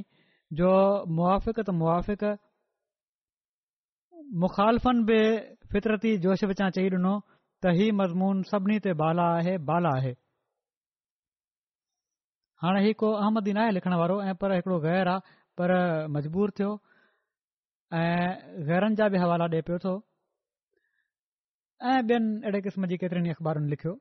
जो 0.60 0.70
मुआफ़िक़ 1.18 1.60
त 1.66 1.70
मुआफ़िक 1.82 2.22
मुखालफ़नि 4.44 5.00
बि 5.08 5.20
फितरती 5.72 6.10
जोश 6.26 6.40
विचां 6.50 6.70
चई 6.78 6.88
ॾिनो 6.94 7.12
त 7.62 7.74
हीउ 7.78 7.94
मज़मून 8.02 8.42
सभिनी 8.52 8.78
ते 8.86 8.90
बाला 9.02 9.26
आहे 9.42 9.54
बाला 9.72 9.90
आहे 10.02 10.12
हाणे 12.62 12.80
हीउ 12.86 12.94
को 13.02 13.10
अहमदी 13.16 13.50
ई 13.50 13.52
न 13.54 13.64
आहे 13.66 13.70
लिखण 13.74 13.94
वारो 14.02 14.16
ऐं 14.30 14.34
पर 14.40 14.54
हिकिड़ो 14.54 14.78
ग़ैर 14.86 15.06
आहे 15.18 15.22
पर 15.60 15.68
मजबूर 16.16 16.50
थियो 16.58 16.70
ऐं 17.94 18.66
ग़रनि 18.66 18.94
जा 18.98 19.08
बि 19.12 19.18
हवाला 19.18 19.44
ॾिए 19.50 19.60
पियो 19.68 19.78
थो 19.84 19.92
ऐं 21.92 21.98
ॿियनि 22.06 22.28
अहिड़े 22.46 22.60
क़िस्म 22.66 22.86
जी 22.92 22.96
केतरी 23.02 23.30
अख़बारुनि 23.34 23.66
लिखियो 23.70 23.92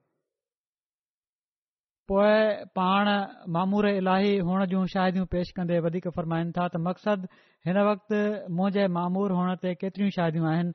पोएं 2.11 2.65
पाण 2.77 3.09
मामूर 3.55 3.85
इलाही 3.97 4.37
हुअण 4.45 4.65
जूं 4.73 4.85
शादियूं 4.93 5.25
पेश 5.33 5.51
कंदे 5.57 5.79
वधीक 5.87 6.07
फ़रमाइनि 6.17 6.51
था 6.57 6.67
त 6.75 6.83
मक़सदु 6.85 7.25
हिन 7.65 7.81
वक़्ति 7.89 8.19
मुंहिंजे 8.59 8.85
मामूर 8.99 9.29
हुअण 9.39 9.55
ते 9.65 9.73
केतरीयूं 9.81 10.13
शादियूं 10.21 10.45
आहिनि 10.53 10.73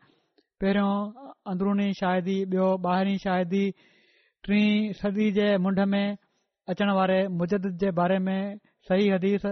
पहिरियों 0.60 0.92
अंदरुनी 1.54 1.88
शाइदी 2.02 2.36
ॿियो 2.52 2.68
ॿाहिरी 2.92 3.14
शाहिदी 3.26 3.64
टीं 4.46 4.92
सदी 5.02 5.30
जे 5.38 5.46
मुंड 5.64 5.80
में 5.94 6.06
अचण 6.74 6.90
वारे 7.00 7.26
मुजद 7.40 7.70
जे 7.82 7.90
बारे 8.00 8.18
में 8.28 8.38
सही 8.90 9.08
हदीस 9.18 9.46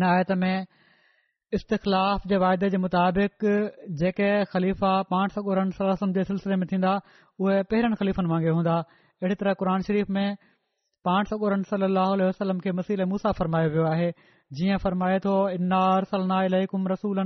वाद 0.02 0.30
में 0.40 0.56
इस्तख़लाफ़ 1.56 2.22
जे 2.28 2.36
वाइदे 2.42 2.68
जे 2.72 2.76
मुताबिक़ 2.76 3.44
जेके 4.00 4.28
ख़लीफ़ा 4.52 4.92
पाण 5.12 5.28
सखुरम 5.34 5.70
जे 6.16 6.22
सिलसिले 6.28 6.56
में 6.60 6.66
थींदा 6.72 6.92
उहे 7.40 7.62
पहिरनि 7.70 7.96
खलीफ़नि 8.00 8.28
वांगुरु 8.32 8.54
हूंदा 8.54 8.76
अहिड़ी 9.22 9.34
तरह 9.42 9.54
क़ुर 9.60 9.80
शरीफ़ 9.88 10.08
में 10.16 10.36
पाण 11.08 11.22
सखुर 11.30 11.62
सलाह 11.70 12.56
खे 12.64 12.70
मसील 12.78 13.04
मूसा 13.12 13.32
फरमायो 13.40 13.68
वियो 13.74 13.84
आहे 13.88 14.10
जीअं 14.56 14.78
फरमाए 14.84 15.18
थोनाहु 15.26 17.20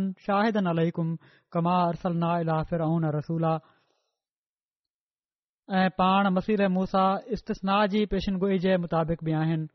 ऐं 5.77 5.89
पाणा 5.99 7.15
इस्तनाह 7.37 7.87
जी 7.95 8.01
पेशनगोई 8.11 8.59
जे 8.67 8.77
मुताबिक़ 8.87 9.25
बि 9.27 9.33
आहिनि 9.39 9.67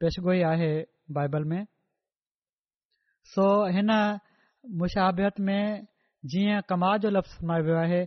पेशगोई 0.00 0.42
आहे 0.52 0.72
सो 3.32 3.44
हिन 3.74 3.90
मुशाबियत 4.80 5.38
में 5.48 5.84
जीअं 6.32 6.60
कमा 6.70 6.96
जो 7.04 7.10
लफ़्ज़ 7.16 7.36
समायो 7.40 7.64
वियो 7.64 7.76
आहे 7.82 8.00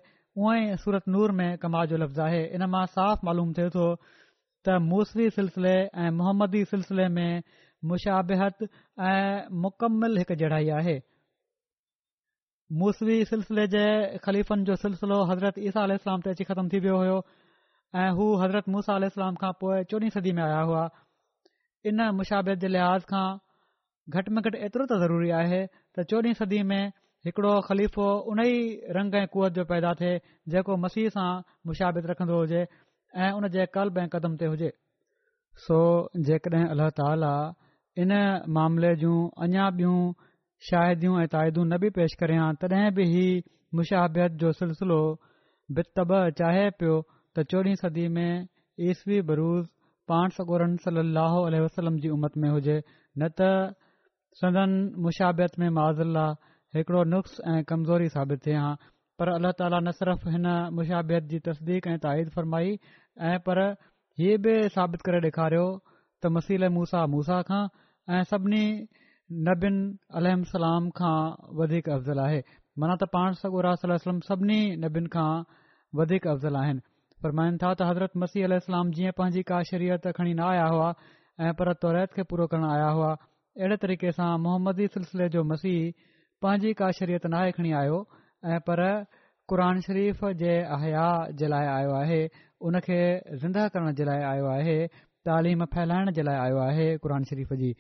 उअ 0.46 0.76
सूरत 0.84 1.08
नूर 1.16 1.32
में 1.40 1.58
कमा 1.64 1.84
जो 1.92 1.98
लफ़्ज़ 2.02 2.20
आहे 2.26 2.42
इन 2.58 2.66
मां 2.76 2.86
साफ़ 2.98 3.26
मालूम 3.30 3.54
थिए 3.58 3.70
थो 3.76 3.86
त 3.98 4.78
मूसवी 4.90 5.30
सिलसिले 5.38 5.74
ऐं 6.04 6.12
मोहम्मदी 6.20 6.64
सिलसिले 6.74 7.08
में 7.16 7.42
मुशाबिहत 7.94 8.64
ऐं 8.64 9.50
मुकमिल 9.66 10.18
हिकु 10.22 10.38
जहिड़ाई 10.44 10.70
आहे 10.82 10.96
मूसवी 12.84 13.18
सिलसिले 13.32 13.68
जे 13.78 13.86
ख़लीफ़नि 14.30 14.70
जो 14.70 14.76
सिलसिलो 14.86 15.22
हज़रत 15.34 15.60
ईसा 15.72 15.86
आल 15.88 15.92
इस्लाम 16.02 16.28
ते 16.28 16.36
अची 16.38 16.50
ख़तमु 16.52 16.70
थी 16.76 16.80
वियो 16.88 16.98
होयो 17.04 17.18
ऐं 18.06 18.10
हू 18.22 18.30
हज़रत 18.46 18.70
मूसा 18.78 19.00
आलि 19.02 19.12
इस्लाम 19.16 19.36
खां 19.44 19.52
पोइ 19.62 19.84
चोॾहीं 19.92 20.10
सदी 20.20 20.32
में 20.40 20.44
आया 20.48 20.62
हुआ 20.72 20.86
इन 21.94 22.10
मुशाबत 22.22 22.66
जे 22.66 22.74
लिहाज़ 22.78 23.12
खां 23.14 23.26
घटि 24.16 24.32
में 24.36 24.42
घटि 24.42 24.58
एतिरो 24.66 24.86
त 24.90 24.98
ज़रूरी 25.04 25.30
आहे 25.38 25.58
त 25.96 26.04
चोॾहीं 26.10 26.34
सदी 26.40 26.62
में 26.64 26.92
हिकड़ो 27.28 27.54
ख़लीफ़ो 27.68 28.08
उन 28.32 28.40
ई 28.40 28.58
रंग 28.98 29.16
ऐं 29.20 29.26
कुवत 29.34 29.52
जो 29.58 29.64
पैदा 29.72 29.92
थे 30.02 30.12
जेको 30.52 30.74
मसीह 30.84 31.10
सां 31.16 31.30
मुशाबित 31.68 32.06
रखंदो 32.12 32.38
हुजे 32.40 32.62
ऐं 33.26 33.32
उन 33.40 33.48
जे 33.56 33.66
कल्ब 33.78 33.98
ऐं 34.04 34.08
क़दम 34.14 34.34
ते 34.44 34.46
हुजे 34.52 34.70
सो 35.66 35.80
जेकॾहिं 36.30 36.68
अल्लाह 36.76 36.90
ताला 37.00 37.34
इन 38.04 38.14
मामले 38.58 38.92
जूं 39.04 39.18
अञा 39.46 39.66
बि 39.80 39.90
शायदि 40.70 41.08
ऐं 41.24 41.28
ताइदू 41.36 41.62
न 41.68 41.78
बि 41.86 41.90
पेश 41.98 42.16
करियां 42.22 42.46
तॾहिं 42.64 42.88
बि 43.00 43.08
ही 43.16 43.26
मुशाबत 43.80 44.38
जो 44.44 44.52
सिलसिलो 44.62 45.02
बितब 45.80 46.14
चाहे 46.44 46.66
पियो 46.80 46.94
त 47.36 47.46
चोॾहीं 47.56 47.76
सदी 47.84 48.08
में 48.20 48.30
ईस्वी 48.92 49.20
बरूज़ 49.34 49.68
पाण 50.14 50.30
सगोरन 50.40 50.76
सली 50.88 51.04
अलसलम 51.20 52.00
जी 52.06 52.14
उमत 52.20 52.38
में 52.44 52.48
हुजे 52.56 52.78
न 53.18 53.30
त 53.42 53.52
सदन 54.42 54.72
मुशाबियत 55.04 55.58
में 55.60 55.70
माज़ुल 55.78 56.18
आहे 56.22 56.78
हिकड़ो 56.78 57.04
नुस्ख़ 57.12 57.38
ऐं 57.52 57.64
कमज़ोरी 57.70 58.08
साबित 58.16 58.40
थिए 58.46 58.56
हा 58.64 58.72
पर 59.20 59.30
अल्ला 59.34 59.52
ताला 59.60 59.80
न 59.86 59.92
सिर्फ़ 60.00 60.28
हिन 60.34 60.48
मुशाबियत 60.80 61.24
जी 61.32 61.40
तसदीक 61.48 61.88
ऐं 61.94 61.98
ताईद 62.06 62.30
फरमाई 62.36 62.76
ऐं 63.30 63.38
पर 63.48 63.60
हीउ 64.22 64.38
बि 64.46 64.56
साबित 64.78 65.02
करे 65.08 65.22
ॾेखारियो 65.28 65.66
موسا 66.26 66.30
मसील 66.36 66.68
मूसा 66.78 67.06
मूसा 67.16 67.42
खां 67.48 67.62
ऐं 68.14 68.24
सभिनी 68.32 68.64
नबीन 69.48 69.78
अल 70.22 70.30
खां 71.00 71.18
वधीक 71.62 71.90
अफ़ज़ल 71.98 72.20
आहे 72.28 72.40
माना 72.82 72.96
त 73.02 73.08
पाण 73.16 73.40
सगास 73.40 73.86
सभिनी 74.30 74.60
नबीन 74.86 75.08
खां 75.16 75.32
वधीक 76.02 76.28
अफ़ज़ल 76.34 76.56
आहिनि 76.62 76.86
पर 77.24 77.34
माननि 77.42 77.58
था 77.66 77.74
त 77.74 77.90
हज़रत 77.90 78.22
मसीहलाम 78.26 78.92
जीअं 79.00 79.18
पंहिंजी 79.24 79.44
का 79.54 79.62
शरीयत 79.72 80.06
खणी 80.20 80.34
न 80.42 80.50
आया 80.52 80.68
हुआ 80.76 80.92
ऐं 81.48 81.52
پر 81.58 81.74
तौरत 81.84 82.14
खे 82.18 82.24
पूरो 82.30 82.46
करणु 82.54 82.68
आया 82.76 82.90
हुआ 82.98 83.12
अहिड़े 83.58 83.76
तरीक़े 83.84 84.12
सां 84.16 84.30
मोहम्मदी 84.42 84.86
सिलसिले 84.96 85.28
जो 85.36 85.42
मसीह 85.52 85.78
पंहिंजी 86.46 86.72
काशरीयत 86.82 87.26
नाहे 87.34 87.50
खणी 87.60 87.70
आयो 87.82 87.96
ऐं 88.56 88.60
पर 88.68 88.80
क़रान 89.54 89.76
शरीफ़ 89.86 90.22
जे 90.42 90.54
अहया 90.78 91.06
जे 91.42 91.46
लाइ 91.54 91.68
आयो 91.70 91.96
आहे 92.02 92.20
उन 92.70 92.80
खे 92.90 92.98
ज़िंदा 93.46 93.64
करण 93.76 93.96
जे 94.02 94.06
लाइ 94.12 94.22
आयो 94.34 94.46
आहे 94.52 94.78
तालीम 95.30 95.66
फैलाइण 95.78 96.12
जे 96.20 96.28
लाइ 96.30 96.38
आयो 96.46 96.58
आहे 96.66 96.88
क़रान 97.08 97.24
शरीफ़ 97.32 97.54
जी 97.64 97.72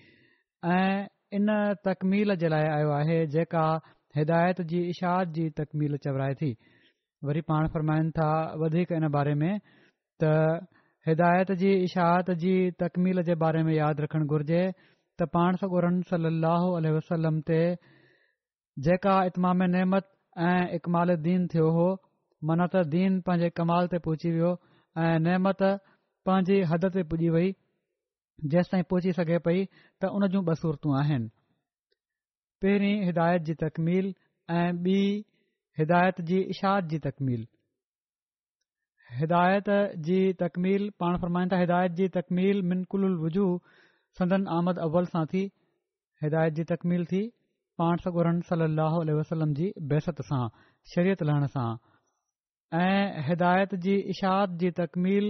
ऐं 0.78 0.88
इन 1.42 1.46
तकमील 1.90 2.36
जे 2.44 2.48
लाइ 2.56 2.66
आयो 2.78 2.90
आहे 2.98 3.18
जेका 3.38 3.66
हिदायत 4.22 4.62
जी 4.74 4.80
इशायत 4.98 5.30
जी 5.40 5.50
तकमील 5.62 5.98
चवराए 6.08 6.34
थी 6.44 6.52
वरी 7.32 7.42
पाण 7.52 7.68
फरमाइनि 7.78 8.12
था 8.20 8.30
वधीक 8.66 8.92
इन 9.02 9.08
बारे 9.20 9.34
में 9.46 9.52
त 10.24 10.34
हिदायत 11.08 11.52
जी 11.64 11.72
इशात 11.84 12.30
जी 12.42 12.54
तकमील 12.82 13.22
जे 13.28 13.36
बारे 13.44 13.62
में 13.64 13.74
यादि 13.74 14.04
रखणु 14.04 14.26
घुर्जे 14.36 14.62
त 15.20 15.26
पाण 15.36 15.56
सगोर 15.62 15.86
सलाह 16.10 16.66
वसलम 16.96 17.38
ते 17.50 17.60
जेका 18.88 19.14
इतमाम 19.30 19.64
नेमत 19.76 20.10
ऐं 20.48 20.66
इकमाल 20.78 21.14
दीन 21.28 21.48
थियो 21.54 21.70
हो 21.78 21.86
मन 22.50 22.62
त 22.66 22.84
दीन 22.96 23.16
पंहिंजे 23.30 23.50
कमाल 23.60 23.90
ते 23.94 24.00
पहुची 24.08 24.32
वियो 24.36 24.52
ऐं 25.06 25.14
नेमत 25.28 25.64
पंहिंजी 26.30 26.58
हद 26.74 26.86
ते 26.98 27.02
पुॼी 27.14 27.30
वई 27.38 27.48
जेंस 28.54 28.70
ताईं 28.74 28.86
पहुची 28.94 29.12
सघे 29.20 29.38
पई 29.48 29.66
त 30.02 30.14
उन 30.20 30.28
जूं 30.36 30.44
बसूरतू 30.52 30.94
आहिनि 31.02 31.28
पहिरीं 32.66 32.94
हिदायत 33.10 33.42
जी 33.50 33.54
तकमील 33.66 34.14
ऐं 34.58 34.70
ॿी 34.86 35.00
हिदायत 35.82 36.22
जी 36.30 36.40
इशाद 36.56 36.88
जी 36.94 36.98
तकमील 37.08 37.42
हिदायत 39.18 39.68
जी 40.06 40.20
तकमील 40.42 40.90
पाण 41.04 41.18
फरमाईंदा 41.26 41.58
हिदायत 41.66 41.92
जी 42.00 42.08
तकमील 42.18 42.62
मिनकुल 42.72 43.12
वजू 43.26 43.48
सदन 44.18 44.44
आमद 44.58 44.78
اول 44.86 45.08
सां 45.16 45.24
थी 45.34 45.42
हिदायत 46.26 46.56
जी 46.60 46.64
तकमील 46.70 47.04
थी 47.12 47.22
पाण 47.82 48.00
सगुरन 48.06 48.40
सली 48.52 48.70
अल 48.86 49.12
वसलम 49.18 49.52
जी 49.60 49.68
बहसत 49.92 50.22
सां 50.30 50.40
शरीयत 50.94 51.24
लहण 51.30 51.50
सां 51.56 51.66
ऐं 52.86 53.28
हिदायत 53.30 53.76
जी 53.88 53.98
इशाद 54.16 54.56
جی 54.64 54.72
तकमील 54.80 55.30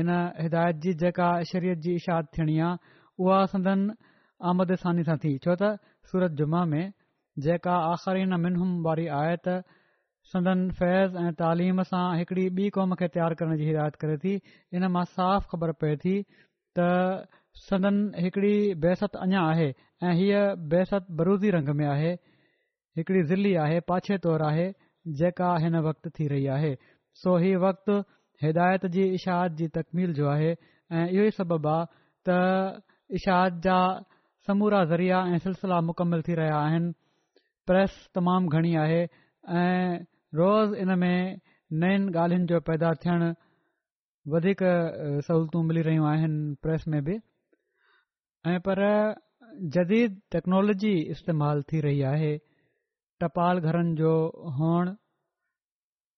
इन 0.00 0.08
हिदायत 0.46 0.76
جی 0.86 0.92
जेका 1.04 1.28
शरीयत 1.52 1.78
जी 1.86 1.94
इशात 2.00 2.32
थियणी 2.38 2.58
आहे 2.70 2.96
उहा 3.26 3.38
सदन 3.52 3.84
आमदसानी 4.50 5.04
थी 5.10 5.32
छो 5.46 5.54
त 5.62 5.70
सूरत 6.12 6.36
जुमा 6.42 6.64
में 6.74 6.92
जेका 7.46 7.76
आख़री 7.92 8.24
न 8.32 8.80
वारी 8.88 9.06
आयत 9.20 9.46
सदन 10.32 10.66
फैज़ 10.80 11.16
ऐं 11.22 11.30
तइलीम 11.44 11.80
सां 11.92 12.02
हिकड़ी 12.18 12.44
ॿी 12.58 12.68
क़ौम 12.78 12.94
खे 13.02 13.08
तयार 13.16 13.38
करण 13.40 13.56
जी 13.62 13.70
हिदायत 13.72 13.98
करे 14.04 14.18
थी 14.26 14.34
इन 14.78 14.90
मां 14.98 15.04
साफ़ 15.14 15.48
ख़बर 15.54 15.74
पए 15.84 15.94
थी 16.04 16.14
सदन 17.62 17.98
हिकडी 18.24 18.54
बेसत 18.84 19.16
अञा 19.24 19.40
आहे 19.50 19.68
ऐं 20.02 20.12
हीअ 20.20 20.40
बेसत 20.72 21.06
बरूज़ी 21.18 21.50
रंग 21.56 21.68
में 21.80 21.84
आहे 21.88 22.10
हिकड़ी 22.96 23.22
ज़िल्ली 23.30 23.54
आहे 23.66 23.78
पाछे 23.90 24.18
तौरु 24.26 24.44
आहे 24.46 24.66
जेका 25.20 25.54
हिन 25.64 25.76
वक्त 25.86 26.08
थी 26.18 26.26
रही 26.32 26.46
आहे 26.56 26.74
सो 27.22 27.36
हीअ 27.44 27.58
वक़्तु 27.64 27.98
हिदायत 28.44 28.86
जी 28.96 29.02
इशाहत 29.18 29.52
जी 29.60 29.68
तकमील 29.78 30.12
जो 30.18 30.28
आहे 30.28 30.50
ऐं 30.50 31.06
इहो 31.08 31.24
ई 31.24 31.30
सबबु 31.38 31.68
आहे 31.68 31.86
त 32.28 32.82
इशाहत 33.20 33.60
जा 33.68 33.78
समूरा 34.48 34.84
ज़रिया 34.92 35.20
ऐं 35.34 35.38
सिलसिला 35.46 35.80
मुकमल 35.90 36.22
थी 36.28 36.34
रहिया 36.40 36.56
आहिनि 36.66 36.92
प्रैस 37.70 37.94
तमामु 38.14 38.48
घणी 38.58 38.74
आहे 38.84 39.02
ऐं 39.60 39.94
रोज़ 40.42 40.74
इन 40.84 40.94
में 41.04 41.40
नयुनि 41.84 42.18
ॻाल्हियुनि 42.18 42.46
जो 42.54 42.60
पैदा 42.70 42.92
थियणु 43.04 43.30
वधीक 44.34 44.62
सहुलतियूं 45.28 45.62
मिली 45.68 45.82
रहियूं 45.90 46.08
आहिनि 46.10 46.54
प्रेस 46.66 46.84
में 46.94 47.00
बि 47.04 47.18
ऐं 48.46 48.58
पर 48.66 48.78
जदीद 49.74 50.18
टेक्नोलॉजी 50.32 50.94
इस्तेमाल 51.12 51.62
थी 51.70 51.80
रही 51.80 52.00
आहे 52.12 52.32
टपाल 53.22 53.58
घरनि 53.68 53.94
जो 54.00 54.10
हुअण 54.56 54.90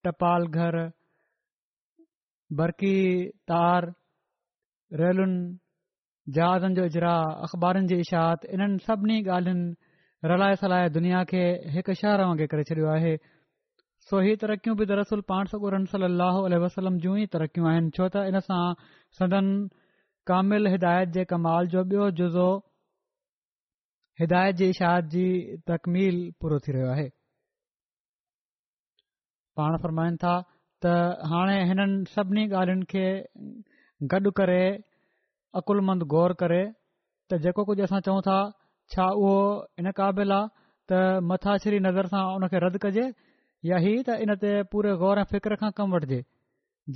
टपाल 0.04 0.46
घर 0.58 0.78
बरक़ी 2.60 2.96
तार 3.50 3.86
रेलुनि 5.02 5.38
जहाज़नि 6.34 6.74
जो 6.80 6.84
इजरा 6.90 7.14
अख़बारनि 7.46 7.86
जी 7.94 8.00
इशात 8.08 8.44
इन्हनि 8.58 8.82
सभिनी 8.88 9.18
ॻाल्हियुनि 9.38 10.28
रलाए 10.32 10.54
सलाए 10.62 10.88
दुनिया 10.98 11.22
खे 11.32 11.42
हिक 11.78 11.90
शहर 12.00 12.26
वांगुरु 12.26 12.46
करे 12.52 12.64
छॾियो 12.70 12.88
आहे 12.98 13.14
सो 14.10 14.20
ही 14.26 14.34
तरक़ियूं 14.42 14.76
बि 14.78 14.86
दरसल 14.92 15.20
पाण 15.32 15.54
सकुर 15.54 15.78
सली 15.94 16.10
अलसलम 16.10 16.98
जूं 17.06 17.16
ई 17.22 17.26
तरक़ी 17.34 17.62
आहिनि 17.72 17.90
छो 17.96 18.08
त 18.14 18.26
इन 18.30 18.40
सां 18.50 18.62
सदन 19.18 19.52
कामिल 20.28 20.66
हिदायत 20.66 21.14
کمال 21.28 21.28
कमाल 21.30 21.66
जो 21.66 21.82
جزو 21.82 22.08
जुज़ो 22.18 22.64
हिदायत 24.20 24.56
जी 24.56 24.68
इशायात 24.74 25.04
जी 25.14 25.58
तकमील 25.70 26.16
पूरो 26.40 26.58
थी 26.64 26.72
रहियो 26.72 26.88
आहे 26.90 27.08
पाण 29.56 29.76
फ़रमाइनि 29.82 30.16
था 30.24 30.32
त 30.84 30.94
हाणे 31.32 31.56
हिननि 31.68 32.04
सभिनी 32.14 32.44
ॻाल्हियुनि 32.60 32.84
खे 32.90 33.06
गॾु 34.14 34.30
करे 34.40 34.62
अकुलमंद 35.60 36.02
ग़ौर 36.14 36.32
करे 36.40 36.62
त 36.64 37.38
जेको 37.44 37.62
कुझ 37.68 37.80
असां 37.88 38.00
चऊं 38.08 38.20
था 38.30 38.38
छा 38.94 39.04
उहो 39.20 39.36
इन 39.82 39.90
क़ाबिल 40.00 40.30
आहे 40.38 40.48
त 40.92 41.20
मथाछरी 41.30 41.78
नज़र 41.86 42.06
सां 42.16 42.24
उन 42.40 42.48
खे 42.56 42.64
रद्द 42.66 42.80
कजे 42.86 43.06
या 43.70 43.78
ही 43.86 43.94
त 44.08 44.18
इन 44.26 44.34
ते 44.46 44.50
पूरे 44.74 44.96
गौर 45.04 45.22
ऐं 45.22 45.24
फिक्र 45.34 45.60
खां 45.62 45.70
कमु 45.78 45.94
वठजे 45.98 46.20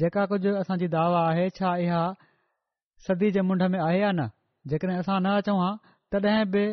जेका 0.03 0.27
कुझु 0.35 0.51
असांजी 0.63 0.89
दावा 0.99 1.21
आहे 1.31 1.47
छा 1.61 1.77
इहा 1.87 2.03
सदी 3.07 3.31
जे 3.35 3.41
मुंड 3.49 3.63
में 3.73 3.79
आहे 3.81 4.01
या 4.01 4.11
न 4.17 4.25
जेकॾहिं 4.71 4.97
असां 5.03 5.15
न 5.23 5.37
अचूं 5.43 5.57
हा 5.61 5.69
तॾहिं 6.15 6.45
बि 6.55 6.65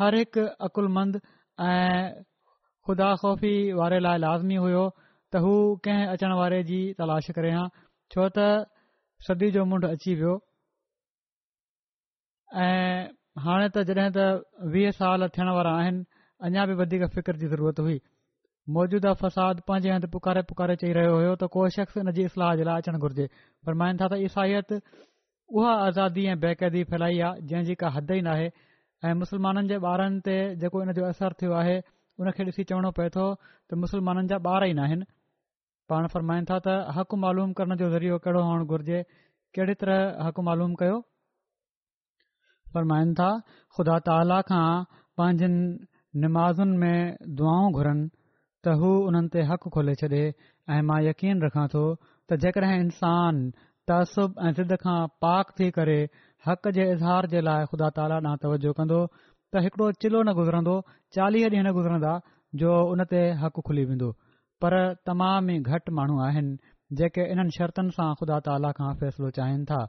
हर 0.00 0.14
हिकु 0.20 0.42
अकुलमंद 0.68 1.20
ऐं 1.66 2.22
ख़ुदा 2.88 3.08
ख़ौफ़ी 3.22 3.54
वारे 3.78 3.98
लाइ 4.06 4.18
लाज़मी 4.24 4.58
हुयो 4.64 4.82
त 5.32 5.40
हू 5.46 5.52
कंहिं 5.86 6.06
अचण 6.16 6.32
वारे 6.40 6.62
जी 6.70 6.80
तलाश 7.00 7.30
करे 7.38 7.52
हा 7.56 7.64
छो 8.14 8.28
त 8.38 8.48
सदी 9.28 9.50
जो 9.56 9.64
मुंड 9.72 9.86
अची 9.90 10.14
वियो 10.22 10.34
ऐं 12.64 13.04
हाणे 13.46 13.68
त 13.76 13.84
जॾहिं 13.92 14.10
त 14.16 14.26
वीह 14.76 14.90
साल 15.02 15.28
थियण 15.36 15.52
वारा 15.60 15.72
आहिनि 15.82 16.04
अञा 16.48 16.66
बि 16.70 16.74
वधीक 16.82 17.06
फिक्र 17.16 17.36
जी 17.44 17.48
ज़रूरत 17.54 17.80
हुई 17.86 17.98
मौजूदा 18.76 19.12
फसाद 19.22 19.62
पंहिंजे 19.68 19.90
हंधु 19.94 20.08
पुकारे 20.16 20.42
पुकारे 20.52 20.76
चई 20.84 20.92
रहियो 21.00 21.16
हुयो 21.20 21.32
त 21.44 21.48
को 21.56 21.64
शख़्स 21.78 22.02
हिन 22.02 22.12
जी 22.20 22.28
इस्लाह 22.32 22.52
जे 22.60 22.68
लाइ 22.70 22.84
अचणु 22.84 23.06
घुरिजे 23.08 23.26
पर 23.66 23.80
मायनि 23.84 24.02
था 24.04 24.08
त 24.14 24.20
ईसाहियत 24.26 24.76
उहा 25.52 25.72
आज़ादी 25.86 26.24
ऐं 26.32 26.38
बेक़ैदी 26.40 26.82
फैलाई 26.90 27.18
आहे 27.28 27.40
जंहिंजी 27.48 27.74
का 27.80 27.88
हद 27.94 28.10
ई 28.16 28.20
नाहे 28.26 28.46
ऐं 29.04 29.12
मुसलमाननि 29.22 29.68
जे 29.72 29.78
ॿारनि 29.88 30.20
ते 30.28 30.36
जेको 30.62 30.82
इन 30.84 30.92
जो 30.98 31.04
असरु 31.08 31.36
थियो 31.42 31.52
आहे 31.62 31.74
उनखे 32.22 32.44
ॾिसी 32.50 32.64
चवणो 32.70 32.90
पए 32.98 33.08
थो 33.16 33.26
त 33.68 33.76
मुसलमाननि 33.84 34.30
जा 34.32 34.38
ॿार 34.52 34.64
ई 34.70 34.74
न 34.80 35.04
पाण 35.92 36.08
फरमाइनि 36.14 36.46
था 36.50 36.58
त 36.66 36.76
حق 36.98 37.12
मालूम 37.24 37.52
करण 37.58 37.76
जो 37.82 37.88
ज़रियो 37.96 38.18
कहिड़ो 38.26 38.42
हुअण 38.50 38.64
घुर्जे 38.74 39.00
कहिड़ी 39.56 39.74
तरह 39.82 40.26
हक़ 40.26 40.40
मालूम 40.48 40.74
कयो 40.82 40.96
फरमाइन 42.76 43.12
था 43.20 43.28
खुदा 43.76 43.96
ताला 44.08 44.38
खां 44.52 44.68
पंहिंजनि 45.20 46.70
में 46.84 47.16
दुआऊं 47.42 47.70
घुरनि 47.82 48.08
त 48.64 48.78
हू 48.84 48.92
हुननि 49.04 49.28
ते 49.36 49.40
खोले 49.76 49.94
छ्े 50.04 50.22
ऐं 50.72 50.80
मां 50.92 50.98
यकीन 51.10 51.44
रखां 51.48 51.66
थो 51.76 51.84
त 52.28 52.40
जेकॾहिं 52.46 52.80
इंसान 52.88 53.44
तहसुब 53.90 54.34
ऐं 54.48 54.52
ज़िद 54.56 54.72
खां 54.82 54.98
पाक 55.24 55.48
थी 55.60 55.70
करे 55.76 55.96
हक़ 56.46 56.68
जे 56.74 56.84
इज़हार 56.96 57.26
जे 57.32 57.40
लाइ 57.46 57.64
ख़ुदा 57.70 57.88
ताला 57.96 58.14
ॾांहुं 58.26 58.38
तवजो 58.42 58.72
कंदो 58.80 58.98
त 59.14 59.62
हिकड़ो 59.64 59.90
चिलो 60.04 60.22
न 60.26 60.34
गुज़रंदो 60.38 60.74
चालीह 61.16 61.46
ॾींहं 61.48 61.64
न 61.68 61.72
गुज़रंदा 61.78 62.12
जो 62.62 62.76
उन 62.92 63.02
ते 63.14 63.22
हक़ 63.42 63.60
खुली 63.68 63.84
वेंदो 63.90 64.10
पर 64.64 64.78
तमाम 65.10 65.50
ई 65.56 65.58
घटि 65.72 65.96
माण्हू 65.98 66.20
आहिनि 66.28 66.56
जेके 67.02 67.24
इन्हनि 67.32 67.56
शर्तन 67.58 67.90
सां 67.98 68.08
ख़ुदा 68.22 68.38
ताला 68.48 68.70
खां 68.80 68.94
फैसलो 69.04 69.30
चाहिनि 69.42 69.68
था 69.74 69.82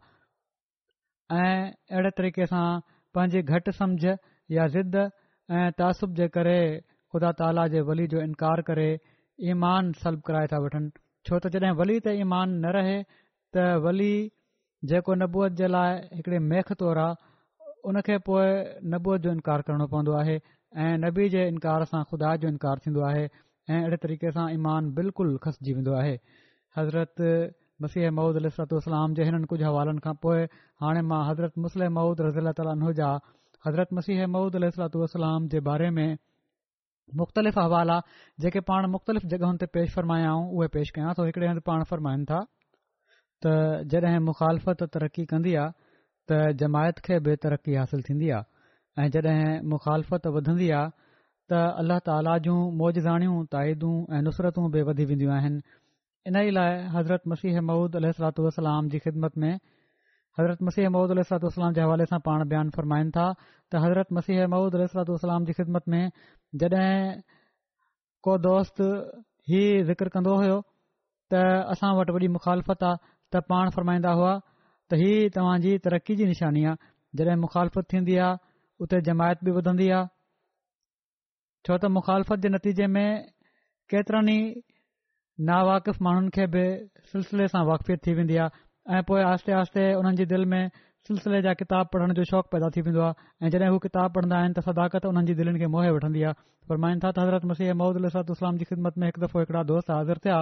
ऐं 1.39 1.57
अहिड़े 1.93 2.15
तरीक़े 2.21 2.51
सां 2.55 2.65
पंहिंजी 3.17 3.47
घटि 3.55 3.79
समुझ 3.81 4.19
या 4.59 4.67
ज़िद 4.77 5.01
ऐं 5.05 5.71
तहसुब 5.79 6.19
जे 6.21 6.27
करे 6.39 6.57
ख़ुदा 7.13 7.31
ताला 7.43 7.67
जे 7.75 7.85
वली 7.91 8.09
जो 8.15 8.25
इनकार 8.27 8.65
करे 8.71 8.89
ईमान 9.55 9.93
सलब 10.05 10.25
कराए 10.31 10.47
था 10.55 10.65
वठनि 10.67 10.91
छो 11.27 11.39
त 11.45 11.57
जॾहिं 11.57 11.77
वली 11.83 11.99
त 12.07 12.19
ईमान 12.25 12.57
न 12.65 12.71
रहे 12.79 12.97
त 13.56 13.64
वली 13.86 14.14
जेको 14.91 15.16
नबूअ 15.22 15.47
जे 15.62 15.68
लाइ 15.74 15.97
हिकिड़े 16.20 16.38
मेख 16.51 16.72
तौरु 16.82 17.01
आहे 17.01 17.72
उन 17.89 17.99
खे 18.08 18.16
पोइ 18.28 18.54
नबूअत 18.93 19.22
जो 19.26 19.32
इनकार 19.38 19.62
करणो 19.68 19.88
पवंदो 19.91 20.14
आहे 20.22 20.38
ऐं 20.86 20.95
नबी 21.04 21.28
जे 21.34 21.43
इनकार 21.51 21.86
सां 21.91 22.01
ख़ुदा 22.14 22.32
जो 22.43 22.47
इनकार 22.54 22.82
थींदो 22.86 23.04
आहे 23.10 23.22
ऐं 23.28 23.78
अहिड़े 23.80 23.99
तरीक़े 24.06 24.32
सां 24.38 24.45
ईमान 24.56 24.89
बिल्कुलु 24.99 25.36
खसिजी 25.43 25.76
वेंदो 25.82 25.93
आहे 25.99 26.16
हज़रत 26.80 27.24
मसीह 27.86 28.10
महूद 28.22 28.41
अल 28.41 28.49
सलातू 28.56 28.80
उसलाम 28.84 29.14
जे 29.20 29.28
हिननि 29.30 29.51
कुझु 29.54 29.64
हवालनि 29.68 30.04
खां 30.08 30.16
पोइ 30.26 30.49
हाणे 30.86 31.06
मां 31.12 31.22
हज़रत 31.30 31.64
मुस्ल 31.68 31.91
महूद 31.99 32.26
रज़ील 32.28 32.54
ताली 32.62 32.76
नजा 32.86 33.12
हज़रत 33.68 33.95
मसीह 33.99 34.26
महूद 34.38 34.60
अलसलाम 34.62 34.95
सलातलाम 34.97 35.47
जे 35.56 35.64
बारे 35.70 35.91
में 35.99 36.10
मुख़्तलिफ़ 37.22 37.62
हवाला 37.66 38.01
जेके 38.47 38.66
पाण 38.74 38.91
मुख़्तलिफ़ 38.97 39.32
जॻहियुनि 39.36 39.64
ते 39.66 39.72
पेश 39.80 39.95
फ़रमाया 39.99 40.34
ऐं 40.34 40.51
उहे 40.60 40.72
पेश 40.80 40.93
कयां 40.99 41.16
थो 41.22 41.30
हिकड़े 41.32 41.47
हंधि 41.54 41.66
पाण 41.72 41.84
फ़रमाइनि 41.93 42.30
था 42.34 42.43
त 43.43 43.87
जॾहिं 43.91 44.19
मुखालफ़त 44.27 44.81
तरक़ी 44.95 45.23
कंदी 45.31 45.53
आहे 45.61 45.71
त 46.29 46.55
जमायत 46.61 46.97
खे 47.05 47.15
बि 47.25 47.33
तरक़ी 47.45 47.71
हासिल 47.81 48.01
थींदी 48.07 48.29
आहे 48.35 48.47
ऐं 49.03 49.07
जॾहिं 49.15 49.61
मुख़ालफ़त 49.73 50.23
वधंदी 50.35 50.69
आहे 50.79 50.93
त 51.49 51.59
अल्लाह 51.81 51.99
ताला 52.07 52.33
जूं 52.47 52.59
मौज 52.79 52.95
जाणियूं 53.07 53.43
ताइदूं 53.55 53.95
ऐं 54.15 54.21
नुसरतू 54.27 54.61
बि 54.75 54.81
वधी 54.89 55.05
वेंदियूं 55.11 55.33
आहिनि 55.39 55.61
इन 56.31 56.35
ई 56.41 56.49
लाइ 56.57 56.71
हज़रत 56.95 57.23
मसीह 57.33 58.99
ख़िदमत 59.05 59.37
में 59.45 59.53
हज़रत 60.39 60.59
मसीह 60.67 60.85
मूदलातलाम 60.95 61.71
जे 61.77 61.81
हवाले 61.83 62.05
सां 62.11 62.19
पाण 62.27 62.39
बयानु 62.51 62.69
फ़रमाइनि 62.75 63.11
था 63.15 63.25
त 63.67 63.71
हज़रत 63.83 64.07
मसीह 64.17 64.45
महुूद 64.53 64.73
अल 64.79 64.83
सलातलाम 64.95 65.41
जी 65.49 65.53
ख़िदमत 65.59 65.83
में 65.93 66.03
जॾहिं 66.63 66.93
को 68.27 68.31
दोस्त 68.45 68.81
ही 69.51 69.61
ज़िक्र 69.89 70.07
कंदो 70.15 70.33
हो 70.43 70.55
त 71.33 71.43
असां 71.75 71.91
वटि 71.99 72.11
वॾी 72.15 72.27
मुख़ालफ़त 72.37 72.81
आहे 72.89 73.12
त 73.34 73.39
पाण 73.51 73.69
फरमाईंदा 73.75 74.11
हुआ 74.19 74.31
त 74.91 74.97
ही 75.01 75.11
तव्हां 75.38 75.55
जी 75.65 75.75
तरक़ी 75.86 76.15
जी 76.21 76.25
निशानी 76.31 76.63
आहे 76.71 76.91
जॾहिं 77.21 77.39
मुखालफ़त 77.45 77.89
थींदी 77.93 78.17
आहे 78.25 78.39
उते 78.86 78.99
जमायत 79.09 79.43
बि 79.47 79.51
वधंदी 79.57 79.89
आहे 79.97 80.07
छो 81.67 81.77
त 81.84 81.91
मुखालफ़त 81.97 82.45
जे 82.45 82.51
नतीजे 82.55 82.88
में 82.97 83.07
केतिरनि 83.93 84.36
ई 84.45 84.61
नावाक़िफ़ 85.49 86.03
माण्हुनि 86.07 86.34
खे 86.38 86.45
बि 86.55 86.63
सिलसिले 87.13 87.47
सां 87.55 87.63
वाक़फ़ीद 87.71 87.99
थी 88.07 88.13
वेंदी 88.21 88.38
आहे 88.45 88.61
ऐ 88.95 89.01
पोएं 89.09 89.23
आस्ते 89.31 89.51
आस्ते 89.61 89.81
हुननि 89.99 90.15
जे 90.21 90.25
दिल 90.34 90.45
में 90.53 90.61
सिलसिले 91.07 91.41
जा 91.45 91.53
किताब 91.61 91.86
पढ़ण 91.93 92.13
जो 92.19 92.23
शौक़ु 92.31 92.47
पैदा 92.53 92.69
थी 92.75 92.81
वेंदो 92.89 93.01
आहे 93.07 93.47
ऐं 93.47 93.51
जॾहिं 93.55 93.71
हू 93.73 93.79
किताब 93.88 94.13
पढ़ंदा 94.19 94.38
आहिनि 94.43 94.55
त 94.59 94.67
सदाकत 94.69 95.09
उन्हनि 95.11 95.27
जी 95.31 95.34
दिलनि 95.41 95.59
खे 95.63 95.71
मोहे 95.77 95.89
वठंदी 95.97 96.23
आहे 96.29 96.39
फरमाइनि 96.71 97.03
था 97.05 97.09
त 97.15 97.25
हज़रत 97.25 97.49
मसीह 97.53 97.73
महूद 97.81 97.99
अलाम 98.03 98.61
जी 98.61 98.69
ख़िदमत 98.71 99.01
में 99.03 99.07
हिकु 99.09 99.25
दफ़ो 99.25 99.45
हिकड़ा 99.45 99.63
दोस्त 99.73 99.91
हाज़िर 99.95 100.23
थिया 100.27 100.39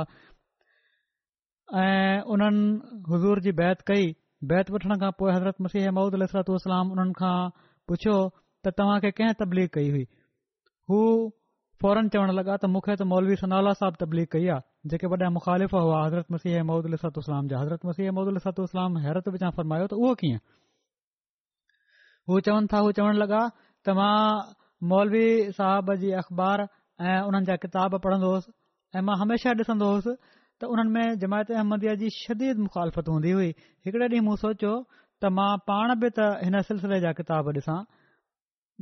ان 1.70 2.80
حضور 3.12 3.38
کی 3.44 3.52
بیت 3.58 4.72
وا 4.72 5.28
حضرت 5.36 5.60
مسیح 5.62 5.90
محدود 5.90 6.14
الاسطو 6.14 6.54
اسلام 6.56 6.92
ان 7.00 7.12
پوچھو 7.88 8.18
تا 8.64 9.00
کی 9.00 9.34
تبلیغ 9.44 9.68
کی 9.78 10.06
فورن 11.82 12.06
چوڑ 12.12 12.28
لگا 12.32 12.56
تو 12.62 12.68
مولوی 13.06 13.36
سنالا 13.42 13.72
صاحب 13.80 13.94
تبلیغ 14.00 14.26
کئی 14.32 14.46
وڈا 15.12 15.28
مخالف 15.36 15.72
ہوا 15.74 16.06
حضرت 16.06 16.26
مسیح 16.32 16.62
محدود 16.64 16.86
علی 16.86 16.96
السلام 17.16 17.46
حضرت 17.62 17.82
مسیح 17.86 18.06
محدود 18.10 18.58
علی 18.60 19.00
حیرت 19.08 19.26
ورمایا 19.58 19.88
تو 19.88 19.96
وہ 20.02 20.14
کور 22.28 22.40
چون 22.46 22.64
تھا 22.70 22.80
وہ 22.86 22.92
چون 22.98 23.14
لگا 23.20 23.44
تو 23.86 23.92
مولوی 24.90 25.30
صاحب 25.58 25.88
کی 26.02 26.10
اخبار 26.16 26.58
اُن 27.08 27.36
جا 27.44 27.56
کتاب 27.64 27.92
پڑھ 28.02 28.16
امیشہ 29.02 29.54
ڈسن 29.58 29.78
ہوس 29.82 30.08
त 30.62 30.68
उन्हनि 30.74 30.92
में 30.96 31.20
जमायत 31.22 31.52
अहमदीअ 31.60 31.94
जी 32.00 32.10
शदीद 32.16 32.60
मुखालफ़त 32.64 33.08
हूंदी 33.12 33.32
हुई 33.36 33.48
हिकड़े 33.86 34.08
ॾींहुं 34.08 34.26
मूं 34.26 34.36
सोचियो 34.42 34.74
त 34.96 35.30
मां 35.38 35.50
पाण 35.70 35.94
बि 36.04 36.10
त 36.18 36.26
हिन 36.48 36.60
सिलसिले 36.68 37.00
जा 37.06 37.14
किताब 37.20 37.48
ॾिसां 37.54 37.78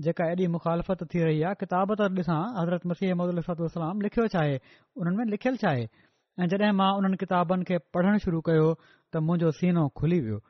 जेका 0.08 0.28
एॾी 0.34 0.48
मुखालफ़त 0.56 1.04
थी 1.14 1.24
रही 1.28 1.40
आहे 1.52 1.60
किताब 1.64 1.94
त 2.02 2.26
ॾिसां 2.26 2.40
हज़रत 2.58 2.88
मसीह 2.94 3.14
अहमद 3.14 3.32
अलतलाम 3.36 4.04
लिखियो 4.08 4.26
छा 4.36 4.40
आहे 4.42 4.58
हुननि 5.04 5.16
में 5.20 5.32
लिखियलु 5.36 5.62
छा 5.64 5.70
आहे 5.72 5.86
ऐं 5.86 6.50
जड॒हिं 6.56 6.74
मां 6.82 6.90
उन्हनि 7.04 7.22
किताबनि 7.24 7.70
खे 7.72 7.80
पढ़णु 7.96 8.20
शुरू 8.26 8.42
कयो 8.50 8.68
त 8.82 9.24
मुंहिंजो 9.30 9.52
सीनो 9.62 9.86
खुली 10.02 10.20
वियो 10.28 10.42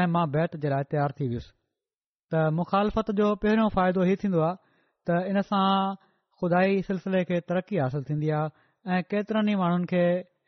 ऐं 0.00 0.06
मां 0.14 0.24
बैत 0.38 0.56
जे 0.66 0.74
लाइ 0.74 0.88
तयार 0.96 1.16
थी 1.22 1.28
वियुसि 1.34 1.50
त 2.36 2.44
मुखालफ़त 2.60 3.12
जो 3.24 3.28
पहिरियों 3.48 3.68
फ़ाइदो 3.80 4.06
हीउ 4.12 4.20
थींदो 4.22 4.40
आहे 4.52 4.62
त 5.10 5.18
इन 5.34 5.42
सां 5.50 5.66
खुदाई 6.40 6.80
सिलसिले 6.92 7.24
खे 7.32 7.40
तरक़ी 7.52 7.82
हासिल 7.86 8.08
थींदी 8.12 8.34
आहे 8.40 8.96
ऐं 8.98 9.02
केतिरनि 9.12 9.54
ई 9.54 9.60
माण्हुनि 9.66 9.86
खे 9.96 10.02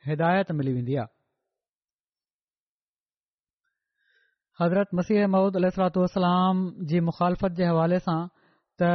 हिदायत 0.06 0.50
मिली 0.58 0.72
वेंदी 0.72 0.94
आहे 0.96 1.16
हज़रत 4.60 4.88
मसीह 5.00 5.26
महूद 5.34 5.56
अल 5.56 5.68
जी 6.92 7.00
मुखालफ़त 7.08 7.52
जे 7.60 7.66
हवाले 7.70 7.98
सां 8.06 8.18
त 8.80 8.90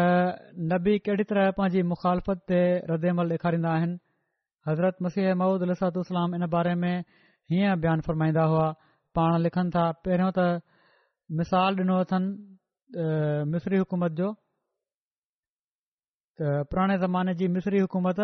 नबी 0.71 0.97
कहिड़ी 1.07 1.23
तरह 1.31 1.51
पंहिंजी 1.59 1.83
मुखालफ़त 1.91 2.39
ते 2.51 2.59
रदेमल 2.91 3.31
ॾेखारींदा 3.37 3.69
आहिनि 3.79 3.97
हज़रत 4.69 4.97
मसीह 5.07 5.33
महूद 5.43 5.61
अल 5.69 6.03
इन 6.39 6.47
बारे 6.55 6.75
में 6.85 6.95
हीअं 7.53 7.79
बयानु 7.85 8.01
फ़रमाईंदा 8.07 8.43
हुआ 8.53 8.67
पाण 9.19 9.39
लिखनि 9.47 9.69
था 9.77 9.85
पहिरियों 10.07 10.31
त 10.35 10.39
मिसाल 11.39 11.75
ॾिनो 11.85 11.95
अथनि 12.05 13.05
मिसरी 13.53 13.77
हुकूमत 13.83 14.11
जो 14.19 14.27
त 16.39 16.59
पुराणे 16.71 16.97
ज़माने 17.05 17.33
जी 17.41 17.47
मिसरी 17.57 17.79
हुकूमत 17.87 18.19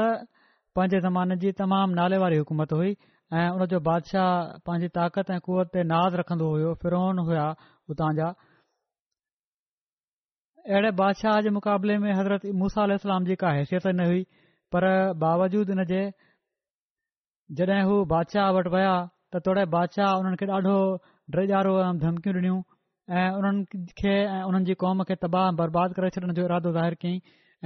पंहिंजे 0.77 0.99
ज़माने 1.05 1.35
जी 1.43 1.51
तमाम 1.61 1.93
नाले 1.99 2.17
वारी 2.23 2.37
हुकूमत 2.41 2.73
हुई 2.77 2.91
ऐ 2.91 3.47
हुन 3.55 3.65
जो 3.73 3.79
बादशाह 3.87 4.59
पंहिंजी 4.69 4.87
ताक़त 4.97 5.31
ऐं 5.35 5.39
कुवत 5.47 5.69
ते 5.75 5.83
नाज़ 5.91 6.15
रखंदो 6.21 6.49
हो 6.51 6.73
फिरोहन 6.83 7.21
हुया 7.29 7.45
हुतां 7.91 8.09
जा 8.19 8.27
अहिड़े 10.63 10.91
बादशाह 11.01 11.39
जे 11.47 11.53
मुक़ाबले 11.57 11.97
में 12.05 12.11
हज़रताम 12.21 13.25
जी 13.31 13.35
का 13.45 13.53
हैसियत 13.59 13.87
न 13.93 14.09
हुई 14.11 14.23
पर 14.75 14.89
बावजूद 15.25 15.69
इन 15.77 15.83
जे 15.93 16.01
जड॒हिं 17.61 17.83
हू 17.91 18.01
बादशाह 18.15 18.49
वटि 18.59 18.73
वया 18.77 18.91
त 19.33 19.43
तोड़े 19.47 19.65
बादशाह 19.75 20.15
उन्हनि 20.23 20.41
खे 20.41 20.47
ॾाढो 20.57 20.75
दरजारो 21.35 21.71
ऐं 21.85 21.91
धमकियूं 22.03 22.35
डि॒नूं 22.35 22.61
ऐं 23.21 23.27
उन्हनि 23.41 23.85
खे 24.01 24.13
ऐं 24.17 24.43
उन्हनि 24.49 24.69
जी 24.69 24.73
क़ौम 24.83 25.03
खे 25.11 25.15
तबाह 25.25 25.49
बर्बाद 25.61 25.95
करे 25.99 26.09
छॾण 26.17 26.33
जो 26.39 26.45
इरादो 26.49 26.73
ज़ाहिरु 26.77 26.99
कयईं 27.05 27.19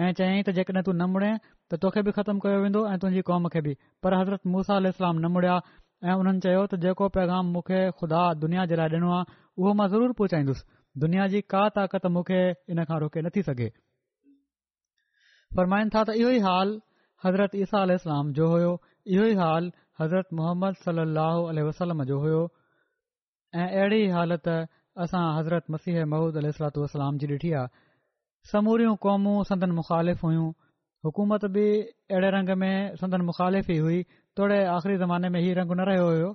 ऐं 0.06 0.12
चयाईं 0.20 0.44
त 0.50 0.56
जेकॾहिं 0.62 0.84
तू 0.90 0.96
न 1.02 1.10
मुड़े 1.16 1.32
त 1.74 1.78
तोखे 1.84 2.02
बि 2.06 2.12
ख़तमु 2.16 2.40
कयो 2.46 2.58
वेंदो 2.64 2.82
ऐं 2.94 2.98
तुंहिंजी 3.02 3.22
कौम 3.30 3.48
खे 3.54 3.60
बि 3.66 3.74
पर 4.06 4.14
हज़रत 4.20 4.42
मूसा 4.56 4.74
अल 4.82 4.86
इस्लाम 4.94 5.16
न 5.24 5.32
मुड़िया 5.36 5.56
ऐं 6.10 6.16
उन्हनि 6.24 6.40
चयो 6.46 6.62
त 6.72 6.78
जेको 6.86 7.08
पैगाम 7.18 7.50
मूंखे 7.54 7.80
खुदा 7.98 8.22
दुनिया 8.42 8.66
जे 8.72 8.76
लाइ 8.82 8.90
ॾिनो 8.98 9.10
आहे 9.14 9.34
उहो 9.62 9.74
मां 9.80 9.88
ज़रूरु 9.94 10.14
पहुचाईंदुसि 10.20 11.00
दुनिया 11.04 11.26
जी 11.34 11.42
का 11.54 11.64
ताक़त 11.80 12.06
मूंखे 12.18 12.42
इन 12.74 12.84
खां 12.90 13.00
रोके 13.06 13.26
नथी 13.28 13.44
सघे 13.50 13.70
फरमाइनि 15.60 15.98
था 15.98 16.06
त 16.10 16.18
इहो 16.22 16.30
ई 16.38 16.46
हाल 16.48 16.78
हज़रत 17.28 17.56
ईसा 17.66 17.82
अल 17.88 17.98
जो 18.40 18.50
इहो 18.60 19.28
ई 19.32 19.42
हाल 19.44 19.74
हज़रत 20.02 20.38
मोहम्मद 20.42 20.82
सलह 20.86 21.68
वसलम 21.70 22.04
जो 22.12 22.24
हुयो 22.28 22.48
ऐं 23.64 23.70
अहिड़ी 23.70 24.04
हालत 24.18 24.54
असां 25.08 25.26
हज़रत 25.40 25.66
मसीह 25.78 26.04
महूद 26.14 26.44
अलत 26.44 26.78
वलाम 26.84 27.18
जी 27.26 27.34
ॾिठी 27.38 27.54
आहे 27.62 27.78
समूरियूं 28.54 28.96
क़ौमूं 29.08 29.36
संदन 29.52 29.72
मुखालिफ़ 29.82 30.26
हुयूं 30.28 30.52
हुकूमत 31.06 31.46
बि 31.56 31.64
अहिड़े 31.82 32.30
रंग 32.34 32.50
में 32.60 32.76
संदन 33.00 33.22
मुखालिफ़ 33.30 33.72
ई 33.72 33.78
हुई 33.78 34.02
तोड़े 34.38 34.60
आख़िरी 34.76 34.98
ज़माने 34.98 35.30
में 35.34 35.40
हीउ 35.42 35.54
रंग 35.58 35.72
न 35.80 35.86
रहियो 35.90 36.06
हुयो 36.10 36.30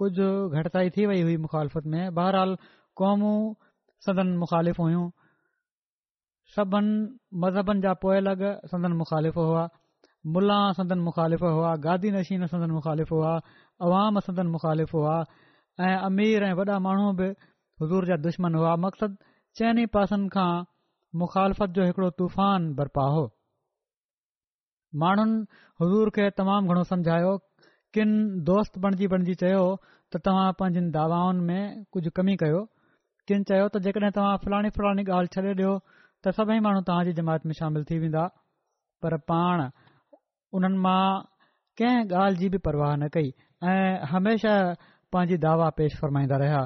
कुझु 0.00 0.26
घटिताई 0.58 0.90
थी 0.96 1.06
वई 1.10 1.20
हुई 1.22 1.36
मुख़ालफ़त 1.44 1.84
में 1.92 2.14
बहरहाल 2.14 2.54
क़ौमूं 3.00 3.36
संदन 4.06 4.28
मुख़ालिफ़ 4.42 4.80
हुयूं 4.82 5.06
सभिनी 6.56 6.98
मज़हबनि 7.44 7.80
जा 7.86 7.92
पोयल 8.06 8.28
संदन 8.72 8.92
मुख़ालिफ़ 9.02 9.38
हुआ 9.40 9.64
मुला 10.34 10.58
संदन 10.80 10.98
मुखालिफ़ 11.08 11.44
हुआ 11.44 11.74
गादी 11.86 12.10
नशीन 12.18 12.46
संदन 12.52 12.70
मुख़ालिफ़ 12.80 13.14
हुआ 13.14 13.32
अवाम 13.86 14.20
संदन 14.26 14.46
मुख़ालिफ़ 14.58 14.90
हुआ 14.96 15.16
ऐं 15.86 15.96
अमीर 16.10 16.42
ऐं 16.44 16.52
वॾा 16.58 16.78
माण्हू 16.88 17.06
बि 17.22 17.28
हज़ूर 17.82 18.06
जा 18.12 18.16
दुश्मन 18.26 18.54
हुआ 18.62 18.74
मक़सदु 18.84 19.14
चइनि 19.58 19.86
पासनि 19.94 20.28
खां 20.34 20.52
मुखालिफ़त 21.22 21.68
जो 21.78 21.82
हिकिड़ो 21.90 22.10
तूफ़ान 22.22 22.72
बरपा 22.80 23.06
हो 23.16 23.24
माण्हुनि 25.02 25.38
हज़ूर 25.82 26.08
खे 26.16 26.24
तमामु 26.40 26.68
घणो 26.74 26.82
सम्झायो 26.92 27.32
किन 27.94 28.08
दोस्त 28.50 28.78
बणिजी 28.84 29.06
बणजी 29.12 29.34
चयो 29.42 29.64
त 30.12 30.20
तव्हां 30.26 30.46
पंहिंजनि 30.60 30.90
दावाउनि 30.98 31.42
में 31.50 31.62
कुझु 31.94 32.10
कमी 32.18 32.34
कयो 32.42 32.60
किन 33.30 33.40
चयो 33.50 33.66
त 33.74 33.84
जेकॾहिं 33.86 34.10
तव्हां 34.18 34.34
फलाणी 34.44 34.68
फलाणी 34.76 35.02
ॻाल्हि 35.08 35.30
छॾे 35.34 35.50
ॾियो 35.56 35.72
त 36.24 36.34
सभई 36.38 36.58
माण्हू 36.66 36.80
तव्हां 36.88 37.14
जमात 37.18 37.46
में 37.48 37.54
शामिल 37.60 37.82
थी 37.90 37.96
वेंदा 38.04 38.24
पर 39.02 39.16
पाण 39.32 39.62
उन्हनि 40.60 40.78
मां 40.86 41.02
कंहिं 41.80 42.16
ॻाल्हि 42.22 42.38
जी 42.44 42.48
बि 42.54 42.58
परवाह 42.68 42.94
न 43.02 43.08
कई 43.18 43.30
ऐं 43.72 43.82
हमेशा 44.14 44.54
पंहिंजी 45.14 45.36
दावा 45.46 45.68
पेश 45.82 45.98
फ़रमाईंदा 46.00 46.36
रहिया 46.44 46.62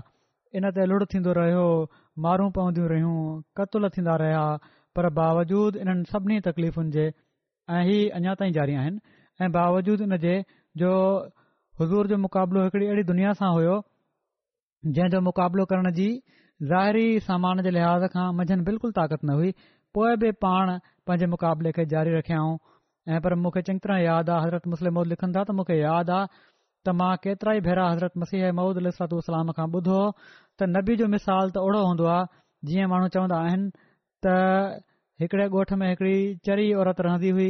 इन 0.61 0.64
ते 0.78 0.83
लुड़ 0.93 1.03
थींदो 1.16 1.30
रहियो 1.41 1.64
मारूं 2.24 2.49
पवंदियूं 2.61 2.89
रहियूं 2.95 3.18
कतल 3.59 3.89
थींदा 3.99 4.14
रहिया 4.24 4.45
पर 4.97 5.09
बावजूद 5.20 5.72
इन्हनि 5.83 6.09
सभिनी 6.14 6.41
तकलीफ़ुनि 6.49 6.91
जे 6.99 7.05
ऐं 7.77 7.83
हीउ 7.89 8.09
अञा 8.18 8.33
ताईं 8.41 8.53
जारी 8.57 8.75
आहिनि 8.81 8.99
ऐं 9.43 9.49
बावजूद 9.57 10.01
इन 10.07 10.16
जे 10.25 10.35
जो 10.83 10.91
हज़ूर 11.81 12.07
जो 12.12 12.16
मुक़ाबिलो 12.25 12.64
हिकड़ी 12.66 12.87
अहिड़ी 12.87 13.05
दुनिया 13.11 13.33
सां 13.41 13.51
हुयो 13.57 13.77
जंहिं 14.97 15.11
जो 15.16 15.20
मुक़ाबलो 15.29 15.64
करण 15.73 15.91
जी 15.99 16.09
ज़ाहिरी 16.73 17.05
सामान 17.29 17.62
जे 17.68 17.70
लिहाज़ 17.79 18.07
खां 18.16 18.27
मंझंदि 18.41 18.64
बिल्कुलु 18.70 18.97
ताक़त 18.99 19.25
न 19.31 19.39
हुई 19.41 19.53
पोइ 19.99 20.12
बि 20.25 20.33
पाण 20.47 20.75
पंहिंजे 21.11 21.31
मुक़ाबले 21.37 21.73
खे 21.79 21.85
जारी 21.95 22.14
रखियाऊं 22.18 22.53
ऐं 23.14 23.20
पर 23.27 23.37
मूंखे 23.47 23.62
चङी 23.68 23.83
तरह 23.87 24.03
यादि 24.07 24.33
आहे 24.35 24.43
हज़रत 24.45 24.70
मुस्लिम 24.75 24.99
मौद 25.01 25.12
लिखनि 25.14 25.35
था 25.39 25.45
त 25.51 25.59
मूंखे 25.61 25.77
यादि 25.81 26.16
आहे 26.18 26.31
त 26.37 26.95
मां 27.01 27.11
केतिरा 27.25 27.57
ई 27.59 27.64
भेरा 27.70 27.85
हज़रत 27.95 28.23
मसीह 28.25 28.53
महुूद 28.61 28.85
अलतूास 28.85 29.33
खां 29.59 29.66
ॿुधो 29.79 29.99
हो 29.99 30.07
त 30.20 30.70
नबी 30.77 30.99
जो 31.03 31.11
मिसाल 31.16 31.53
त 31.59 31.66
ओड़ो 31.66 31.83
हूंदो 31.91 32.09
आहे 32.14 32.31
जीअं 32.70 32.91
माण्हू 32.95 33.12
चवंदा 33.18 33.43
आहिनि 33.43 34.81
हिकड़े 35.21 35.47
ॻोठ 35.49 35.73
में 35.81 35.89
हिकड़ी 35.89 36.17
चरी 36.47 36.73
औरत 36.83 37.01
रहंदी 37.07 37.29
हुई 37.37 37.49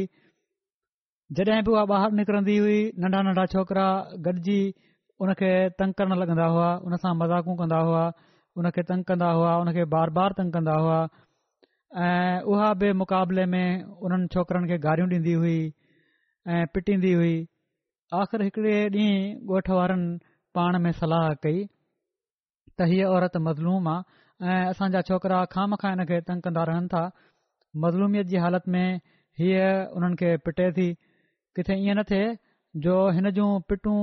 जॾहिं 1.37 1.61
बि 1.67 1.71
उहे 1.75 1.83
ॿाहिरि 1.97 2.15
निकरंदी 2.19 2.57
हुई 2.63 2.79
नन्ढा 3.03 3.21
नन्ढा 3.27 3.45
छोकरा 3.53 3.85
गॾिजी 4.25 4.57
हुन 5.23 5.33
खे 5.39 5.51
तंग 5.81 5.93
करण 6.01 6.17
लॻंदा 6.21 6.47
हुआ 6.55 6.67
हुन 6.83 6.95
सां 7.05 7.13
मज़ाकूं 7.21 7.55
कंदा 7.61 7.79
हुआ 7.87 8.03
हुन 8.59 8.69
खे 8.77 8.83
तंग 8.91 9.05
कंदा 9.11 9.29
हुआ 9.39 9.53
हुन 9.61 9.71
खे 9.77 9.85
बार 9.95 10.09
बार 10.19 10.35
तंग 10.41 10.53
कंदा 10.57 10.75
हुआ 10.83 10.99
ऐं 12.09 12.41
उहा 12.53 12.67
बि 12.83 12.91
मुकाबले 13.01 13.45
में 13.55 13.67
उन्हनि 14.07 14.27
छोकरनि 14.35 14.69
खे 14.73 14.77
गारियूं 14.87 15.09
ॾींदी 15.13 15.33
हुई 15.45 15.59
ऐ 16.53 16.59
पिटीन्दी 16.77 17.13
हुई 17.21 17.35
आखिर 18.21 18.45
हिकड़े 18.49 18.75
ॾींहुं 19.01 19.57
ॻोठ 19.57 19.73
वारनि 19.79 20.17
पाण 20.59 20.79
में 20.85 20.91
सलाह 21.01 21.27
कई 21.47 21.65
त 22.81 22.89
हीअ 22.93 23.09
औरत 23.17 23.37
मज़लूम 23.49 23.87
आहे 23.95 24.51
ऐं 24.51 24.61
असांजा 24.69 25.01
छोकरा 25.11 25.43
खामखांइ 25.57 25.95
हिनखे 25.97 26.21
तंग 26.31 26.41
कंदा 26.49 26.69
रहनि 26.71 26.87
था 26.95 27.03
मज़लूमियत 27.81 28.27
जी 28.31 28.37
हालति 28.43 28.71
में 28.71 28.99
हीअ 29.39 29.67
हुननि 29.95 30.15
खे 30.15 30.35
पिटे 30.45 30.71
थी 30.71 30.93
किथे 31.55 31.75
ईअं 31.85 31.95
न 31.97 32.03
थे 32.11 32.19
जो 32.85 32.93
हिन 33.17 33.29
जूं 33.37 33.47
पिटियूं 33.69 34.01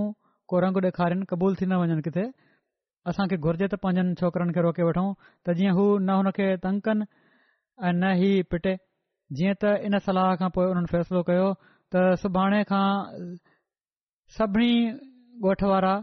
को 0.51 0.59
रंग 0.67 0.77
ॾेखारिनि 0.85 1.25
क़बूल 1.31 1.55
थी 1.61 1.67
न 1.67 1.77
वञनि 1.83 2.03
किथे 2.09 2.25
असांखे 3.11 3.37
घुर्जे 3.39 3.69
त 3.73 3.75
पंहिंजनि 3.85 4.15
छोकरनि 4.21 4.53
खे 4.57 4.61
रोके 4.67 4.83
वठूं 4.89 5.07
त 5.47 5.55
जीअं 5.61 5.75
हू 5.79 5.87
न 6.09 6.19
हुन 6.19 6.31
खे 6.39 6.49
तंग 6.67 6.81
कनि 6.89 7.07
न 8.03 8.13
हीअ 8.23 8.47
पिटे 8.51 8.75
जीअं 9.39 9.55
त 9.63 9.73
इन 9.91 9.99
सलाह 10.09 10.35
खां 10.43 10.51
पोइ 10.59 10.67
हुननि 10.75 10.91
फ़ैसिलो 10.97 11.23
कयो 11.31 11.49
त 11.95 12.05
सुभाणे 12.27 12.63
खां 12.73 12.87
सभिनी 14.39 14.73
गोठ 15.47 15.65
वारा 15.75 15.95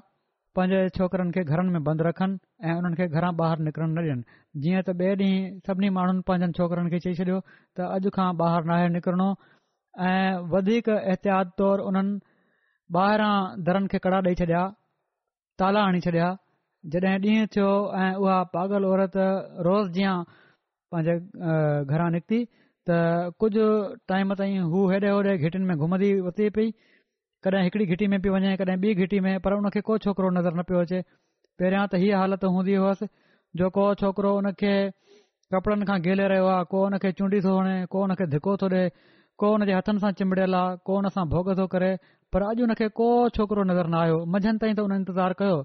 पंहिंजे 0.59 0.84
छोकरनि 0.99 1.32
खे 1.39 1.43
घरनि 1.53 1.76
में 1.78 1.84
बंदि 1.91 2.07
रखनि 2.11 2.39
ऐं 2.66 2.74
उन्हनि 2.82 2.95
खे 2.99 3.05
घरां 3.16 3.34
बाहिरि 3.39 3.64
निकरण 3.66 3.89
न 3.95 4.03
ॾियनि 4.03 4.24
जीअं 4.66 4.84
त 4.88 4.93
ॿिए 4.99 5.10
ॾींहुं 5.24 5.66
सभिनी 5.68 5.89
माण्हुनि 5.97 6.22
पंहिंजनि 6.30 6.55
छोकरनि 6.60 6.89
खे 6.93 6.99
चई 7.05 7.14
छॾियो 7.20 7.36
त 7.78 7.86
अॼु 7.97 8.12
खां 8.16 8.28
ॿाहिरि 8.45 8.68
न 8.70 8.74
आहे 8.78 8.88
निकिरणो 8.95 9.28
ऐं 10.12 10.45
वधीक 10.53 10.89
एहतियात 10.93 11.51
तौर 11.62 11.84
उन्हनि 11.89 12.20
ॿाहिरां 13.01 13.36
दरनि 13.68 13.88
खे 13.93 13.99
कड़ा 14.08 14.22
ॾेई 14.30 14.39
छॾियां 14.41 14.64
ताला 15.64 15.84
हणी 15.89 16.01
छॾिया 16.08 16.32
जॾहिं 16.95 17.20
ॾींहं 17.28 17.45
थियो 17.58 17.70
ऐं 18.05 18.10
उहा 18.26 18.39
पागल 18.58 18.89
औरत 18.93 19.18
रोज़ 19.70 19.93
जीअं 19.99 20.34
पंहिंजे 20.95 21.16
घरां 21.93 22.10
निकिती 22.18 22.41
त 22.89 22.99
कुझु 23.45 23.68
टाइम 24.16 24.34
ताईं 24.41 24.58
हू 24.74 24.88
हेॾे 24.95 25.10
होॾे 25.20 25.38
घिटीनि 25.38 25.66
में 25.72 25.78
घुमंदी 25.86 26.12
वरते 26.32 26.49
पई 26.58 26.68
कॾहिं 27.45 27.64
हिकड़ी 27.70 27.86
घिटी 27.93 28.08
में 28.14 28.20
पई 28.28 28.36
वञे 28.39 28.55
कॾहिं 28.66 28.80
ॿी 28.89 28.93
घिटी 29.08 29.20
में 29.30 29.34
पर 29.47 29.60
उन 29.62 29.70
को 29.89 29.97
छोकिरो 30.10 30.30
नज़र 30.41 30.60
न 30.64 30.70
पियो 30.72 30.80
अचे 30.89 31.03
पहिरियां 31.62 31.84
त 31.91 31.99
हीअ 32.03 32.18
हालत 32.22 32.43
हूंदी 32.55 32.74
हुअसि 32.82 33.05
जो 33.62 33.70
को 33.78 33.86
छोकिरो 34.01 34.34
हुन 34.38 34.49
खे 34.62 34.74
कपिड़नि 35.55 35.88
खां 35.91 35.95
गेले 36.08 36.26
रहियो 36.32 36.49
आहे 36.55 36.66
को 36.74 36.82
उनखे 36.89 37.12
चूंडी 37.20 37.39
थो 37.45 37.53
वणे 37.58 37.76
को 37.93 38.01
हुन 38.05 38.14
खे 38.22 38.26
धिको 38.34 38.53
थो 38.64 38.70
ॾे 38.76 38.82
को 39.43 39.49
हुन 39.53 39.66
जे 39.70 39.76
हथनि 39.78 40.03
सां 40.05 40.12
चिंबड़ियल 40.22 40.58
आहे 40.62 40.76
को 40.89 40.97
हुन 40.99 41.10
सां 41.18 41.24
भोग 41.34 41.51
थो 41.62 41.66
करे 41.76 41.89
पर 42.36 42.45
अॼु 42.49 42.64
हुन 42.68 42.74
खे 42.82 42.88
को 42.99 43.08
छोकिरो 43.38 43.64
नज़र 43.72 43.91
न 43.93 44.01
आयो 44.03 44.20
मंझंदि 44.36 44.60
ताईं 44.66 44.76
त 44.82 44.86
हुन 44.88 44.95
इंतज़ारु 44.99 45.39
कयो 45.41 45.58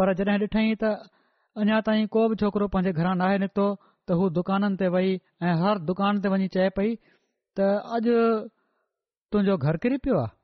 पर 0.00 0.12
जॾहिं 0.20 0.38
ॾिठईं 0.48 0.74
त 0.84 0.92
अञा 1.64 1.80
ताईं 1.88 2.06
को 2.18 2.26
बि 2.34 2.40
छोकिरो 2.44 2.68
पंहिंजे 2.76 3.02
घरां 3.02 3.14
नाहे 3.22 3.38
निकितो 3.44 3.68
त 3.84 4.18
हू 4.20 4.28
दुकाननि 4.40 4.82
ते 4.84 4.90
वई 4.98 5.16
ऐं 5.50 5.54
हर 5.64 5.84
दुकान 5.92 6.20
ते 6.26 6.34
वञी 6.34 6.52
चए 6.58 6.68
पई 6.80 6.92
त 6.98 7.72
अॼु 7.98 8.20
तुंहिंजो 9.32 9.58
घरु 9.64 9.82
किरी 9.86 10.02
पियो 10.08 10.20
आहे 10.26 10.34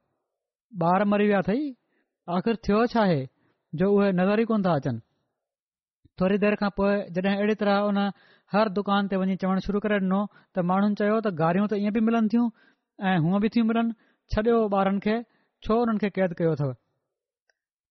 ॿार 0.91 1.05
मरी 1.15 1.27
विया 1.33 1.39
अथई 1.47 1.63
आख़िर 2.41 2.57
थियो 2.69 2.85
छा 2.97 3.01
आहे 3.07 3.21
जो 3.81 3.87
उहे 3.99 4.11
नज़र 4.17 4.41
ई 4.41 4.45
कोन 4.49 4.63
था 4.65 4.73
अचनि 4.81 5.01
थोरी 6.21 6.37
देरि 6.45 6.57
खां 6.61 6.71
पोइ 6.77 6.95
जॾहिं 7.17 7.37
अहिड़ी 7.37 7.55
तरह 7.61 7.79
हुन 7.89 7.99
हर 8.53 8.69
दुकान 8.79 9.09
ते 9.13 9.17
वञी 9.21 9.37
चवण 9.45 9.61
शुरू 9.67 9.81
करे 9.85 9.97
ॾिनो 10.05 10.19
त 10.33 10.65
माण्हुनि 10.71 10.97
चयो 11.01 11.17
त 11.27 11.33
गारियूं 11.43 11.67
त 11.73 11.81
ईअं 11.85 11.93
बि 11.97 12.01
मिलनि 12.09 12.29
थियूं 12.33 12.47
ऐं 13.13 13.17
हूअं 13.27 13.41
बि 13.45 13.49
थियूं 13.55 13.65
मिलनि 13.69 13.95
छॾियो 14.35 14.57
ॿारनि 14.81 15.01
खे 15.07 15.17
छो 15.67 15.79
उन्हनि 15.85 16.03
खे 16.05 16.11
क़ैद 16.19 16.35
कयो 16.43 16.51
अथव 16.59 16.73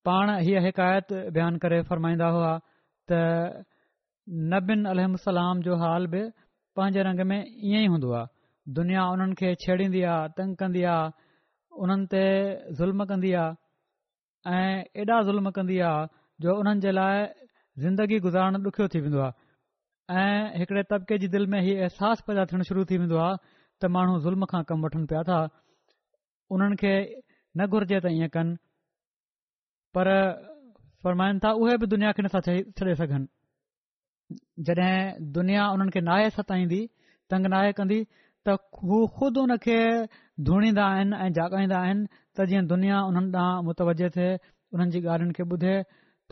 पाण 0.09 0.33
हीअ 0.47 0.61
हिकायत 0.67 1.15
बयानु 1.39 1.61
करे 1.65 1.81
फ़रमाईंदा 1.89 2.27
हुआ 2.37 2.51
त 3.11 3.23
नबीन 4.53 4.85
अलाम 4.93 5.65
जो 5.69 5.79
हाल 5.85 6.07
बि 6.13 6.21
पंहिंजे 6.77 7.07
रंग 7.09 7.25
में 7.33 7.39
ईअं 7.41 7.81
ई 7.81 7.87
हूंदो 7.95 8.11
आहे 8.19 8.73
दुनिया 8.77 9.07
उन्हनि 9.17 9.35
खे 9.41 9.49
छेड़ींदी 9.65 10.01
आहे 10.13 10.29
तंग 10.37 10.55
कंदी 10.63 10.83
आहे 10.91 11.11
उन्हनि 11.85 12.05
ते 12.13 12.23
ज़ुल्म 12.81 13.05
कंदी 13.13 13.33
आहे 13.41 13.60
ऐं 14.47 14.83
एॾा 14.99 15.21
ज़ुल्म 15.23 15.49
कंदी 15.55 15.77
आहे 15.87 16.05
जो 16.41 16.55
उन्हनि 16.59 16.79
जे 16.85 16.91
लाइ 16.91 17.25
ज़िंदगी 17.81 18.19
गुज़ारण 18.19 18.55
ॾुख्यो 18.67 18.87
थी 18.93 18.99
वेंदो 19.01 19.19
आहे 19.21 20.15
ऐं 20.19 20.59
हिकिड़े 20.59 20.83
तबिके 20.91 21.17
जी 21.23 21.27
दिलि 21.33 21.45
में 21.51 21.59
हीउ 21.61 21.81
अहसासु 21.83 22.23
पैदा 22.27 22.45
थियणु 22.49 22.63
शुरू 22.69 22.85
थी 22.89 22.97
वेंदो 23.05 23.17
आहे 23.25 23.35
त 23.81 23.89
माण्हू 23.95 24.17
ज़ुल्म 24.25 24.45
खां 24.53 24.63
कमु 24.71 24.85
वठनि 24.85 25.05
पिया 25.13 25.21
था 25.29 25.37
उन्हनि 26.57 26.75
खे 26.81 26.93
न 27.57 27.67
घुर्जे 27.69 27.99
त 27.99 28.13
ईअं 28.17 28.31
कनि 28.37 28.57
पर 29.97 30.09
फ़रमाइनि 31.05 31.39
था 31.45 31.51
उहे 31.61 31.77
बि 31.83 31.87
दुनिया 31.93 32.11
खे 32.17 32.21
नथा 32.27 32.39
छॾे 32.49 32.95
सघनि 33.03 33.27
जॾहिं 34.69 35.31
दुनिया 35.37 35.69
उन्हनि 35.77 35.91
खे 35.97 36.01
नाहे 36.09 36.29
सताईंदी 36.41 36.81
तंग 37.31 37.47
नाहे 37.55 37.71
कंदी 37.81 37.99
त 38.47 38.57
हू 38.89 39.05
ख़ुदि 39.19 39.39
उन 39.45 39.55
खे 39.67 39.79
धोणींदा 40.49 40.85
आहिनि 40.85 42.05
त 42.37 42.45
जीअं 42.51 42.67
दुनिया 42.67 42.99
उन्हनि 43.11 43.31
ॾांहुं 43.43 43.63
मुतवज 43.67 44.01
थे 44.17 44.27
उन्हनि 44.75 44.91
जी 44.93 44.99
ॻाल्हियुनि 45.13 45.33
खे 45.37 45.45
ॿुधे 45.55 45.73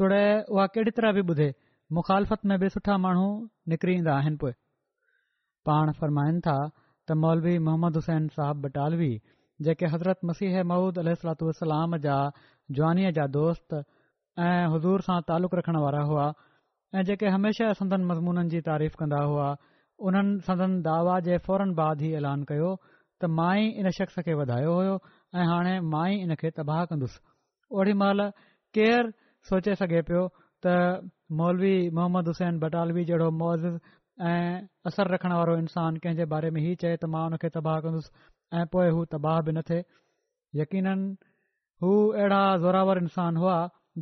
तुरे 0.02 0.22
उहा 0.56 0.68
कहिड़ी 0.76 0.92
तरह 1.00 1.12
बि 1.18 1.24
ॿुधे 1.34 1.48
मुख़ालफ़त 1.98 2.42
में 2.52 2.58
बि 2.62 2.68
सुठा 2.76 2.96
माण्हू 3.06 3.26
निकिरी 3.74 3.96
ईंदा 4.02 4.14
आहिनि 4.20 4.38
पोइ 4.44 4.52
पाण 5.70 5.92
फरमाइनि 6.02 6.40
था 6.48 6.56
त 6.72 7.20
मौलवी 7.26 7.58
मोहम्मद 7.68 8.00
हुसैन 8.02 8.28
साहिब 8.38 8.62
बटालवी 8.68 9.12
जेके 9.68 9.86
हज़रत 9.96 10.20
मसीह 10.32 10.58
महूद 10.72 11.00
अलतूसलाम 11.06 11.98
जा 12.08 12.18
ज्वानीअ 12.80 13.12
जा 13.20 13.26
दोस्त 13.36 13.78
ऐं 13.80 14.74
हज़ूर 14.76 15.06
सां 15.10 15.20
तालुक़ 15.32 15.58
रखण 15.62 15.80
वारा 15.88 16.04
हुआ 16.14 16.28
ऐं 17.00 17.04
जेके 17.10 17.34
हमेशा 17.38 17.72
सदन 17.82 18.08
मज़मूननि 18.14 18.54
जी 18.58 18.62
तारीफ़ 18.72 18.96
कंदा 19.04 19.24
हुआ 19.36 19.50
उन्हनि 20.12 20.40
सदन 20.50 20.80
दावा 20.90 21.20
जे 21.30 21.42
फौरन 21.48 21.74
बाद 21.82 22.08
ई 22.12 22.26
ऐलान 22.26 22.48
कयो 22.54 22.72
त 22.90 23.36
माई 23.42 23.68
इन 23.84 23.96
शख़्स 24.02 24.28
खे 24.30 24.38
वधायो 24.44 24.78
हो 24.84 24.98
ऐं 25.38 25.46
हाणे 25.48 25.74
मां 25.94 26.06
ई 26.12 26.16
हिन 26.20 26.34
खे 26.42 26.50
तबाह 26.58 26.84
कंदुसि 26.92 27.20
ओॾी 27.80 27.94
महिल 28.02 28.22
केरु 28.76 29.10
सोचे 29.50 29.74
सघे 29.82 30.02
पियो 30.10 30.22
त 30.66 30.74
मौलवी 31.42 31.74
मोहम्मद 31.98 32.28
हुसैन 32.30 32.56
बटालवी 32.62 33.02
जहिड़ो 33.10 33.30
मौज़ि 33.42 33.72
ऐं 34.30 34.70
असरु 34.90 35.08
रखण 35.14 35.34
वारो 35.40 35.54
इन्सानु 35.64 36.02
कंहिं 36.06 36.28
बारे 36.34 36.50
में 36.56 36.62
ई 36.66 36.74
चए 36.84 36.94
त 36.98 37.04
मां 37.16 37.22
हुन 37.30 37.38
खे 37.44 37.50
तबाह 37.58 37.78
कंदुसि 37.86 38.10
ऐं 38.60 38.64
पोइ 38.76 38.90
हू 38.98 39.04
तबाह 39.14 39.38
बि 39.50 39.54
न 39.58 39.62
थिए 39.70 39.84
यकीन 40.62 40.88
हू 41.86 41.92
अहिड़ा 42.22 42.40
ज़ोरावर 42.64 42.98
इंसान 43.06 43.38
हुआ 43.42 43.58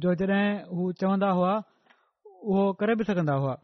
जो 0.07 0.13
जॾहिं 0.21 0.45
हू 0.79 0.91
चवंदा 1.01 1.29
हुआ 1.39 1.53
उहो 2.37 2.63
करे 2.83 2.95
बि 3.01 3.09
सघंदा 3.11 3.35
हुआ 3.43 3.57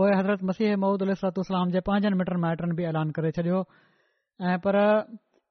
पोइ 0.00 0.12
हज़रत 0.20 0.44
मसीह 0.52 0.76
महूदल 0.84 1.14
सलतलाम 1.24 1.72
जे 1.76 1.80
पंहिंजनि 1.88 2.20
मिटनि 2.22 2.40
माइटनि 2.48 2.78
बि 2.82 2.86
ऐलान 2.92 3.16
करे 3.20 3.32
छॾियो 3.40 3.62
ऐं 4.52 4.58
पर 4.66 4.78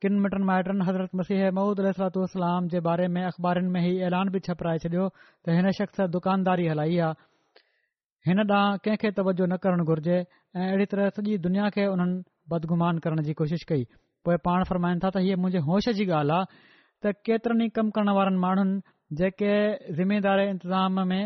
किन 0.04 0.18
मिटनि 0.24 0.45
माइटनि 0.50 0.84
हज़रत 0.88 1.12
मसीह 1.20 1.41
महूद 1.58 1.80
अलतोसलाम 1.82 2.68
जे 2.72 2.80
बारे 2.88 3.06
में 3.14 3.22
अख़बारनि 3.30 3.70
में 3.76 3.82
ही 3.86 3.93
ऐलान 4.08 4.28
बि 4.34 4.39
छपराए 4.48 4.78
छॾियो 4.86 5.06
त 5.10 5.56
हिन 5.58 5.66
शख़्स 5.78 6.00
दुकानदारी 6.16 6.66
हलाई 6.68 6.98
आहे 7.06 8.30
हिन 8.30 8.39
ॾांहुं 8.39 8.78
कंहिंखे 8.86 9.10
तवजो 9.18 9.45
न 9.50 9.58
करणु 9.64 9.84
घुर्जे 9.89 10.18
ऐं 10.20 10.68
अहिड़ी 10.68 10.86
तरह 10.91 11.10
सॼी 11.18 11.38
दुनिया 11.48 11.70
खे 11.78 11.86
उन्हनि 11.95 12.22
बदगुमान 12.54 12.98
करण 13.08 13.22
जी 13.30 13.34
कोशिशि 13.41 13.66
कई 13.74 13.84
पोइ 14.26 14.38
पाण 14.50 14.64
फरमाइन 14.70 15.00
था 15.02 15.10
त 15.18 15.26
हीअ 15.26 15.41
मुंहिंजे 15.41 15.66
होश 15.72 15.89
जी 15.98 16.06
ॻाल्हि 16.20 16.38
आहे 16.38 16.70
त 17.02 17.18
केतरनि 17.26 17.68
कम 17.82 17.89
करण 17.98 18.14
वारनि 18.22 18.39
माण्हुनि 18.45 18.80
जेके 19.22 19.52
ज़िमेदारे 19.98 20.45
इंतिज़ाम 20.54 21.04
में 21.16 21.26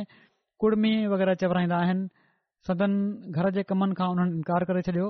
कुड़मी 0.63 0.93
वग़ैरह 1.17 1.33
चवराईंदा 1.43 1.83
आहिनि 1.83 2.09
सदन 2.69 2.91
घर 3.35 3.51
जे 3.57 3.63
कमनि 3.71 3.93
खां 4.01 4.07
उन्हनि 4.15 4.33
इनकार 4.39 4.61
करे 4.71 4.81
छॾियो 4.91 5.07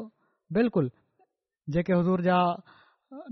बिल्कुलु 0.55 0.89
जेके 1.75 1.93
हज़ूर 2.01 2.21
जा 2.29 2.39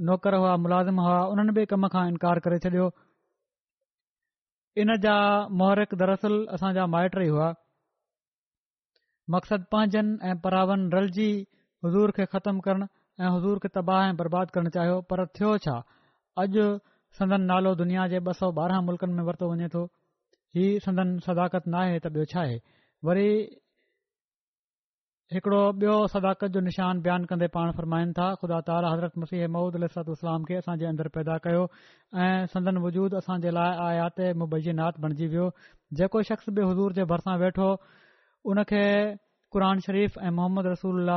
नौकर 0.08 0.36
हुआ 0.36 0.56
मुलाज़िम 0.64 1.00
हुआ 1.00 1.20
उन्हनि 1.34 1.52
बि 1.58 1.66
कम 1.74 1.88
खां 1.92 2.06
इनकार 2.14 2.40
करे 2.46 2.58
छडि॒यो 2.64 2.88
इन 4.84 4.96
जा 5.06 5.14
मुहरिक 5.62 5.94
दरअसल 6.02 6.36
असांजा 6.58 6.86
माइट 6.96 7.16
ई 7.22 7.28
हुआ 7.36 7.48
मक़सदु 9.36 9.70
पंहिंजनि 9.76 10.12
ऐं 10.32 10.36
परावन 10.48 10.84
रलजी 10.96 11.30
हज़ूर 11.86 12.12
खे 12.18 12.26
ख़तमु 12.36 12.62
करण 12.68 12.86
ऐं 13.24 13.32
हज़ूर 13.38 13.60
खे 13.66 13.72
तबाह 13.80 14.04
ऐं 14.10 14.16
बर्बाद 14.24 14.52
करणु 14.58 14.74
चाहियो 14.78 15.00
पर 15.14 15.26
थियो 15.40 15.54
छा 15.68 15.78
अॼु 16.44 16.68
सदन 17.22 17.48
नालो 17.54 17.76
दुनिया 17.84 18.08
जे 18.16 18.20
ॿ 18.28 18.38
सौ 18.42 18.52
ॿारहं 18.66 18.86
मुल्क़नि 18.90 19.14
में 19.20 19.24
वरितो 19.32 19.52
वञे 19.54 19.70
थो 19.78 19.86
ही 20.60 20.68
सदन 20.90 21.18
सदाकत 21.30 21.74
नाहे 21.78 22.00
त 22.04 22.14
ॿियो 22.18 22.30
छा 22.34 22.42
आहे 22.46 22.60
वरी 23.12 23.30
हिकड़ो 25.34 25.58
बि॒यो 25.82 25.96
सदाकत 26.12 26.48
जो 26.54 26.60
निशान 26.68 27.02
बयानु 27.06 27.26
कंदे 27.30 27.48
पाण 27.56 27.72
फरमाइनि 27.80 28.14
था 28.20 28.28
ख़ुदा 28.42 28.60
ताल 28.68 28.86
हज़रत 28.86 29.18
मुसीह 29.24 29.44
महूद 29.56 29.76
अल 29.76 29.88
खे 30.46 30.56
असां 30.60 30.74
जे 30.84 31.04
पैदा 31.18 31.36
कयो 31.44 31.66
ऐं 31.66 32.46
संदन 32.54 32.78
वज़ूद 32.86 33.16
असांजे 33.22 33.52
लाइ 33.58 33.74
आयात 33.88 34.22
मुबजीनात 34.42 34.98
बणजी 35.04 35.28
वियो 35.34 35.46
जेको 36.02 36.22
शख़्स 36.30 36.50
बि 36.60 36.62
हुजूर 36.70 36.96
जे 37.02 37.06
भरिसां 37.14 37.36
वेठो 37.46 37.68
उनखे 38.54 38.80
क़ुर 39.58 39.68
शरीफ़ 39.90 40.18
ऐं 40.24 40.32
मोहम्मद 40.40 40.72
रसूल 40.72 41.14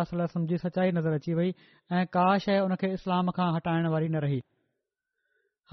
सचाई 0.60 0.92
नज़र 0.98 1.16
अची 1.20 1.38
वई 1.40 1.54
ऐं 2.00 2.04
का 2.18 2.26
शइ 2.46 2.58
हुन 2.68 2.76
खे 2.84 2.92
इस्लाम 3.00 3.32
खां 3.40 3.48
हटाइण 3.56 3.88
वारी 3.96 4.08
न 4.12 4.20
रही 4.28 4.40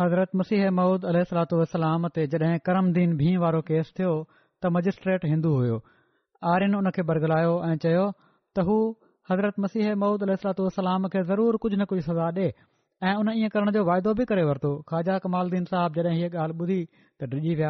हज़रत 0.04 0.40
मुसीह 0.44 0.70
महूद 0.80 1.10
अल 1.12 1.22
ते 2.16 2.28
जड॒हिं 2.38 2.64
करमदीन 2.72 3.18
भीह 3.26 3.38
वारो 3.44 3.62
केस 3.74 3.92
थियो 4.00 4.14
त 4.64 4.74
मजिस्ट्रेट 4.80 5.28
हिंदू 5.36 5.52
हुयो 5.60 5.84
आर्यन 6.56 6.76
उन 6.84 6.90
खे 7.02 7.08
बरगलायो 7.14 7.54
ऐं 7.70 7.76
चयो 7.90 8.10
त 8.58 8.64
हू 8.68 8.76
हज़रत 9.32 9.60
मसीह 9.64 9.90
माउद 10.04 10.24
अलातलाम 10.28 11.08
खे 11.16 11.22
ज़रूर 11.32 11.58
कुझु 11.66 11.76
न 11.78 11.86
कुझु 11.90 12.04
सज़ा 12.06 12.30
ॾे 12.38 12.46
ऐं 13.10 13.12
उन 13.24 13.28
ईअं 13.40 13.50
करण 13.56 13.72
जो 13.76 13.84
वाइदो 13.90 14.14
बि 14.22 14.26
करे 14.32 14.44
वरितो 14.48 14.72
ख़्वाजा 14.92 15.18
कमाल 15.26 15.50
दीन 15.54 15.68
जॾहिं 15.74 16.14
हीअ 16.22 16.30
ॻाल्हि 16.44 16.58
ॿुधी 16.64 16.80
त 16.94 17.30
डिॼी 17.34 17.54
विया 17.60 17.70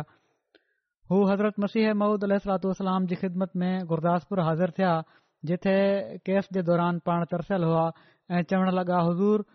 हू 1.11 1.19
हज़रत 1.31 1.59
मसीह 1.65 1.91
महुूद 2.03 2.27
अल 2.29 2.35
जी 3.11 3.19
ख़िदमत 3.23 3.59
में 3.63 3.73
गुरुदासपुर 3.91 4.39
हाज़िर 4.51 4.73
थिया 4.79 4.93
जिथे 5.51 5.75
केस 6.29 6.47
जे 6.57 6.63
दौरान 6.71 6.99
पाण 7.11 7.25
तरसियल 7.33 7.67
हुआ 7.71 7.83
ऐं 8.37 8.41
चवणु 8.53 8.71
लॻा 8.79 9.03
हज़ूर 9.09 9.45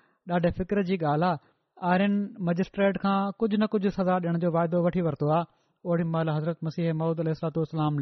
ॾाढे 0.41 0.51
फिकर 0.61 0.83
जी 0.93 0.99
ॻाल्हि 1.05 1.31
आहे 1.31 1.91
आर्यन 1.95 2.21
मजिस्ट्रेट 2.51 3.01
खां 3.07 3.17
कुझ 3.43 3.51
न 3.55 3.67
कुझ 3.77 3.83
सज़ा 3.97 4.21
ॾियण 4.21 4.39
जो 4.45 4.53
वाइदो 4.61 4.85
वठी 4.91 5.09
वरितो 5.09 5.33
आहे 5.41 5.53
ओॾी 5.93 6.09
महिल 6.17 6.37
हज़रत 6.37 6.71
मसीह 6.71 6.93
माउद 7.05 7.27
अल 7.27 7.35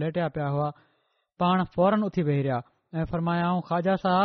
लेटिया 0.04 0.28
पिया 0.38 0.48
हुआ 0.58 0.70
पाण 1.44 1.64
फौरन 1.78 2.10
उथी 2.10 2.28
वेही 2.30 2.42
रहिया 2.50 2.60
ऐं 2.94 3.04
फरमाया 3.12 3.46
हूं 3.48 3.60
ख़ा 3.72 4.24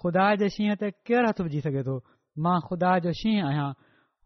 खुदा 0.00 0.24
जे 0.40 0.48
शींहं 0.54 0.76
ते 0.80 0.90
केरु 1.08 1.28
हथ 1.28 1.40
विझी 1.46 1.60
सघे 1.66 1.82
थो 1.88 1.92
मां 2.46 2.54
खुदा 2.68 2.92
जो 3.06 3.10
शींहं 3.20 3.44
आहियां 3.48 3.66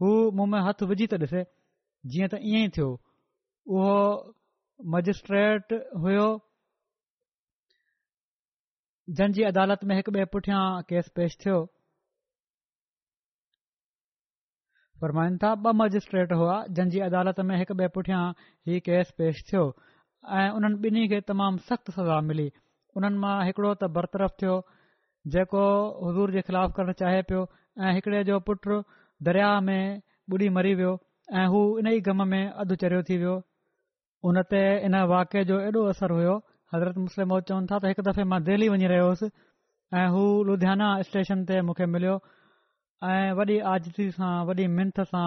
हू 0.02 0.10
मूं 0.38 0.46
में 0.54 0.60
हथ 0.68 0.82
विझी 0.92 1.06
त 1.12 1.18
ॾिसे 1.26 1.42
जीअं 2.14 2.28
त 2.34 2.38
ईअं 2.54 2.62
ई 2.68 2.72
थियो 2.78 2.86
उहो 3.76 4.00
मजिस्ट्रेट 4.96 5.76
हुयो 6.04 6.24
जंहिंजी 9.20 9.46
अदालत 9.52 9.84
में 9.90 9.94
हिकु 10.00 10.16
ॿिए 10.20 10.24
पुठियां 10.36 10.62
केस 10.92 11.12
पेश 11.20 11.36
थियो 11.46 11.58
ॿ 15.04 15.72
मजिस्ट्रेट 15.82 16.32
हुआ 16.42 16.52
जन 16.66 16.74
जंहिंजी 16.78 17.00
अदालत 17.10 17.40
में 17.50 17.56
हिकु 17.64 17.78
ॿिए 17.84 17.92
पुठियां 17.98 18.22
ई 18.42 18.84
केस 18.92 19.14
पेश 19.20 19.44
थियो 19.50 19.64
ऐं 20.40 20.48
उन्हनि 20.60 20.80
ॿिन्ही 20.88 21.08
खे 21.14 21.22
तमामु 21.32 21.66
सख़्तु 21.72 21.92
सज़ा 21.98 22.20
मिली 22.32 22.50
उन्हनि 22.98 23.18
मां 23.22 23.32
हिकड़ो 23.46 23.70
त 23.74 23.88
बरतरफ़ 23.96 24.34
थियो 24.42 24.52
जेको 25.34 25.64
हज़ूर 26.08 26.30
जे 26.36 26.42
ख़िलाफ़ 26.48 26.72
करणु 26.78 26.92
चाहे 27.02 27.22
पियो 27.30 27.40
ऐं 27.86 27.92
हिकड़े 27.96 28.22
जो 28.28 28.38
पुट 28.48 28.68
दरिया 29.28 29.50
में 29.68 30.00
बुॾी 30.34 30.48
मरी 30.58 30.74
वियो 30.80 30.92
ऐं 31.40 31.46
हू 31.54 31.60
इन 31.82 31.88
ई 31.92 32.00
ग़म 32.08 32.24
में 32.28 32.44
अधु 32.64 32.76
चढ़ियो 32.84 33.02
थी 33.10 33.18
वियो 33.24 33.34
उन 34.30 34.40
ते 34.54 34.62
इन 34.88 34.96
वाके 35.12 35.44
जो 35.50 35.58
एॾो 35.66 35.84
असरु 35.94 36.16
हुयो 36.20 36.36
हज़रत 36.74 36.96
मुस्लिम 37.08 37.36
चवनि 37.50 37.70
था 37.72 37.78
त 37.84 37.92
हिकु 37.92 38.06
दफ़े 38.08 38.24
मां 38.32 38.40
दिल्ली 38.48 38.68
वञी 38.76 38.88
रहियो 38.94 39.10
हुउसि 39.10 39.30
ऐं 40.00 40.06
हू 40.16 40.22
लुधियाना 40.50 40.88
स्टेशन 41.10 41.44
ते 41.50 41.60
मूंखे 41.68 41.86
मिलियो 41.96 42.16
ऐं 43.12 43.32
वॾी 43.40 43.58
आजदी 43.74 44.08
सां 44.18 44.32
वॾी 44.50 44.66
मिंत 44.78 45.00
सां 45.12 45.26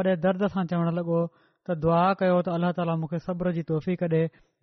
वॾे 0.00 0.16
दर्द 0.26 0.46
सां 0.56 0.66
चवणु 0.74 0.96
लॻो 1.00 1.20
त 1.66 1.74
दुआ 1.84 2.00
कयो 2.20 2.36
त 2.46 2.54
अल्लाह 2.58 2.72
ताला 2.78 2.94
मूंखे 3.02 3.18
सब्र 3.26 3.50
जी 3.58 3.62
तोफ़ी 3.68 3.92
कढे 4.00 4.18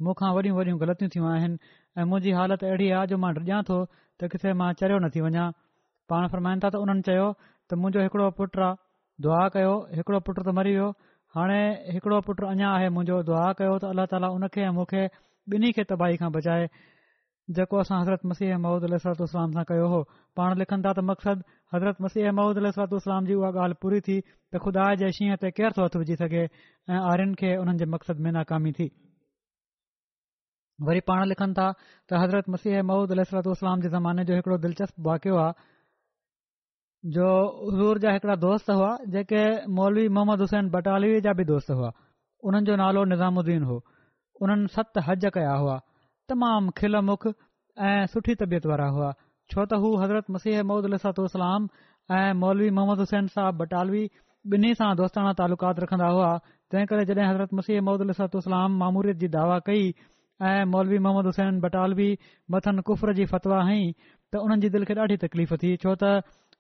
मूंखां 0.08 0.28
वॾियूं 0.38 0.58
वॾियूं 0.58 0.78
ग़लतियूं 0.82 1.10
थियूं 1.14 1.28
आहिनि 1.30 1.56
ऐं 2.02 2.06
मुंहिंजी 2.10 2.34
हालति 2.40 2.66
अहिड़ी 2.72 2.90
आहे 2.98 3.08
जो 3.14 3.18
मां 3.24 3.32
ॼा 3.38 3.62
थो 3.70 3.78
त 3.94 4.30
किथे 4.34 4.54
मां 4.62 4.68
चरियो 4.82 5.10
थी 5.16 5.24
वञा 5.28 5.46
पाण 6.14 6.28
फरमाइनि 6.34 6.62
था 6.66 6.70
त 6.76 6.82
उन्हनि 6.86 7.06
चयो 7.10 7.26
त 7.46 7.80
मुंहिंजो 7.86 8.06
हिकिड़ो 8.08 8.30
पुटु 8.42 8.64
आहे 8.68 9.20
दुआ 9.28 9.42
कयो 9.58 9.74
हिकिड़ो 10.02 10.20
पुटु 10.30 10.42
त 10.52 10.56
मरी 10.60 10.76
वियो 10.78 10.92
हाणे 11.38 11.60
हिकिड़ो 11.98 12.22
पुटु 12.30 12.50
अञा 12.54 12.70
आहे 12.78 12.94
मुंहिंजो 12.98 13.18
दुआ 13.32 13.48
कयो 13.62 13.74
त 13.84 13.94
अल्लाह 13.96 14.12
ताला 14.16 14.34
उनखे 14.38 14.70
ऐं 14.70 14.74
मूंखे 14.80 15.02
ॿिन्ही 15.58 15.72
खे 15.80 15.84
तबाही 15.94 16.22
खां 16.22 16.30
बचाए 16.40 16.70
जेको 17.58 17.78
असां 17.82 17.98
हज़रत 18.02 18.26
मसीह 18.32 18.58
महूद 18.64 18.84
अलतो 18.88 19.24
उसलाम 19.24 19.52
सां 19.58 19.64
कयो 19.70 19.86
हो 19.94 20.00
पाण 20.40 20.58
लिखनि 20.62 20.84
था 20.86 20.92
त 20.94 21.00
मक़सदु 21.12 21.42
हज़रत 21.74 22.02
मसीह 22.06 22.32
महमूद 22.40 22.58
अलतो 22.62 22.96
उसलाम 23.02 23.26
जी 23.30 23.34
उहा 23.40 23.50
ॻाल्हि 23.62 23.78
पूरी 23.82 24.00
थी 24.08 24.18
त 24.22 24.54
ख़ुदा 24.66 24.84
जे 25.02 25.10
शींहं 25.18 25.40
ते 25.42 25.52
केरु 25.60 25.74
सोथ 25.80 25.96
विझी 26.02 26.16
सघे 26.22 26.44
ऐं 26.46 27.02
आर्यन 27.14 27.34
खे 27.42 27.56
उन्हनि 27.64 27.80
जे 27.82 27.86
मक़सद 27.96 28.22
में 28.28 28.32
नाकामी 28.38 28.72
थी 28.78 28.88
वरी 30.88 31.02
पाण 31.10 31.22
लिखनि 31.34 31.54
था 31.60 31.68
त 31.82 32.24
हज़रत 32.24 32.50
मसीह 32.58 32.82
महूद 32.94 33.18
अलतलाम 33.18 33.86
जे 33.88 33.90
ज़माने 33.98 34.24
जो 34.32 34.38
हिकड़ो 34.40 34.58
दिलचस्प 34.70 35.02
वाकियो 35.12 35.38
आहे 35.44 35.70
जो 37.18 37.26
हज़ूर 37.68 37.98
जा 38.06 38.12
हिकड़ा 38.22 38.36
दोस्त 38.48 38.70
हुआ 38.80 38.90
जेके 39.18 39.42
मौलवी 39.82 40.08
मोहम्मद 40.18 40.42
हुसैन 40.46 40.70
बटालवी 40.78 41.22
जा 41.28 41.32
बि 41.38 41.44
दोस्त 41.54 41.72
हुआ 41.78 41.92
उन्हनि 42.50 42.66
जो 42.70 42.76
नालो 42.86 43.06
निज़ामुद्दीन 43.14 43.64
हो 43.74 43.82
उन्हनि 44.46 44.68
सत 44.78 45.00
हज 45.08 45.26
कया 45.38 45.54
हुआ 45.64 45.80
तमाम 46.30 46.70
खिल 46.80 46.96
मुख 47.10 47.26
ऐं 47.90 48.06
सुठी 48.14 48.36
तबियत 48.42 48.66
वारा 48.72 48.88
हुआ 48.98 49.12
छो 49.54 49.64
त 49.66 49.80
हू 49.84 49.92
हज़रत 50.02 50.30
मसीह 50.38 50.64
महूद 50.72 50.86
अलातोसलाम 50.90 51.66
ऐं 52.18 52.34
मौलवी 52.42 52.70
मोहम्मद 52.80 53.00
हुसैन 53.06 53.28
साहिब 53.38 53.62
बटालवी 53.64 54.04
ॿिन्ही 54.56 54.74
सां 54.82 54.90
दोस्ताना 55.02 55.32
तालुकात 55.40 55.80
रखंदा 55.84 56.06
हुआ 56.18 56.30
तंहिं 56.74 56.86
करे 56.92 57.06
जॾहिं 57.12 57.28
हज़रत 57.30 57.54
मसीह 57.62 57.82
महूदलातोलाम 57.90 58.78
मामूरीयत 58.84 59.20
जी 59.24 59.28
दावा 59.38 59.58
कई 59.72 59.84
ऐं 60.52 60.64
मौलवी 60.76 61.00
मोहम्मद 61.08 61.30
हुसैन 61.32 61.60
बटालवी 61.66 62.08
मथनि 62.56 62.86
कुफर 62.92 63.14
जी 63.20 63.26
फतवा 63.34 63.60
हईं 63.72 63.84
त 64.06 64.46
हुननि 64.46 64.62
जी 64.66 64.72
दिलि 64.78 64.90
खे 64.92 64.98
ॾाढी 65.08 65.18
तकलीफ़ 65.26 65.54
थी 65.66 65.76
छो 65.84 65.94
त 66.04 66.14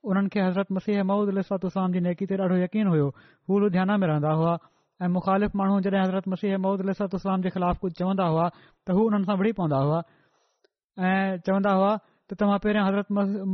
हुननि 0.09 0.33
खे 0.37 0.43
हज़रत 0.47 0.77
मसीह 0.79 1.03
महूद 1.13 1.33
अलातोलाम 1.37 1.97
जी 1.97 2.03
नेकी 2.09 2.29
ते 2.33 2.41
ॾाढो 2.47 2.59
यकीन 2.65 2.93
हुओ 2.95 3.09
हू 3.15 3.63
ध्याना 3.79 3.97
में 4.03 4.07
रहंदा 4.13 4.35
हुआ 4.43 4.57
ऐं 5.01 5.07
मुखालिफ़ 5.09 5.57
माण्हू 5.57 5.79
जॾहिं 5.81 6.01
हज़रत 6.01 6.27
मसीह 6.31 6.57
महूदलाम 6.63 7.41
जे 7.41 7.49
ख़िलाफ़ 7.57 7.77
कुझु 7.81 7.93
चवंदा 7.99 8.25
हुआ 8.33 8.45
त 8.53 8.95
हू 8.97 9.01
हुननि 9.09 9.25
सां 9.29 9.35
विड़ी 9.41 9.51
पवंदा 9.59 9.79
हुआ 9.83 10.01
ऐं 10.01 11.37
चवंदा 11.45 11.71
हुआ 11.79 11.91
त 12.01 12.37
तव्हां 12.41 12.57
पहिरियां 12.65 12.83
हज़रत 12.85 13.07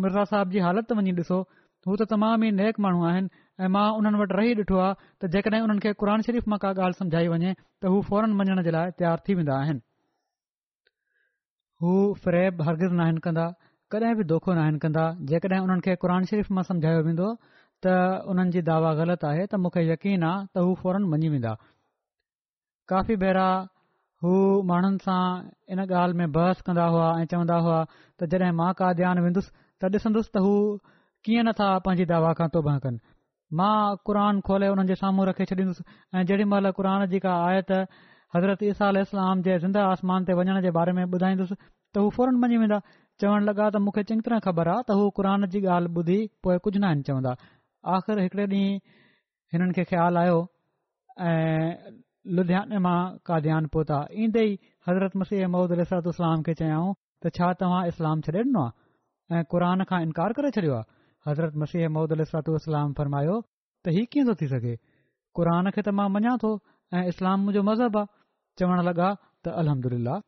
मिर्ज़ा 0.05 0.23
साहिब 0.31 0.49
जी 0.55 0.65
हालत 0.67 0.91
वञी 0.99 1.13
ॾिसो 1.19 1.37
हू 1.87 1.95
त 2.03 2.07
तमाम 2.13 2.43
ई 2.47 2.55
नेक 2.59 2.81
माण्हू 2.85 3.05
आहिनि 3.11 3.41
ऐं 3.63 3.69
मां 3.75 3.85
उन्हनि 3.99 4.17
वटि 4.27 4.35
रही 4.39 4.57
ॾिठो 4.61 4.75
आहे 4.87 4.97
त 5.23 5.29
जेकॾहिं 5.39 5.61
हुननि 5.67 5.85
खे 5.87 5.91
क़ुर 6.03 6.11
शरीफ़ 6.29 6.49
मां 6.53 6.59
का 6.63 6.73
ॻाल्हि 6.87 7.01
सम्झाई 7.01 7.27
वञे 7.35 7.53
त 7.61 7.93
हू 7.93 8.01
फौरन 8.11 8.35
मञण 8.41 8.63
जे 8.69 8.73
लाइ 8.77 8.91
तयारु 9.03 9.25
थी 9.29 9.39
वेंदा 9.41 9.61
आहिनि 9.67 9.85
हू 11.85 13.19
कंदा 13.29 13.47
कॾहिं 13.95 14.15
बि 14.19 14.23
दोखो 14.35 14.49
न 14.59 14.65
आहिनि 14.67 14.79
कंदा 14.87 15.05
जेकॾहिं 15.31 15.61
हुननि 15.67 15.81
खे 15.87 15.95
क़ुर 16.03 16.17
शरीफ़ 16.33 16.51
मां 16.59 16.67
सम्झायो 16.71 17.07
वेंदो 17.07 17.29
त 17.85 17.95
उन्हनि 18.31 18.51
जी 18.53 18.61
दावा 18.67 18.91
ग़लति 18.99 19.25
आहे 19.31 19.43
त 19.51 19.55
मूंखे 19.63 19.81
यकीन 19.87 20.23
आहे 20.29 20.45
त 20.53 20.63
हू 20.65 20.71
फौरन 20.83 21.03
मञी 21.13 21.27
वेंदा 21.33 21.51
काफ़ी 22.91 23.15
भेरा 23.23 23.47
हू 24.25 24.31
माण्हुनि 24.69 25.01
सां 25.05 25.25
इन 25.73 25.79
ॻाल्हि 25.85 26.15
में 26.21 26.31
बहस 26.37 26.61
कंदा 26.69 26.85
हुआ 26.95 27.07
ऐं 27.21 27.25
चवंदा 27.33 27.57
हुआ 27.67 27.79
त 28.17 28.29
जॾहिं 28.33 28.55
मां 28.61 28.71
का 28.79 28.87
ध्यानु 29.01 29.21
वेंदुसि 29.27 29.49
त 29.81 29.91
ॾिसंदुसि 29.99 30.29
त 30.37 30.41
हू 30.45 30.53
कीअं 31.29 31.43
नथा 31.47 31.67
पंहिंजी 31.87 32.05
दावा 32.13 32.31
खां 32.41 32.47
तोबा 32.57 32.73
कनि 32.85 32.97
मां 33.59 33.75
क़ुर 34.09 34.17
खोले 34.47 34.67
हुननि 34.73 34.87
जे 34.93 34.97
साम्हूं 35.01 35.25
रखी 35.29 35.45
छॾींदुसि 35.53 35.81
ऐं 36.17 36.23
जेॾी 36.33 36.43
महिल 36.53 36.69
क़ुर 36.77 36.87
जी 37.13 37.19
का 37.25 37.33
आहे 37.49 37.83
हज़रत 38.35 38.59
ईसा 38.73 38.87
अलस्लाम 38.95 39.43
जे 39.49 39.53
ज़िंदा 39.65 39.83
आसमान 39.93 40.25
ते 40.29 40.33
वञण 40.39 40.59
जे 40.65 40.71
बारे 40.79 40.91
में 40.97 41.03
ॿुधाईंदुसि 41.19 41.55
त 41.59 42.05
हू 42.05 42.09
फौरन 42.17 42.35
मञी 42.45 42.57
वेंदा 42.65 42.81
चवणु 43.21 43.45
लॻा 43.51 43.69
त 43.75 43.83
मूंखे 43.83 44.03
चङी 44.09 44.21
तरह 44.25 44.39
ख़बर 44.49 44.67
आहे 44.73 44.83
त 44.89 44.97
हू 45.01 45.05
क़ुर 45.21 45.29
जी 45.53 45.61
ॻाल्हि 45.75 45.93
ॿुधी 46.01 46.17
पोइ 46.47 46.57
कुझु 46.65 46.79
न 46.81 46.89
आहिनि 46.91 47.01
चवंदा 47.11 47.33
आख़िर 47.85 48.19
हिकड़े 48.21 48.43
ॾींहुं 48.47 48.79
हिननि 49.53 49.73
खे 49.77 49.83
ख़्यालु 49.89 50.19
आयो 50.19 50.39
ऐं 51.27 51.93
लुधियाने 52.35 52.77
मां 52.85 53.01
का 53.25 53.39
ध्यानु 53.45 53.67
पहुता 53.73 53.97
ईंदे 54.25 54.43
ई 54.45 54.57
हज़रत 54.87 55.15
मसीह 55.21 55.47
माउदल 55.53 55.83
सलतू 55.91 56.09
इस्लाम 56.11 56.41
खे 56.47 56.53
चयाऊं 56.61 56.93
त 57.23 57.31
छा 57.37 57.51
तव्हां 57.61 57.87
इस्लाम 57.93 58.21
छॾे 58.25 58.39
ॾिनो 58.39 58.63
आहे 58.63 59.37
ऐं 59.37 59.43
क़ुर 59.53 59.63
खां 59.91 60.01
इनकार 60.07 60.33
करे 60.39 60.51
छॾियो 60.57 60.73
आहे 60.79 60.91
हज़रत 61.29 61.55
मसीह 61.63 61.89
माउद 61.95 62.11
अल 62.17 62.21
इस्लाम 62.25 62.93
फरमायो 62.99 63.37
त 63.41 63.95
हीउ 63.97 64.11
कीअं 64.11 64.25
थो 64.29 64.35
थी 64.41 64.47
सघे 64.53 64.75
क़रान 65.39 65.69
खे 65.77 65.81
त 65.87 65.93
मां 66.01 66.09
मञा 66.17 66.35
थो 66.43 66.51
ऐं 66.99 67.05
इस्लाम 67.13 67.39
मुंहिंजो 67.47 67.63
मज़हब 67.71 67.97
आहे 68.03 68.13
चवणु 68.59 68.81
लॻा 68.89 69.09
त 69.21 69.57
अलहमदिल्ला 69.63 70.19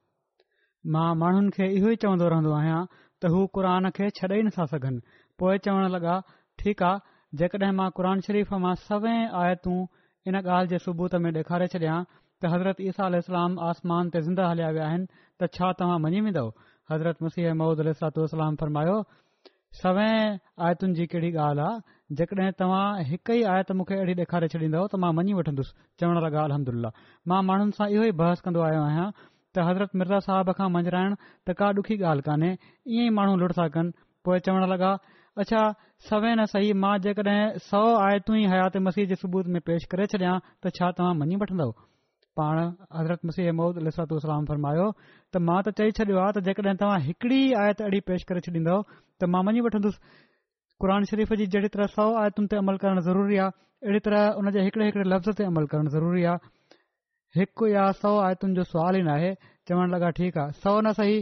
मां 0.96 1.10
माण्हुनि 1.22 1.56
खे 1.60 1.66
इहो 1.82 1.90
ई 1.92 1.96
चवंदो 2.06 2.28
रहंदो 2.36 2.52
आहियां 2.64 2.82
त 2.96 3.32
हू 3.36 3.46
क़ुर 3.58 3.72
खे 4.00 4.10
छॾे 4.22 4.36
ई 4.40 4.44
नथा 4.50 4.66
सघनि 4.74 5.02
पोइ 5.40 5.58
चवण 5.68 5.92
लॻा 5.98 6.20
ठीकु 6.64 6.86
आहे 6.92 7.18
जेकॾहिं 7.38 7.72
मां 7.78 7.90
क़ुर 7.98 8.06
शरीफ़ 8.28 8.54
मां 8.62 8.74
सवें 8.90 9.30
आयतूं 9.40 9.74
इन 10.30 10.36
ॻाल्हि 10.40 10.68
जे 10.70 10.78
सबूत 10.86 11.16
में 11.26 11.32
ॾेखारे 11.36 11.68
छॾियां 11.74 11.98
त 12.12 12.50
हज़रत 12.54 12.80
ईसा 12.92 13.06
अल्लाम 13.10 13.58
आसमान 13.70 14.10
ते 14.16 14.22
ज़िंदा 14.28 14.48
हलिया 14.52 14.70
विया 14.78 14.88
आहिनि 14.94 15.06
त 15.14 15.50
छा 15.58 15.70
तव्हां 15.82 15.98
मञी 16.06 16.22
वेंदव 16.28 16.48
हज़रत 16.94 17.22
मुसीह 17.26 17.54
महूद 17.60 17.84
अलातोलाम 17.86 18.56
फरमायो 18.64 18.96
सवें 19.82 20.40
आयतुनि 20.70 20.98
जी 21.02 21.06
कहिड़ी 21.14 21.32
ॻाल्हि 21.44 21.66
आहे 21.68 22.18
जेकॾहिं 22.22 22.58
तव्हां 22.64 23.06
हिक 23.12 23.34
ई 23.38 23.44
आयत 23.58 23.76
मूंखे 23.82 24.00
अहिड़ी 24.02 24.18
ॾेखारे 24.26 24.52
छॾींदव 24.56 24.88
त 24.96 25.02
मां 25.06 25.14
मञी 25.22 25.38
वठन्दुसि 25.42 25.78
चवण 26.04 26.22
लॻा 26.26 26.48
अल्ला 26.62 26.94
मां 27.34 27.42
माण्हुनि 27.52 27.78
सां 27.82 27.92
इहो 28.00 28.10
ई 28.10 28.18
बहस 28.24 28.44
कंदो 28.50 28.66
आयो 28.72 28.82
आहियां 28.88 29.06
त 29.20 29.70
हज़रत 29.70 29.96
मिर्ज़ा 30.04 30.20
साहिब 30.32 30.52
खां 30.64 30.72
मंझिराइण 30.80 31.16
त 31.22 31.58
का 31.64 31.72
डुखी 31.82 32.02
ॻाल्हि 32.16 32.28
कान्हे 32.32 32.52
ईअं 32.58 33.08
ई 33.12 33.16
माण्हू 33.22 33.38
लुड़ 33.46 33.54
था 33.62 33.70
कनि 33.80 33.96
पोइ 34.30 34.46
चवणु 34.52 34.74
लॻा 34.76 34.94
अच्छा 35.42 35.60
सवे 36.08 36.32
न 36.36 36.46
सही 36.54 36.72
मां 36.84 36.94
जेकॾहिं 37.04 37.42
सौ 37.66 37.80
आयतूं 38.06 38.34
ई 38.40 38.48
हयात 38.54 38.78
मसीह 38.88 39.06
जे 39.12 39.18
सबूत 39.22 39.50
में 39.56 39.60
पेश 39.70 39.84
करे 39.94 40.06
छॾियां 40.14 40.32
त 40.46 40.70
छा 40.78 40.88
तव्हां 40.98 41.12
मञी 41.22 41.38
वठन्दव 41.44 41.70
पाण 42.40 42.58
हज़रत 42.98 43.22
मसीह 43.30 43.52
महमद 43.60 43.78
अलातू 43.84 44.18
फरमायो 44.50 44.88
त 45.04 45.42
मां 45.50 45.60
त 45.68 45.72
चई 45.80 45.94
छॾियो 46.00 46.18
आहे 46.24 46.34
त 46.38 46.42
जेकॾहिं 46.50 46.74
तव्हां 46.82 46.98
हिकड़ी 47.06 47.38
आयत 47.62 47.84
अड़ी 47.90 48.02
पेश 48.12 48.26
करे 48.32 48.42
छॾींदव 48.48 48.84
त 48.92 49.30
मां 49.36 49.44
मञी 49.50 49.64
वठंदुसि 49.68 50.12
क़ुर 50.86 50.94
शरीफ़ 51.14 51.32
जी 51.44 51.48
जहिड़ी 51.54 51.70
तरह 51.78 51.94
सौ 51.96 52.08
आयतुनि 52.24 52.52
ते 52.56 52.60
अमल 52.64 52.80
करण 52.84 53.00
ज़रूरी 53.08 53.40
आहे 53.44 53.88
अहिड़ी 53.88 54.04
तरह 54.10 54.40
उन 54.44 54.52
जे 54.58 54.66
हिकड़े 54.68 54.90
लफ़्ज़ 55.14 55.40
ते 55.42 55.48
अमल 55.54 55.70
करणु 55.76 55.94
ज़रूरी 55.96 56.26
आहे 56.34 56.52
हिकु 57.40 57.70
या 57.72 57.86
सौ 58.04 58.12
आयतुनि 58.28 58.58
जो 58.60 58.66
सुवाल 58.74 59.00
ई 59.00 59.08
नाहे 59.08 59.32
चवण 59.72 59.92
लॻा 59.96 60.12
ठीकु 60.20 60.44
आहे 60.44 60.58
सौ 60.62 60.76
न 60.90 60.94
सही 61.00 61.18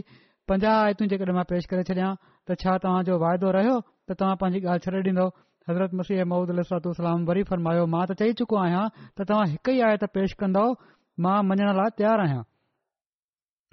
पंजाह 0.52 0.78
आयतूं 0.88 1.08
जेकॾहिं 1.14 1.36
मां 1.38 1.46
पेश 1.54 1.66
करे 1.74 1.86
छॾियां 1.92 2.10
त 2.50 2.58
छा 2.64 2.98
जो 3.12 3.16
रहियो 3.58 3.78
त 4.08 4.16
तव्हां 4.20 4.36
पंहिंजी 4.40 4.60
ॻाल्हि 4.64 4.84
छॾे 4.88 5.00
ॾींदव 5.04 5.28
हज़रत 5.68 5.92
मसीह 6.00 6.24
माउद 6.24 6.48
अलसलाम 6.56 7.24
वरी 7.28 7.42
फरमायो 7.50 7.84
मां 7.94 8.04
त 8.10 8.16
चई 8.20 8.30
चुको 8.40 8.56
आहियां 8.64 8.84
त 9.12 9.18
तव्हां 9.30 9.46
हिक 9.54 9.66
ई 9.72 9.78
आयत 9.88 10.04
पेश 10.16 10.32
कंदो 10.42 10.64
मां 11.26 11.36
मञण 11.48 11.68
लाइ 11.80 11.90
तयार 12.00 12.18
आहियां 12.24 12.42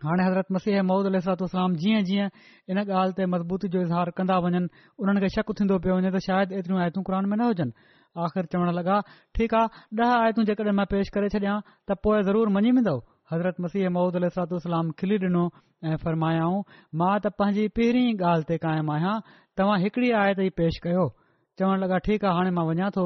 हाणे 0.05 0.23
हज़रत 0.27 0.47
मसीह 0.55 0.81
महूद 0.91 1.05
अलसलाम 1.15 1.71
जीअं 1.83 2.01
जीअं 2.11 2.27
इन 2.73 2.77
ॻाल्हि 2.83 3.13
ते 3.19 3.23
मज़बूती 3.33 3.67
जो 3.75 3.79
इज़हार 3.87 4.07
कंदा 4.17 4.35
वञनि 4.45 4.63
उन्हनि 5.03 5.17
खे 5.23 5.29
शक 5.39 5.47
थींदो 5.59 5.77
पियो 5.85 5.93
वञे 6.03 6.11
त 6.15 6.23
शायदि 6.25 6.51
एतिरियूं 6.59 6.79
आयतूं 6.85 7.03
क़ुर 7.09 7.15
में 7.31 7.37
न 7.39 7.47
हुजनि 7.55 7.71
आख़िर 8.25 8.43
चवण 8.51 8.69
लॻा 8.79 8.95
ठीकु 9.35 9.55
आहे 9.55 9.67
ॾह 9.95 10.09
आयतूं 10.17 10.43
जेकॾहिं 10.51 10.75
मां 10.79 10.85
पेश 10.95 11.07
करे 11.15 11.31
छॾियां 11.35 11.55
त 11.87 11.95
ज़रूर 12.29 12.51
मञी 12.57 12.75
वेंदो 12.83 12.95
हज़रत 13.31 13.55
मसीह 13.67 13.87
महूद 13.99 14.19
अलसलाम 14.21 14.91
खिली 14.99 15.15
ॾिनो 15.27 15.43
ऐं 15.91 15.95
फरमायाऊं 16.03 16.59
मां 17.01 17.13
त 17.23 17.31
पंहिंजी 17.39 17.65
पहिरीं 17.79 18.05
ॻाल्हि 18.19 18.45
ते 18.51 18.55
क़ाइम 18.67 18.85
आहियां 18.97 19.15
तव्हां 19.59 19.75
हिकड़ी 19.81 20.07
आयत 20.21 20.39
ई 20.45 20.49
पेश 20.61 20.77
कयो 20.85 21.03
चवण 21.59 21.79
लॻा 21.83 21.97
ठीकु 22.07 22.27
आहे 22.29 22.35
हाणे 22.37 22.49
मां 22.57 22.63
वञा 22.69 22.87
थो 22.95 23.03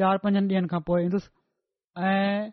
चार 0.00 0.18
पंजनि 0.22 0.46
ॾींहनि 0.54 0.68
खां 0.70 0.80
पोइ 0.90 1.02
ईंदुसि 1.06 1.28
ऐं 2.10 2.46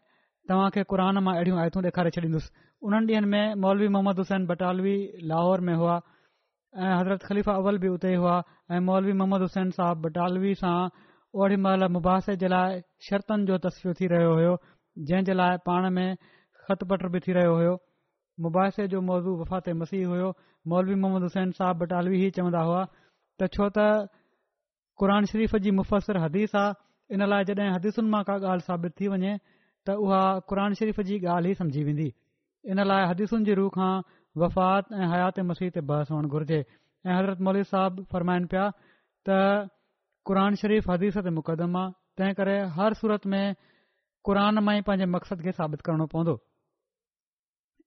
तव्हां 0.52 0.70
खे 0.78 0.84
क़ुर 0.94 1.04
मां 1.28 1.36
अहिड़ियूं 1.36 1.60
आयतूं 1.66 1.84
ॾेखारे 1.86 2.12
छॾींदुसि 2.18 2.50
उन्हनि 2.88 3.14
ॾींहनि 3.14 3.30
में 3.36 3.56
मौलवी 3.66 3.88
मोहम्मद 3.96 4.20
हुसैन 4.24 4.48
बटालवी 4.52 4.96
लाहौर 5.32 5.64
में 5.70 5.74
हुआ 5.84 5.96
ऐं 6.82 6.92
हज़रत 6.98 7.24
खलीफ़ा 7.30 7.54
अवल 7.62 7.78
बि 7.86 7.88
उते 7.96 8.12
ई 8.16 8.20
हुआ 8.26 8.36
ऐं 8.76 8.80
मौलवी 8.92 9.14
मोहम्मद 9.22 9.42
हुसैन 9.48 9.72
साहिब 9.80 10.04
बटालवी 10.08 10.54
सां 10.64 10.76
ओड़ी 11.42 11.56
महिल 11.68 11.84
मुबासे 11.98 12.36
जे 12.44 12.48
लाइ 12.56 12.82
शर्तनि 13.10 13.46
जो 13.52 13.58
तस्वीर 13.68 14.00
थी 14.02 14.12
रहियो 14.16 14.36
हुयो 14.40 14.54
जंहिं 15.12 15.26
जे 15.28 15.34
लाइ 15.42 15.58
पाण 15.70 15.90
में 16.00 16.06
ख़त 16.26 16.72
खतपट 16.72 17.06
बि 17.16 17.20
थी 17.28 17.38
रहियो 17.40 17.56
हुयो 17.60 17.74
मुबासे 18.48 18.88
जो 18.96 19.02
मौज़ू 19.12 19.36
वफ़ाते 19.44 19.76
मसीह 19.84 20.06
हुयो 20.14 20.32
मौलवी 20.76 20.96
मोहम्मद 21.06 21.24
हुसैन 21.30 21.52
साहिब 21.62 21.84
बटालवी 21.86 22.24
ई 22.26 22.32
चवंदा 22.40 22.66
हुआ 22.72 22.84
त 23.40 23.48
छो 23.56 23.68
त 23.78 24.10
क़रनि 25.02 25.26
शरीफ़ 25.32 25.56
जी 25.66 25.72
मुफ़सर 25.80 26.18
हदीस 26.26 26.52
आहे 26.62 27.14
इन 27.16 27.22
लाइ 27.34 27.44
जॾहिं 27.50 27.70
हदीसुनि 27.76 28.10
मां 28.14 28.24
का 28.30 28.34
ॻाल्हि 28.52 28.66
साबित 28.68 28.94
थी 29.00 29.08
वञे 29.14 29.34
त 29.88 29.96
उहा 30.06 30.22
क़रानु 30.52 30.76
शरीफ़ 30.82 31.02
जी 31.10 31.16
ॻाल्हि 31.36 31.52
ई 31.54 31.60
सम्झी 31.62 31.84
वेंदी 31.88 32.10
इन 32.74 32.84
लाइ 32.92 33.08
हदीसुनि 33.12 33.46
जी 33.50 33.54
रूह 33.62 33.70
खां 33.78 33.94
वफ़ात 34.44 34.92
ऐं 35.00 35.08
हयात 35.14 35.40
मसीह 35.54 35.70
ते 35.80 35.84
बहस 35.94 36.12
हुअणु 36.16 36.30
घुर्जे 36.38 36.60
ऐं 36.60 37.14
हज़रत 37.14 37.42
मौली 37.48 37.64
साहिबु 37.72 38.04
फ़रमाइनि 38.12 38.46
पिया 38.54 38.66
त 39.30 39.42
क़रान 40.30 40.62
शरीफ़ 40.64 40.92
हदीस 40.94 41.18
ते 41.28 41.34
मुक़दम 41.40 41.82
आहे 41.82 41.94
तंहिं 42.22 42.34
करे 42.42 42.58
हर 42.78 42.94
सूरत 43.02 43.26
में 43.34 43.46
क़ुर 44.30 44.42
मां 44.68 44.76
ई 44.80 44.86
पंहिंजे 44.92 45.08
मक़सद 45.18 45.42
खे 45.50 45.56
साबित 45.62 45.82
करणो 45.88 46.06
पवंदो 46.14 46.38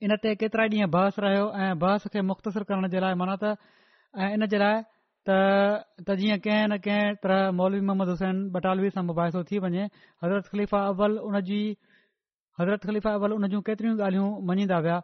इन 0.09 0.17
ते 0.27 0.35
केतिरा 0.43 0.67
ॾींहं 0.75 0.91
बहस 0.99 1.23
रहियो 1.27 1.47
ऐं 1.67 1.71
बहस 1.87 2.11
खे 2.15 2.27
मुख़्तसिर 2.33 2.63
करण 2.73 2.91
जे 2.97 3.05
लाइ 3.07 3.15
माना 3.23 3.39
त 3.45 3.55
ऐं 4.25 4.33
इन 4.39 4.47
जे 4.55 4.59
लाइ 4.65 4.83
त 5.25 5.31
त 6.07 6.15
जीअं 6.21 6.39
कंहिं 6.45 6.65
न 6.71 6.77
कंहिं 6.85 7.13
तरह 7.25 7.43
मौलवी 7.59 7.81
मोहम्मद 7.91 8.11
हुसैन 8.13 8.37
बटालवी 8.57 8.89
सां 8.97 9.05
मुबाहसो 9.11 9.41
थी 9.51 9.61
वञे 9.65 9.85
हज़रत 10.25 10.51
खलीफ़ा 10.55 10.81
अवल 10.95 11.15
उनजी 11.29 11.61
हज़रत 12.61 12.85
ख़लीफ़ा 12.91 13.13
अव्वल 13.19 13.35
उन 13.37 13.47
जूं 13.55 13.61
केतिरियूं 13.69 13.95
ॻाल्हियूं 14.09 14.43
मञीदा 14.51 14.79
विया 14.89 14.99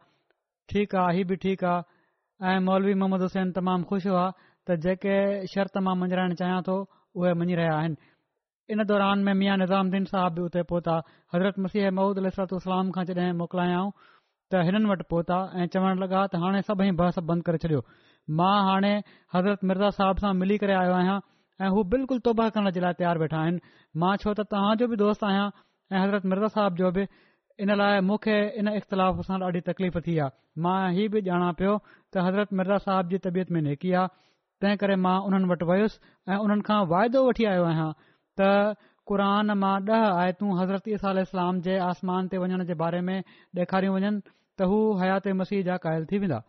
ठीकु 0.73 0.99
आहे 1.05 1.17
हीउ 1.21 1.29
बि 1.31 1.39
ठीकु 1.45 1.67
आहे 1.71 2.51
ऐं 2.51 2.65
मौलवी 2.69 2.95
मोहम्मद 3.05 3.25
हुसैन 3.27 3.55
तमामु 3.61 3.89
ख़ुशि 3.95 4.13
हुआ 4.17 4.27
त 4.69 4.77
जेके 4.89 5.17
शर्त 5.55 5.81
मां 5.89 5.97
मंझराइणु 6.05 6.39
चाहियां 6.43 6.61
थो 6.69 6.77
उहे 7.23 7.35
मञी 7.45 7.59
रहिया 7.63 7.79
आहिनि 7.79 8.13
इन 8.77 8.85
दौरान 8.93 9.25
में 9.31 9.35
मिया 9.41 9.57
निज़ाम 9.65 9.95
साहब 10.13 10.39
बि 10.41 10.47
उते 10.53 10.63
पहुता 10.75 10.99
हज़रत 11.35 11.63
मसीह 11.69 11.91
महमूद 11.91 12.23
अलतु 12.27 12.61
इस्लाम 12.65 12.93
खां 12.99 13.07
जॾहिं 13.15 13.33
मोकिलायां 13.43 13.85
त 14.05 14.65
हिननि 14.71 14.95
वटि 14.95 15.09
पहुता 15.17 15.43
ऐं 15.65 15.71
चवणु 15.77 16.05
लॻा 16.07 16.29
त 16.35 16.45
हाणे 16.47 16.63
सभई 16.71 16.97
बस 17.05 17.25
बंदि 17.33 17.51
करे 17.51 17.65
छॾियो 17.67 17.85
मां 18.39 18.55
हाणे 18.67 18.93
हज़रत 19.35 19.63
मिर्ज़ा 19.71 19.89
साहिब 19.99 20.19
सां 20.25 20.33
मिली 20.41 20.57
करे 20.65 20.75
आयो 20.83 20.93
आहियां 20.99 21.15
ऐं 21.67 21.69
हू 21.77 21.83
बिल्कुलु 21.95 22.23
तुबाह 22.29 22.49
करण 22.57 22.71
जे 22.77 22.81
लाइ 22.85 22.97
तयारु 23.01 23.23
वेठा 23.23 23.39
आहिनि 23.45 23.61
मां 24.03 24.11
छो 24.25 24.35
त 24.41 24.45
तव्हां 24.55 24.75
जो 24.83 24.89
बि 24.95 24.99
दोस्त 25.03 25.25
आहियां 25.31 25.47
ऐ 25.93 26.03
हज़रत 26.03 26.27
मिर्ज़ा 26.33 26.51
साहिब 26.57 26.77
जो 26.83 26.91
बि 26.99 27.07
इन 27.67 27.75
लाइ 27.83 28.01
मूंखे 28.11 28.37
इन 28.65 28.69
इख़्तिलाफ़ 28.81 29.23
सां 29.29 29.39
ॾाढी 29.49 29.65
तकलीफ़ 29.71 29.99
थी 30.09 30.19
आहे 30.27 30.63
मां 30.67 30.77
इहो 30.99 31.09
बि 31.15 31.25
ॼाणा 31.31 31.49
पियो 31.63 31.77
त 31.89 32.27
हज़रत 32.29 32.53
मिर्ज़ा 32.61 32.79
साहिब 32.89 33.15
जी 33.15 33.23
तबियत 33.29 33.57
में 33.57 33.61
नेकी 33.69 33.93
आहे 34.03 34.13
तंहिं 34.65 34.81
करे 34.85 34.97
मां 35.09 35.17
उन्हनि 35.31 35.51
वटि 35.55 35.71
वयुसि 35.73 36.13
ऐं 36.33 36.39
उन्हनि 36.47 36.69
खां 36.71 36.79
वाइदो 36.93 37.25
वठी 37.31 37.49
आयो 37.55 37.65
आहियां 37.71 37.89
त 38.05 38.85
क़रान 39.13 39.57
मां 39.65 39.75
ॾह 39.93 40.05
आयतूं 40.13 40.53
हज़रत 40.61 40.93
इसलाम 41.27 41.65
जे 41.69 41.79
आसमान 41.89 42.29
ते 42.35 42.43
वञण 42.45 42.65
जे 42.73 42.81
बारे 42.85 43.01
में 43.11 43.17
डे॒खारियूं 43.61 43.97
वञनि 44.01 44.15
त 44.25 44.73
हू 44.75 44.81
हयात 45.05 45.35
मसीह 45.43 45.69
जा 45.71 45.83
क़ाइल 45.89 46.09
थी 46.13 46.25
वेंदा 46.27 46.43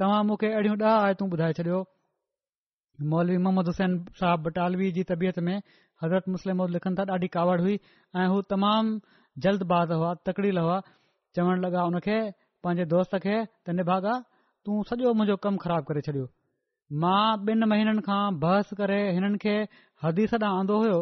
तव्हां 0.00 0.20
मूंखे 0.26 0.48
अहिड़ियूं 0.56 0.76
ॾह 0.88 0.92
आयतूं 1.06 1.26
ॿुधाए 1.36 1.54
छॾियो 1.56 1.78
मौलवी 3.14 3.34
मोहम्मद 3.46 3.66
हुसैन 3.70 3.96
साहब 4.20 4.42
बटालवी 4.46 4.86
जी 4.98 5.02
तबियत 5.10 5.38
में 5.48 5.56
हज़रत 6.04 6.30
मुस्लिम 6.36 6.62
लिखनि 6.76 6.98
था 7.00 7.06
ॾाढी 7.16 7.28
कावड़ 7.34 7.56
हुई 7.64 7.74
ऐं 8.22 8.26
हू 8.34 8.38
तमामु 8.52 8.94
जल्दबाज़ 9.46 9.92
हुआ 9.96 10.14
तकड़ी 10.30 10.52
ला 10.60 10.64
चवण 11.38 11.60
लॻा 11.66 11.84
हुन 11.88 11.98
पंहिंजे 12.08 12.88
दोस्त 12.94 13.18
खे 13.26 13.34
त 13.42 13.76
निभागा 13.80 14.14
तूं 14.68 14.78
सॼो 14.94 15.12
मुंहिंजो 15.20 15.36
कमु 15.46 15.62
ख़राबु 15.68 15.88
करे 15.92 16.04
छॾियो 16.10 16.24
मां 17.06 17.22
ॿिनि 17.54 17.68
महीननि 17.76 18.04
खां 18.10 18.20
बहस 18.48 18.72
करे 18.82 18.98
हिननि 19.20 19.42
खे 19.46 19.54
हदीस 20.06 20.36
ॾांहुं 20.42 20.58
आंदो 20.62 20.78
हुयो 20.84 20.98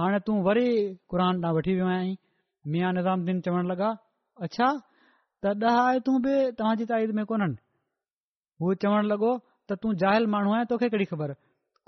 हाणे 0.00 0.20
तू 0.28 0.36
वरी 0.50 0.68
क़रान 1.14 1.40
ॾांहुं 1.44 1.58
वठी 1.60 1.74
वियो 1.80 1.90
आई 1.98 2.14
मिया 2.74 2.92
निज़ामदीन 3.02 3.42
चवणु 3.48 3.70
लॻा 3.76 3.92
अच्छा 4.48 4.70
त 5.44 5.78
ॾह 5.78 5.82
आयतूं 5.90 6.20
बि 6.28 6.38
तव्हांजी 6.60 6.88
ताईद 6.94 7.20
में 7.20 7.24
कोन्हनि 7.32 7.62
हू 8.62 8.74
चवण 8.84 9.06
लॻो 9.12 9.30
त 9.68 9.72
तू 9.82 9.92
जायल 10.02 10.26
माण्हू 10.34 10.52
आहीं 10.58 10.68
तोखे 10.72 10.88
कहिड़ी 10.92 11.06
ख़बर 11.12 11.32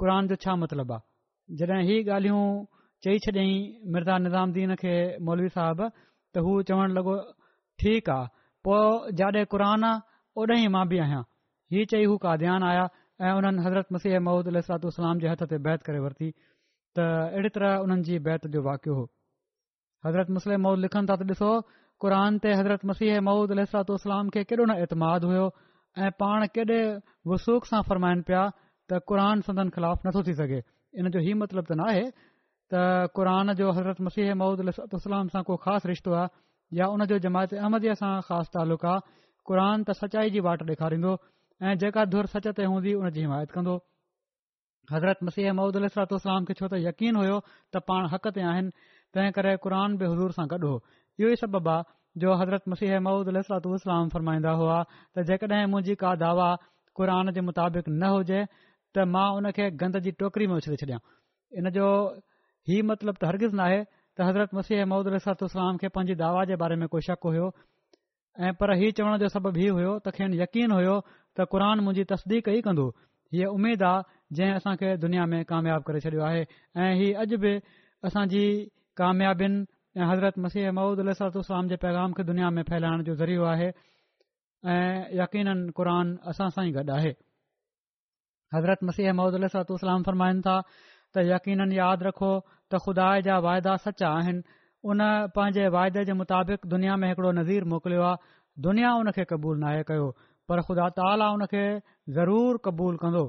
क़ुरान 0.00 0.26
जो 0.30 0.36
छा 0.44 0.54
मतिलबु 0.62 0.92
आहे 0.96 1.56
जॾहिं 1.60 1.84
हीअ 1.88 2.02
ॻाल्हियूं 2.16 2.46
चई 3.04 3.18
छॾियांईं 3.26 3.92
मिर्ज़ा 3.94 4.16
निज़ामदीन 4.24 4.74
खे 4.82 4.92
मौलवी 5.28 5.48
साहब 5.56 5.82
त 5.88 6.44
हू 6.48 6.56
चवण 6.70 6.92
लॻो 6.98 7.14
ठीकु 7.82 8.10
आहे 8.14 8.30
पोइ 8.68 9.14
जाॾे 9.20 9.44
क़रान 9.54 9.84
आहे 9.90 10.04
ओॾे 10.40 10.58
ई 10.64 10.68
मां 10.76 10.84
बि 10.92 10.98
आहियां 11.06 11.22
हीउ 11.74 11.88
चई 11.94 12.04
हू 12.12 12.16
काद्यान 12.26 12.66
आहियां 12.70 12.86
ऐं 13.28 13.30
हुननि 13.38 13.64
हज़रत 13.66 13.96
मसीह 13.96 14.18
माउद 14.28 14.50
अल 14.52 14.60
जे 15.24 15.32
हथ 15.32 15.46
ते 15.52 15.58
बैत 15.68 15.86
करे 15.88 16.02
वरिती 16.06 16.28
त 16.36 17.08
अहिड़ी 17.38 17.50
तरह 17.56 17.86
उन्हनि 17.86 18.06
जी 18.10 18.18
बैत 18.28 18.46
जो 18.56 18.62
वाकियो 18.68 18.98
हो 19.00 19.06
हज़रत 20.06 20.36
मसल 20.38 20.56
माउद 20.68 20.84
लिखनि 20.86 21.12
था 21.12 21.16
त 21.22 21.38
ॾिसो 21.38 21.52
क़ुर 22.04 22.18
ते 22.46 22.52
हज़रत 22.62 22.86
मसीह 22.92 23.18
माउद 23.30 23.56
अलतलाम 23.58 24.34
खे 24.36 24.44
केॾो 24.52 24.68
न 24.72 24.78
इतमाद 24.86 25.26
हुयो 25.32 25.46
ऐं 25.98 26.10
पाण 26.18 26.44
केॾे 26.56 26.80
वसूख 27.30 27.66
सां 27.70 27.80
फरमाइन 27.88 28.20
पिया 28.30 28.42
त 28.90 28.98
क़रान 29.10 29.40
सदन 29.46 29.68
खिलाफ़ 29.76 30.06
नथो 30.06 30.22
थी 30.28 30.34
सघे 30.40 30.60
इन 31.00 31.10
जो 31.14 31.18
हीउ 31.28 31.36
मतिलब 31.42 31.66
त 31.70 31.74
न 31.78 31.80
आहे 31.92 32.04
त 32.74 32.82
क़रान 33.18 33.52
जो 33.60 33.70
हज़रत 33.78 34.00
मसीह 34.08 34.34
मौदातल 34.42 34.70
सां 35.34 35.42
को 35.48 35.54
ख़ासि 35.64 35.88
रिश्तो 35.92 36.10
आहे 36.18 36.28
या 36.78 36.86
उन 36.94 37.04
जो 37.12 37.18
जमायत 37.26 37.52
अहमदीअ 37.62 37.94
सां 38.02 38.12
ख़ासि 38.28 38.50
तालुक़ु 38.56 38.86
आहे 38.92 39.02
क़ुर 39.50 39.60
त 39.64 39.98
सचाई 40.02 40.28
जी 40.36 40.40
वाट 40.48 40.60
ॾेखारींदो 40.70 41.12
ऐं 41.66 41.74
जेका 41.84 42.02
ध्रुर 42.14 42.26
सच 42.36 42.46
ते 42.60 42.64
हूंदी 42.72 42.92
हुन 43.00 43.10
जी 43.18 43.28
हिमायत 43.28 43.50
कंदो 43.56 43.74
हज़रत 44.92 45.18
मसीह 45.30 45.52
महुूदलातोसलाम 45.60 46.42
खे 46.50 46.54
छो 46.60 46.66
त 46.68 46.72
यकीन 46.86 47.16
हुयो 47.24 47.38
त 47.50 47.86
पाण 47.90 48.10
हक 48.14 48.24
ते 48.38 48.48
आहिनि 48.52 48.70
तंहिं 49.16 49.32
करे 49.38 49.52
क़ुरान 49.66 49.96
बि 50.02 50.12
हज़ूर 50.14 50.30
सां 50.38 50.46
गॾु 50.54 50.66
हो 50.68 50.76
इहो 51.18 51.28
ई 51.36 51.44
सबबु 51.44 51.68
आहे 51.76 51.82
जो 52.22 52.34
हज़रत 52.40 52.68
मसीह 52.74 52.98
मऊद 53.06 53.28
इल्ह 53.32 53.42
सलातूसलाम 53.48 54.08
फरमाईंदा 54.14 54.52
हुआ 54.60 54.76
त 54.92 55.24
जेकॾहिं 55.30 55.66
मुंहिंजी 55.74 55.94
का 56.02 56.14
दावा 56.24 56.48
कुरान 57.00 57.30
जे 57.36 57.40
मुताबिक़ 57.48 57.90
न 57.90 58.10
हुजे 58.14 58.40
त 58.54 59.06
मां 59.14 59.26
उन 59.40 59.50
खे 59.58 59.70
गंद 59.82 59.98
जी 60.06 60.12
टोकरी 60.22 60.46
में 60.52 60.54
विछड़ी 60.58 60.78
छॾियां 60.82 61.00
इन 61.62 61.70
जो 61.76 61.88
हीउ 62.70 62.86
मतिलबु 62.90 63.18
त 63.24 63.30
हरगिज़ 63.30 63.54
नाहे 63.62 63.78
त 63.84 64.28
हज़रत 64.30 64.58
मसीह 64.60 64.84
मऊद 64.94 65.12
इलातलाम 65.14 65.80
खे 65.84 65.92
पंहिंजी 65.98 66.18
दावा 66.24 66.44
जे 66.52 66.60
बारे 66.64 66.80
में 66.82 66.88
को 66.94 67.04
शक 67.10 67.30
हुयो 67.30 67.48
ऐं 68.48 68.52
पर 68.62 68.74
हीउ 68.82 68.96
चवण 69.00 69.18
जो 69.24 69.30
सबब 69.36 69.60
हीउ 69.64 69.78
हुयो 69.78 69.94
त 70.02 70.14
खेनि 70.18 70.42
यकीन 70.44 70.76
हुयो 70.78 70.96
त 71.14 71.48
क़रान 71.56 71.86
मुंहिंजी 71.88 72.08
तसदीक़ 72.16 72.50
ई 72.58 72.68
कंदो 72.68 72.88
हीअ 73.36 73.54
उमेदु 73.54 73.88
आहे 73.92 74.04
जंहिं 74.36 74.60
असां 74.62 74.74
दुनिया 75.06 75.24
में 75.34 75.38
कामयाबु 75.54 75.86
करे 75.90 76.00
छॾियो 76.06 76.22
आहे 76.32 76.42
ऐं 76.84 76.92
हीअ 77.00 77.24
अॼु 77.24 77.36
बि 77.46 77.52
असांजी 78.10 78.44
कामयाबीनि 79.00 79.64
ऐं 79.96 80.04
हज़रत 80.08 80.38
मसीह 80.38 80.70
ममूद 80.72 80.98
अलसलाम 81.00 81.42
सलाम 81.48 81.68
जे 81.68 81.76
पैगाम 81.82 82.12
खे 82.16 82.24
दुनिया 82.28 82.48
में 82.56 82.62
फैलाइण 82.70 83.02
जो 83.04 83.14
ज़रियो 83.20 83.44
आहे 83.54 83.68
ऐं 84.72 85.18
यकीननि 85.22 85.72
क़रान 85.76 86.12
असां 86.32 86.48
सां 86.56 86.64
ई 86.68 86.72
गॾु 86.76 86.92
आहे 86.96 87.12
हज़रत 88.54 88.84
मसीह 88.90 89.12
मम्मद 89.12 89.34
अलसलाम 89.44 90.02
फरमाइन 90.08 90.40
था 90.48 90.56
त 91.14 91.24
यकीननि 91.30 91.78
यादि 91.78 92.04
रखो 92.08 92.32
त 92.72 92.80
ख़ुदा 92.86 93.08
जा 93.28 93.38
वाइदा 93.46 93.76
सचा 93.86 94.08
आहिनि 94.18 94.42
उन 94.92 95.00
पंहिंजे 95.38 95.66
वाइदे 95.78 96.04
जे 96.10 96.16
मुताबिक़ 96.20 96.66
दुनिया 96.74 96.96
में 97.04 97.08
हिकड़ो 97.08 97.30
नज़ीर 97.38 97.64
मोकिलियो 97.74 98.02
आहे 98.08 98.36
दुनिया 98.68 98.90
उन 99.04 99.10
खे 99.18 99.24
क़बूल 99.32 99.56
नाहे 99.64 99.82
कयो 99.92 100.06
पर 100.48 100.62
ख़ुदा 100.68 100.88
ताला 101.00 101.30
उन 101.38 101.46
खे 101.54 101.64
ज़रूरु 102.20 102.58
क़बूल 102.68 102.96
कंदो 103.06 103.24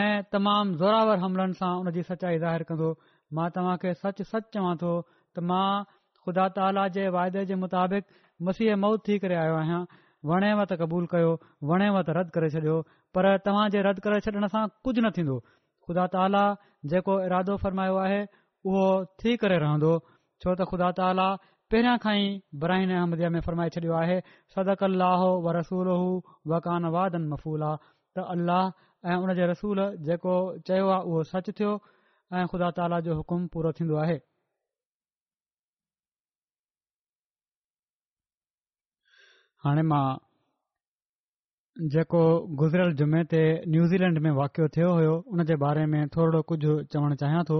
ऐं 0.00 0.22
तमामु 0.36 0.74
ज़ोरावर 0.82 1.16
हमलनि 1.26 1.54
सां 1.62 1.70
उन 1.84 1.90
जी 1.98 2.02
सचाई 2.10 2.38
ज़ाहिरु 2.46 2.66
कंदो 2.72 2.88
मां 3.38 3.48
तव्हां 3.56 3.76
खे 3.84 3.94
सच 4.02 4.22
सच 4.32 4.50
चवां 4.56 4.74
थो 4.84 4.92
त 5.38 5.46
मां 5.48 5.84
ख़ुदा 6.26 6.44
ताली 6.54 6.84
जे 6.94 7.02
वाइदे 7.16 7.42
जे 7.50 7.56
मुताबिक़ 7.64 8.06
मसीह 8.48 8.78
मौत 8.84 9.02
थी 9.08 9.18
करे 9.24 9.36
आयो 9.42 9.58
आहियां 9.58 9.82
वणे 10.30 10.48
वत 10.60 10.72
क़बूल 10.82 11.04
कयो 11.12 11.30
वणे 11.72 11.90
वत 11.96 12.10
रद्द 12.18 12.32
करे 12.36 12.48
छॾियो 12.54 12.78
पर 13.18 13.28
तव्हांजे 13.44 13.82
रद्द 13.88 14.00
करे 14.06 14.18
छॾण 14.26 14.46
सां 14.54 14.62
कुझु 14.88 15.04
न 15.04 15.12
थींदो 15.18 15.36
ख़ुदा 15.88 16.06
ताला 16.14 16.42
जेको 16.94 17.16
इरादो 17.28 17.56
फ़रमायो 17.66 18.00
आहे 18.06 18.18
उहो 18.72 18.86
थी 19.22 19.36
करे 19.44 19.58
रहंदो 19.66 19.92
छो 20.06 20.50
त 20.50 20.68
ख़ुदा 20.72 20.90
ताला 21.00 21.28
पहिरियां 21.74 21.94
खां 22.06 22.14
ई 22.22 22.26
बराहिन 22.64 22.94
अहमदीअ 23.02 23.30
में 23.36 23.40
फ़र्माए 23.48 23.74
छॾियो 23.78 23.96
आहे 24.02 24.18
सदक 24.56 24.86
अलाह 24.90 25.26
व 25.46 25.56
रसूल 25.58 25.92
हू 25.94 26.10
व 26.54 26.60
कान 26.68 26.88
वादन 26.96 27.28
मफ़ूल 27.36 27.66
आहे 27.70 27.82
त 27.84 28.26
अल्लाह 28.36 28.64
ऐं 29.10 29.20
उन 29.26 29.36
जे 29.40 29.50
रसूल 29.54 29.84
जेको 30.10 30.38
चयो 30.70 30.90
आहे 30.98 31.12
उहो 31.14 31.24
सचु 31.34 31.56
थियो 31.62 31.76
ऐं 32.40 32.48
ख़ुदा 32.54 32.72
ताला 32.80 33.04
जो 33.10 33.20
हुकुम 33.22 33.46
पूरो 33.56 33.74
थींदो 33.80 34.00
आहे 34.06 34.18
हाणे 39.64 39.82
मां 39.90 40.02
जेको 41.94 42.20
गुज़िरियल 42.60 42.92
जुमे 42.98 43.20
ते 43.32 43.38
न्यूज़ीलैंड 43.74 44.18
में 44.26 44.30
वाकिफ़ 44.38 44.70
थियो 44.76 44.90
हो 44.98 45.14
हुन 45.30 45.44
जे 45.50 45.56
बारे 45.64 45.84
में 45.94 46.02
थोरो 46.16 46.42
कुझु 46.50 46.74
चवणु 46.94 47.14
चाहियां 47.22 47.40
थो 47.48 47.56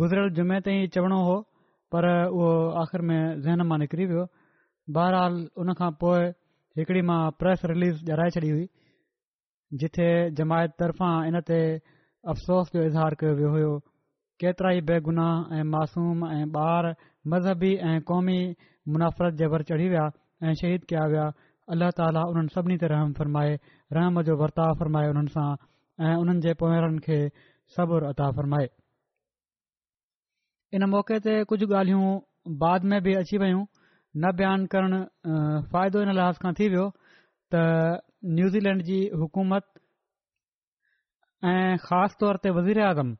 गुज़िरियल 0.00 0.30
जुमे 0.36 0.58
ते 0.68 0.74
ई 0.82 0.88
चवणो 0.96 1.18
हो 1.28 1.34
पर 1.94 2.08
उहो 2.26 2.52
आख़िर 2.82 3.04
में 3.10 3.18
ज़हन 3.46 3.62
मां 3.72 3.78
निकिरी 3.84 4.06
वियो 4.12 4.24
बहरहाल 4.98 5.40
हुन 5.62 5.74
खां 5.80 5.90
पोइ 6.04 6.30
हिकड़ी 6.80 7.02
मां 7.10 7.18
प्रेस 7.42 7.66
रिलीज़ 7.72 8.04
ॼाराए 8.12 8.34
छॾी 8.38 8.48
हुई 8.56 8.68
जिथे 9.82 10.08
जमायत 10.42 10.76
तरफ़ां 10.84 11.12
इन 11.32 11.40
ते 11.52 11.60
अफ़सोस 12.34 12.72
जो 12.76 12.86
इज़हार 12.92 13.18
कयो 13.24 13.34
वियो 13.42 13.52
हो 13.56 13.74
केतिरा 14.44 14.74
ई 14.78 14.86
बेगुनाह 14.92 15.56
ऐं 15.60 15.64
मासूम 15.74 16.26
ऐं 16.38 16.44
ॿार 16.68 16.94
मज़हबी 17.34 17.74
ऐं 17.90 17.98
क़ौमी 18.12 18.40
मुनाफ़िरत 18.94 19.40
जे 19.42 19.46
वर 19.56 19.62
चढ़ी 19.72 19.88
विया 19.94 20.08
ऐं 20.42 20.54
शहीद 20.60 20.84
कया 20.90 21.04
विया 21.12 21.24
अलाह 21.74 21.90
ताला 22.00 22.20
उन्हनि 22.32 22.50
सभिनी 22.52 22.76
ते 22.82 22.86
रहम 22.92 23.10
फ़रमाए 23.18 23.56
रहम 23.96 24.20
जो 24.28 24.36
वर्ताव 24.42 24.70
फ़रमाए 24.82 25.08
उन्हनि 25.14 25.32
सां 25.36 25.48
ऐं 26.06 26.14
उन्हनि 26.20 26.40
जे 26.46 26.52
पोयारनि 26.62 27.00
खे 27.06 27.18
सब्र 27.74 28.08
अदा 28.12 28.28
फ़र्माए 28.38 28.68
इन 30.78 30.88
मौक़े 30.94 31.18
ते 31.28 31.34
कुझु 31.52 31.66
ॻाल्हियूं 31.82 32.14
बाद 32.64 32.88
में 32.92 32.98
बि 33.08 33.14
अची 33.24 33.38
वयूं 33.44 33.62
न 34.22 34.32
बयानु 34.40 34.66
करण 34.76 34.94
फ़ाइदो 35.74 36.02
इन 36.08 36.12
लिहाज़ 36.20 36.40
खां 36.46 36.52
थी 36.62 36.68
वियो 36.74 36.86
त 37.52 37.62
न्यूज़ीलैंड 38.40 38.82
जी 38.90 38.98
हुकूमत 39.20 39.66
ऐं 41.52 41.76
ख़ासि 41.86 42.16
तौर 42.20 42.40
ते 42.44 42.48
आज़म 42.90 43.12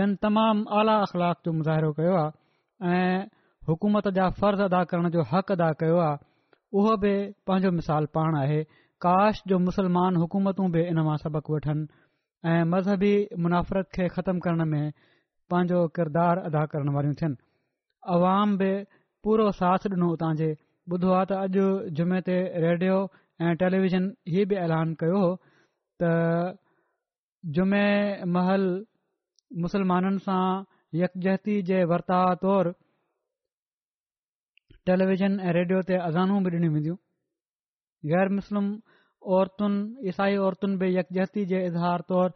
जन 0.00 0.14
तमामु 0.26 0.66
आला 0.82 0.94
अख़लाक 1.08 1.36
जो 1.48 1.52
मुज़ाहिरो 1.62 1.92
कयो 2.02 2.14
आहे 2.20 2.94
ऐं 2.94 3.26
हुकूमत 3.70 4.08
जा 4.18 4.26
फ़र्ज़ 4.40 4.60
अदा 4.68 4.80
करण 4.92 5.08
जो 5.16 5.22
हक़ 5.34 5.52
अदा 5.56 5.70
कयो 5.82 5.98
आहे 6.06 6.24
उहो 6.74 6.96
बि 7.02 7.10
पंहिंजो 7.46 7.70
मिसाल 7.72 8.06
पाण 8.14 8.36
आहे 8.36 8.62
काश 9.04 9.42
जो 9.48 9.58
मुसलमान 9.64 10.16
हुकूमतूं 10.20 10.70
बि 10.76 10.82
इन 10.92 10.98
मां 11.08 11.16
सबक़ु 11.24 11.54
वठनि 11.54 11.86
ऐं 12.52 12.64
मज़हबी 12.74 13.10
मुनाफ़िरत 13.44 13.88
खे 13.96 14.06
ख़तमु 14.16 14.40
करण 14.46 14.64
में 14.72 14.92
पंहिंजो 15.52 15.86
किरदारु 15.98 16.40
अदा 16.50 16.64
करण 16.72 16.88
वारियूं 16.96 17.14
थियनि 17.22 17.36
आवाम 18.16 18.56
बि 18.62 18.70
पूरो 19.26 19.50
साथ 19.60 19.86
ॾिनो 19.92 20.10
उतां 20.16 20.32
जे 20.42 20.50
ॿुधो 20.96 21.10
आहे 21.18 21.26
त 21.30 21.38
अॼु 21.44 21.66
जुमे 22.00 22.20
ते 22.30 22.38
रेडियो 22.66 22.96
ऐं 23.46 23.54
टेलीविज़न 23.62 24.10
इहे 24.32 24.44
बि 24.52 24.56
ऐलान 24.66 24.94
कयो 25.04 25.20
हो 25.24 25.30
त 26.02 26.12
जुमे 27.58 27.84
महल 28.38 28.68
मुसलमाननि 29.66 30.24
सां 30.28 30.44
यकजहति 31.04 31.58
जे 31.72 31.84
वर्ताव 31.94 32.34
तौरु 32.46 32.74
टेलीविज़न 34.88 35.38
ऐं 35.48 35.52
रेडियो 35.54 35.78
ते 35.86 35.94
अज़ानू 36.08 36.34
बि 36.42 36.50
डि॒नी 36.54 36.68
वेंदियूं 36.72 36.96
गैर 38.10 38.28
मुस्लिम 38.34 38.66
औरतुनि 39.36 40.08
ईसाई 40.10 40.36
औरतुनि 40.48 40.76
बि 40.82 40.90
यकजहति 40.98 41.44
जे 41.52 41.62
इज़हार 41.70 42.02
तौर 42.10 42.32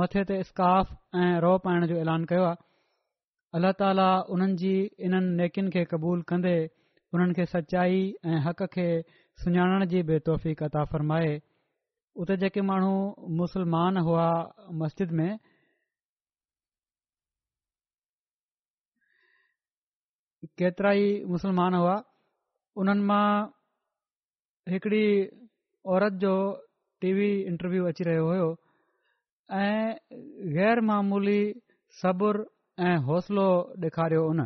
मथे 0.00 0.22
ते 0.30 0.38
स्काफ 0.48 0.88
ऐं 1.22 1.30
رو 1.44 1.52
पाइण 1.66 1.86
जो 1.90 1.98
ऐलान 2.04 2.24
कयो 2.30 2.42
आहे 2.46 2.56
अल्ला 3.54 3.70
ताला 3.82 4.08
उन्हनि 4.34 4.56
जी 4.62 4.72
इन्हनि 5.08 5.36
नेकियुनि 5.42 5.70
खे 5.74 5.82
क़बूल 5.92 6.22
कंदे 6.32 6.56
उन्हनि 7.14 7.34
खे 7.38 7.44
सचाई 7.54 8.02
ऐं 8.26 8.40
हक़ 8.48 8.64
खे 8.74 8.86
सुञाणण 9.44 9.86
जी 9.94 10.02
बे 10.10 10.18
तोहफ़ी 10.30 10.54
फ़रमाए 10.94 11.32
उते 12.24 12.36
जेके 12.42 12.60
माण्हू 12.72 12.92
मुसलमान 13.42 13.94
हुआ 14.08 14.28
मस्जिद 14.82 15.18
में 15.20 15.30
केतिरा 20.58 20.90
ई 21.06 21.08
मुसलमान 21.34 21.72
हुआ 21.78 21.96
उन्हनि 22.82 23.02
मां 23.10 23.26
हिकड़ी 24.72 25.06
औरत 25.94 26.12
जो 26.22 26.34
टीवी 27.02 27.30
इंटरव्यू 27.50 27.82
अची 27.90 28.04
रहियो 28.08 28.24
हुयो 28.28 28.48
ऐं 29.58 29.96
गैर 30.56 30.80
मामूली 30.90 31.40
सब्र 32.00 32.44
ऐं 32.88 32.96
हौसलो 33.08 33.46
ॾेखारियो 33.84 34.22
उन 34.32 34.40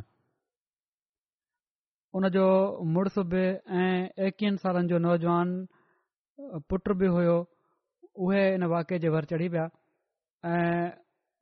उनजो 2.20 2.46
मुड़ुस 2.94 3.16
बि 3.32 3.44
ऐं 3.84 3.92
एकवीह 4.26 4.56
सालनि 4.64 4.88
जो 4.92 4.98
नौजवान 5.06 5.48
पुट 6.68 6.92
बि 7.02 7.06
हुयो 7.16 7.38
उहे 8.26 8.42
इन 8.54 8.64
वाके 8.74 8.98
जे 9.04 9.08
चढ़ी 9.32 9.48
पिया 9.56 9.64
ऐं 10.54 10.84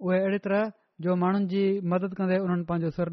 उहे 0.07 0.19
अहिड़ी 0.21 0.39
तरह 0.47 0.63
जो 1.07 1.17
माण्हुनि 1.23 1.47
जी 1.55 1.65
मदद 1.95 2.15
कंदे 2.19 2.39
उन्हनि 2.47 2.65
पंहिंजो 2.71 2.91
सिर 2.99 3.11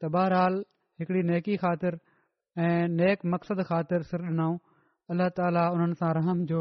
त 0.00 0.08
बहरहाल 0.16 0.54
हिकिड़ी 1.00 1.22
नेकी 1.30 1.56
ख़ातिर 1.62 1.94
ऐं 2.64 2.88
नेक 2.96 3.20
मक़सद 3.32 3.60
मक़्सद 3.64 3.68
ख़ातिरऊं 3.70 4.52
अल्ला 5.12 5.26
ताला 5.40 5.64
उन्हनि 5.76 5.94
सां 6.00 6.12
रहम 6.18 6.44
जो 6.52 6.60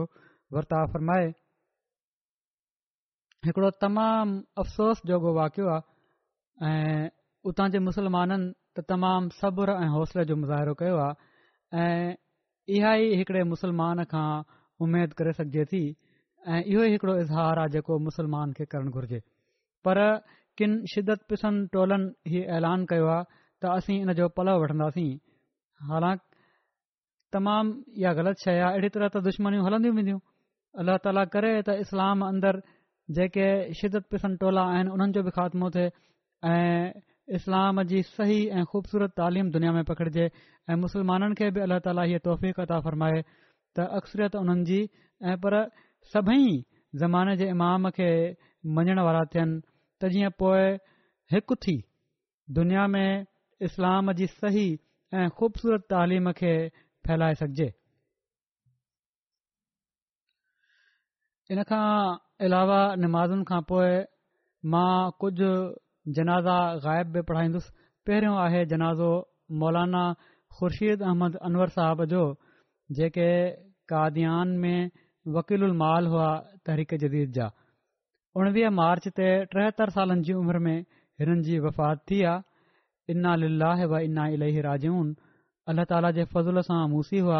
वर्ताव 0.57 0.83
फ़रमाए 0.95 1.27
हिकिड़ो 3.47 3.69
तमामु 3.85 4.35
अफ़सोस 4.63 4.97
जोगो 5.11 5.31
वाक़ियो 5.39 5.67
आहे 5.75 6.71
ऐं 6.71 7.09
उतां 7.51 7.67
जे 7.75 7.79
मुसलमाननि 7.87 8.81
तमामु 8.93 9.27
सब्र 9.39 9.69
ऐं 9.83 9.89
हौसले 9.95 10.23
जो 10.31 10.35
मुज़ाहिरो 10.43 10.73
कयो 10.81 10.97
आहे 11.05 11.79
ऐं 11.83 12.15
इहा 12.75 12.91
ई 13.05 13.21
हिकिड़े 13.23 13.41
मुस्लमान 13.55 14.03
खां 14.15 14.27
उमेदु 14.83 15.13
करे 15.21 15.31
सघिजे 15.39 15.63
थी 15.71 15.81
ऐं 16.43 16.61
इहो 16.67 16.81
ई 16.89 16.91
हिकिड़ो 16.95 17.15
इज़हार 17.23 17.55
आहे 17.63 17.69
जेको 17.77 17.93
मुसलमान 18.09 18.47
खे 18.59 18.65
करणु 18.75 18.91
घुर्जे 18.99 19.21
पर 19.87 19.97
किन 20.59 20.71
शिदत 20.91 21.19
पिसंद 21.31 21.57
टोलनि 21.73 22.07
हीउ 22.31 22.41
ऐलान 22.57 22.79
कयो 22.91 23.05
आहे 23.17 23.23
त 23.61 23.71
असीं 23.79 23.97
इन 24.03 24.09
जो 24.19 24.25
पलउ 24.37 24.55
वठंदासीं 24.63 25.11
हालांकि 25.89 26.23
तमामु 27.33 27.69
इहा 28.01 28.11
ग़लति 28.19 28.39
शइ 28.43 28.55
आहे 28.63 28.71
अहिड़ी 28.71 28.89
तरह 28.95 29.07
त 29.13 29.17
दुश्मनियूं 29.27 29.63
हलंदी 29.67 29.89
वेंदियूं 29.97 30.19
अल्लाह 30.79 30.97
ताला 31.05 31.23
करे 31.33 31.51
त 31.67 31.69
इस्लाम 31.83 32.17
अंदर 32.31 32.55
जेके 33.15 33.47
शिदत 33.79 34.03
पिसंद 34.11 34.35
टोला 34.43 34.63
आहिनि 34.75 34.89
उन्हनि 34.95 35.11
जो 35.15 35.21
बि 35.27 35.31
ख़ात्मो 35.37 35.67
थिए 35.75 35.87
ऐं 36.51 36.83
इस्लाम 37.39 37.75
जी 37.91 37.99
सही 38.15 38.39
ऐं 38.59 38.63
ख़ूबसूरत 38.71 39.11
तालीम 39.21 39.45
दुनिया 39.55 39.71
में 39.77 39.83
पखिड़िजे 39.91 40.25
ऐं 40.69 40.77
मुस्लमाननि 40.83 41.35
खे 41.39 41.47
बि 41.55 41.59
अलाह 41.67 41.79
ताला 41.87 42.03
इहा 42.11 42.19
तौफ़ीक़ता 42.27 42.75
फ़रमाए 42.89 43.19
त 43.75 43.87
अक्सरियत 43.99 44.33
उन्हनि 44.43 44.81
पर 45.43 45.53
सभई 46.13 46.45
ज़माने 47.03 47.33
जे 47.39 47.45
इमाम 47.55 47.83
खे 47.97 48.09
मञण 48.75 48.97
वारा 49.07 49.23
थियनि 49.33 49.57
त 50.01 50.09
जीअं 50.13 50.29
पोइ 50.43 50.65
हिकु 51.33 51.55
थी 51.65 51.73
दुनिया 52.59 52.85
में 52.95 53.25
इस्लाम 53.67 54.11
जी 54.19 54.27
सही 54.35 54.67
ऐं 55.21 55.27
ख़ूबसूरत 55.39 55.83
तालीम 55.93 56.31
खे 56.39 56.53
फैलाए 57.07 57.33
सघिजे 57.41 57.67
इनखां 61.55 61.83
अलावा 62.47 62.79
नमाज़ुनि 63.03 63.45
खां 63.51 63.61
पोइ 63.73 63.91
मां 64.73 64.93
कुझु 65.23 65.51
जनाज़ा 66.19 66.57
ग़ाइब 66.87 67.11
बि 67.15 67.21
पढ़ाईंदुसि 67.31 67.71
पहिरियों 68.07 68.35
आहे 68.45 68.63
जनाज़ो 68.73 69.09
मौलाना 69.63 70.03
ख़ुर्शीद 70.57 71.01
अहमद 71.09 71.35
अनवर 71.49 71.69
साहब 71.77 72.05
जो 72.13 72.21
जेके 72.99 73.29
कादियान 73.93 74.55
में 74.65 74.79
वकील 75.37 75.63
उल 75.69 75.75
माल 75.83 76.07
हुआ 76.13 76.29
तहरीक 76.69 76.93
जदीद 77.05 77.31
जा 77.39 77.47
उणवीह 78.37 78.69
मार्च 78.79 79.07
ते 79.17 79.27
टेहतरि 79.53 79.91
सालनि 79.93 80.21
जी 80.27 80.33
उमिरि 80.41 80.59
में 80.65 80.85
हिननि 81.21 81.43
जी 81.45 81.59
वफ़ात 81.65 82.01
थी 82.09 82.19
आहे 82.31 83.13
इना 83.13 83.31
लीलाह 83.43 83.79
व 83.93 83.99
इना 84.07 84.25
इलाही 84.35 84.61
राजून 84.67 85.07
अल्ल्ह 85.71 85.85
ताला 85.91 86.11
जे 86.17 86.23
फज़ूल 86.33 86.61
सां 86.67 86.81
मूसी 86.91 87.19
हुआ 87.27 87.39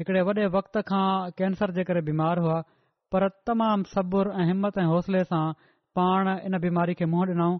हिकड़े 0.00 0.22
वडे॒ 0.28 0.48
वक़्त 0.56 0.78
खां 0.90 1.08
कैंसर 1.40 1.74
जे 1.80 1.84
करे 1.90 2.02
बीमार 2.08 2.38
हुआ 2.46 2.56
पर 3.14 3.28
तमामु 3.50 3.90
सब्र 3.94 4.32
ऐं 4.42 4.46
हिमत 4.52 4.78
ऐं 4.82 4.86
हौसले 4.92 5.22
सां 5.32 5.44
पाण 6.00 6.30
इन 6.36 6.58
बीमारी 6.66 6.94
खे 7.02 7.10
मुंहं 7.16 7.28
डि॒नऊं 7.32 7.58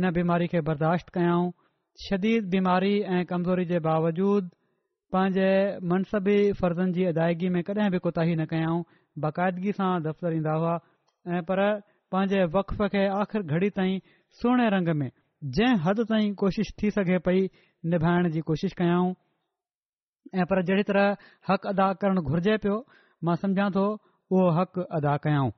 इन 0.00 0.10
बीमारी 0.18 0.48
खे 0.56 0.60
बर्दाश्त 0.68 1.08
कयाऊं 1.16 1.46
शदीद 2.08 2.50
बीमारी 2.56 2.92
ऐं 3.16 3.22
कमज़ोरी 3.32 3.64
जे 3.72 3.80
बावजूद 3.88 4.50
पांजे 5.16 5.48
मनसबी 5.94 6.36
फर्ज़नि 6.62 6.92
जी 7.00 7.04
अदायगी 7.14 7.48
में 7.56 7.62
कडहिं 7.70 7.90
बि 7.96 8.02
कोताही 8.08 8.36
न 8.36 8.46
कयाऊं 8.52 8.84
बाक़ाइदगी 9.26 9.74
सां 9.80 9.90
दफ़्तर 10.08 10.38
ईंदा 10.40 10.58
हुआ 10.64 10.76
ऐं 11.28 11.42
पर 11.44 11.60
पंहिंजे 12.12 12.44
वकफ 12.56 12.82
खे 12.90 13.06
आख़िर 13.20 13.42
घड़ी 13.42 13.70
ताईं 13.76 13.98
सुहिणे 14.40 14.68
रंग 14.76 14.88
में 14.98 15.10
जंहिं 15.56 15.78
हद 15.84 16.00
ताईं 16.10 16.34
कोशिशि 16.42 16.72
थी 16.82 16.90
सघे 16.98 17.18
पई 17.26 17.40
निभाइण 17.94 18.28
जी 18.34 18.40
कोशिशि 18.50 18.74
कयाऊं 18.82 19.12
ऐं 20.40 20.44
पर 20.52 20.62
जहिड़ी 20.68 20.82
तरह 20.90 21.16
हक़ 21.50 21.66
अदा 21.72 21.92
करणु 22.02 22.22
घुर्जे 22.22 22.56
पियो 22.66 22.76
मां 23.24 23.34
सम्झा 23.42 23.68
थो 23.78 23.84
उहो 23.96 24.46
हक़ 24.60 24.78
अदा 25.00 25.16
कयाऊं 25.26 25.50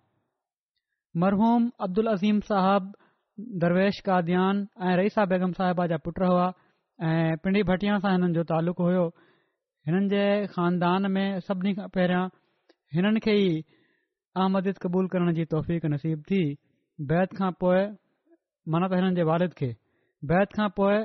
मरहूम 1.25 1.71
अब्दुल 1.89 2.07
अज़ीम 2.17 2.41
साहिबु 2.49 3.59
दरवेश 3.65 4.01
काद्यान 4.09 4.67
ऐं 4.83 4.97
रईसा 5.03 5.25
बेगम 5.35 5.53
साहिबा 5.63 5.87
जा 5.93 5.97
पुट 6.09 6.21
हुआ 6.29 6.49
ऐं 7.07 7.37
पिंडी 7.45 7.63
भटिया 7.73 7.99
सां 8.07 8.15
हिननि 8.19 8.33
जो 8.41 8.45
तालुक़ु 8.53 8.85
हुयो 8.89 9.07
हिननि 9.89 10.09
जे 10.15 10.25
ख़ानदान 10.57 11.11
में 11.17 11.27
सभिनी 11.49 11.75
खां 11.81 11.89
पहिरियां 11.99 12.27
हिननि 12.97 13.21
खे 13.29 13.37
ई 13.47 13.51
आमद 14.45 14.73
क़बूल 14.83 15.07
करण 15.15 15.33
जी 15.37 15.45
तौफ़ 15.55 15.71
नसीब 15.97 16.23
थी 16.31 16.41
बैत 17.13 17.33
खां 17.41 17.51
पोइ 17.65 17.83
माना 18.75 18.89
त 18.89 19.01
हिननि 19.01 19.17
जे 19.19 19.27
वालिद 19.33 19.55
खे 19.61 19.69
बैत 20.33 20.57
खां 20.59 20.69
पोइ 20.79 20.97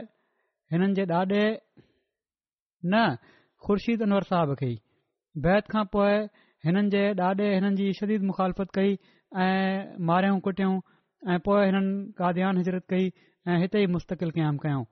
हिननि 0.76 0.94
जे 1.00 1.06
ॾाॾे 1.20 1.44
न 1.50 3.04
ख़ुर्शीद 3.68 4.02
अनवर 4.08 4.28
साहब 4.32 4.56
खे 4.62 4.70
ई 4.72 4.80
बैत 5.48 5.70
खां 5.76 5.84
पोइ 5.98 6.16
हिननि 6.70 6.94
जे 6.96 7.04
ॾाॾे 7.28 7.50
हिननि 7.56 7.74
जी 7.82 7.92
शदीद 8.02 8.28
मुखालफ़त 8.32 8.74
कई 8.80 8.96
ऐं 9.44 9.54
मारियूं 10.12 10.40
कुटियूं 10.48 10.74
ऐं 11.36 11.40
पोइ 11.48 11.66
हिननि 11.72 11.94
काद्यान 12.24 12.62
हिजरत 12.64 12.88
कई 12.96 13.12
ऐं 13.12 13.62
हिते 13.66 13.84
ई 13.88 13.92
मुस्तक़िल 13.98 14.36
क़यामु 14.40 14.66
कयऊं 14.66 14.86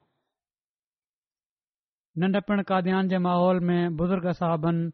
नंढपण 2.25 2.61
काद्यान 2.73 3.13
जे 3.15 3.17
माहौल 3.29 3.59
में 3.71 3.79
बुज़ुर्ग 4.03 4.31
साहबनि 4.41 4.91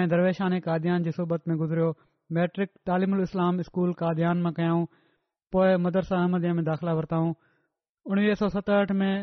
ऐं 0.00 0.04
दरवेशाने 0.14 0.60
काद्यान 0.70 1.04
जे 1.04 1.12
में 1.20 1.56
गुज़रियो 1.64 1.94
मैट्रिक 2.36 2.70
तालिमुल 2.88 3.22
इस्लाम 3.28 3.56
स्कूल 3.68 3.92
काद्यान 4.00 4.42
मां 4.46 4.52
कयाऊं 4.58 4.84
पोइ 5.54 5.70
मदरसा 5.86 6.18
अहमद 6.24 6.46
में 6.58 6.64
दाख़िला 6.68 6.92
वरिताऊं 6.98 7.32
उणिवीह 8.14 8.38
सौ 8.42 8.48
सतहठि 8.56 8.94
में 9.00 9.14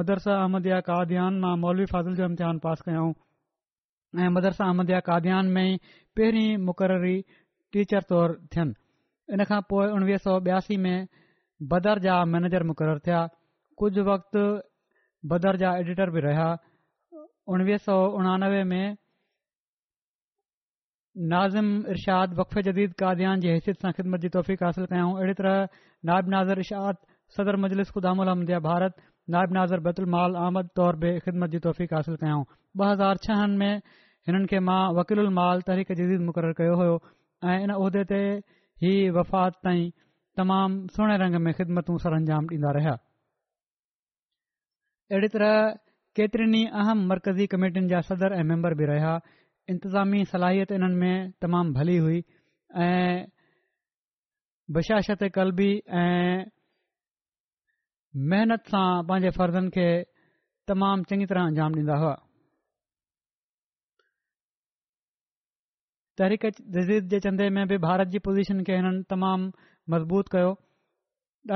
मदरसा 0.00 0.34
अहमद 0.46 0.66
कादयान 0.88 1.38
मां 1.44 1.52
मौलवी 1.64 1.86
फाज़िल 1.94 2.16
जो 2.22 2.28
इम्तिहान 2.30 2.58
पास 2.66 2.82
कयाऊं 2.88 3.14
ऐं 4.24 4.30
मदरसा 4.38 4.70
अहमद 4.72 4.92
कादयान 5.10 5.52
में 5.58 5.68
पहिरीं 6.20 6.48
मुक़ररी 6.70 7.14
टीचर 7.76 8.06
तौरु 8.12 8.38
थियनि 8.54 9.36
इन 9.36 9.44
खां 9.52 9.60
पोइ 9.74 9.88
उणिवीह 9.98 10.22
सौ 10.28 10.38
ॿियासी 10.50 10.76
में 10.88 10.98
बदर 11.74 11.98
जा 12.08 12.18
मैनेजर 12.36 12.62
मुक़ररु 12.72 13.04
थिया 13.08 13.22
कुझु 13.82 14.04
वक़्तु 14.12 14.44
बदर 15.34 15.56
जा 15.64 15.76
एडिटर 15.84 16.10
बि 16.16 16.20
रहिया 16.30 16.50
उणिवीह 17.54 17.84
सौ 17.88 17.98
उणानवे 18.22 18.62
में 18.72 18.82
नाज़िम 21.18 21.68
इरशाद 21.90 22.34
वक़फ़े 22.38 22.62
जदीद 22.62 22.92
कादान 23.00 23.40
जी 23.40 23.48
हैसियत 23.48 23.76
सां 23.82 23.90
ख़िदमत 23.92 24.20
जी 24.22 24.28
हासिल 24.62 24.84
कयूं 24.86 25.14
अहिड़ी 25.18 25.32
तरह 25.38 25.68
नायब 26.10 26.28
नाज़र 26.34 26.58
इराद 26.64 26.96
सदर 27.36 27.56
मजलिस 27.62 27.88
ख़ुदाम 27.94 28.16
मुजलिस 28.22 28.58
भारत 28.66 28.94
नायब 29.34 29.52
नाज़र 29.58 29.80
बैतुल 29.86 30.04
माल 30.14 30.32
नायबनाज़र 30.36 30.68
बतल 30.68 30.68
तौरत 30.80 31.50
जी 31.54 31.58
तौफ़क़ायूं 31.64 32.44
ॿ 32.82 32.84
हज़ार 32.90 33.16
छहनि 33.24 33.56
में 33.62 33.80
हिननि 34.28 34.46
खे 34.52 34.60
मां 34.68 34.80
वकील 34.98 35.20
उल 35.22 35.32
माल 35.40 35.62
तहरीक 35.70 35.90
जदीद 36.00 36.20
मुक़ररु 36.26 36.56
कयो 36.60 36.76
हो 36.80 36.86
ऐं 37.52 37.56
इन 37.62 37.72
उहिदे 37.78 38.04
ते 38.12 38.20
ही 38.84 38.94
वफ़ात 39.18 39.58
ताईं 39.68 39.90
तमामु 40.42 40.96
सुहिणे 40.98 41.16
रंग 41.24 41.40
में 41.48 41.52
ख़िदमतूं 41.62 41.96
सरंजाम 42.06 42.46
ॾींदा 42.58 42.70
रहिया 42.78 42.94
अहिड़ी 45.14 45.28
तरह 45.34 45.56
केतिरनि 46.20 46.62
अहम 46.84 47.04
मरकज़ी 47.10 47.46
कमेटियुनि 47.56 47.92
जा 47.94 48.00
सदर 48.12 48.38
ऐं 48.38 48.44
मैंबर 48.54 48.74
बि 48.82 48.86
रहिया 48.94 49.18
इंतिज़ामी 49.70 50.18
सलाहियत 50.32 50.70
इन्हनि 50.76 50.94
में 51.00 51.16
तमामु 51.44 51.70
भली 51.76 51.96
हुई 52.04 52.18
ऐ 52.84 52.88
बशाशत 54.74 55.20
कलबी 55.36 55.70
ऐं 56.02 56.38
महनत 58.30 58.62
सां 58.72 58.86
पंहिंजे 59.08 59.30
फर्ज़नि 59.40 59.68
खे 59.74 59.88
तमामु 60.72 61.02
चङी 61.10 61.24
तरह 61.32 61.42
अंजाम 61.52 61.72
ॾींदा 61.82 61.96
हुआ 62.02 62.14
तहरीक 66.20 66.44
जज़ीद 66.76 67.02
जे 67.14 67.18
चंदे 67.26 67.46
में 67.56 67.64
बि 67.72 67.76
भारत 67.88 68.08
जी 68.14 68.18
पोज़ीशन 68.28 68.62
खे 68.68 68.72
हिननि 68.78 69.02
तमामु 69.12 69.44
मज़बूत 69.96 70.26
कयो 70.36 70.50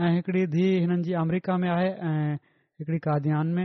ऐं 0.00 0.08
हिकिड़ी 0.16 0.46
धीउ 0.52 0.78
हिननि 0.80 1.02
जी 1.04 1.12
अमरीका 1.20 1.56
में 1.62 1.68
आहे 1.70 1.88
ऐं 2.08 2.34
हिकिड़ी 2.80 2.98
काद्यान 3.06 3.46
में 3.56 3.64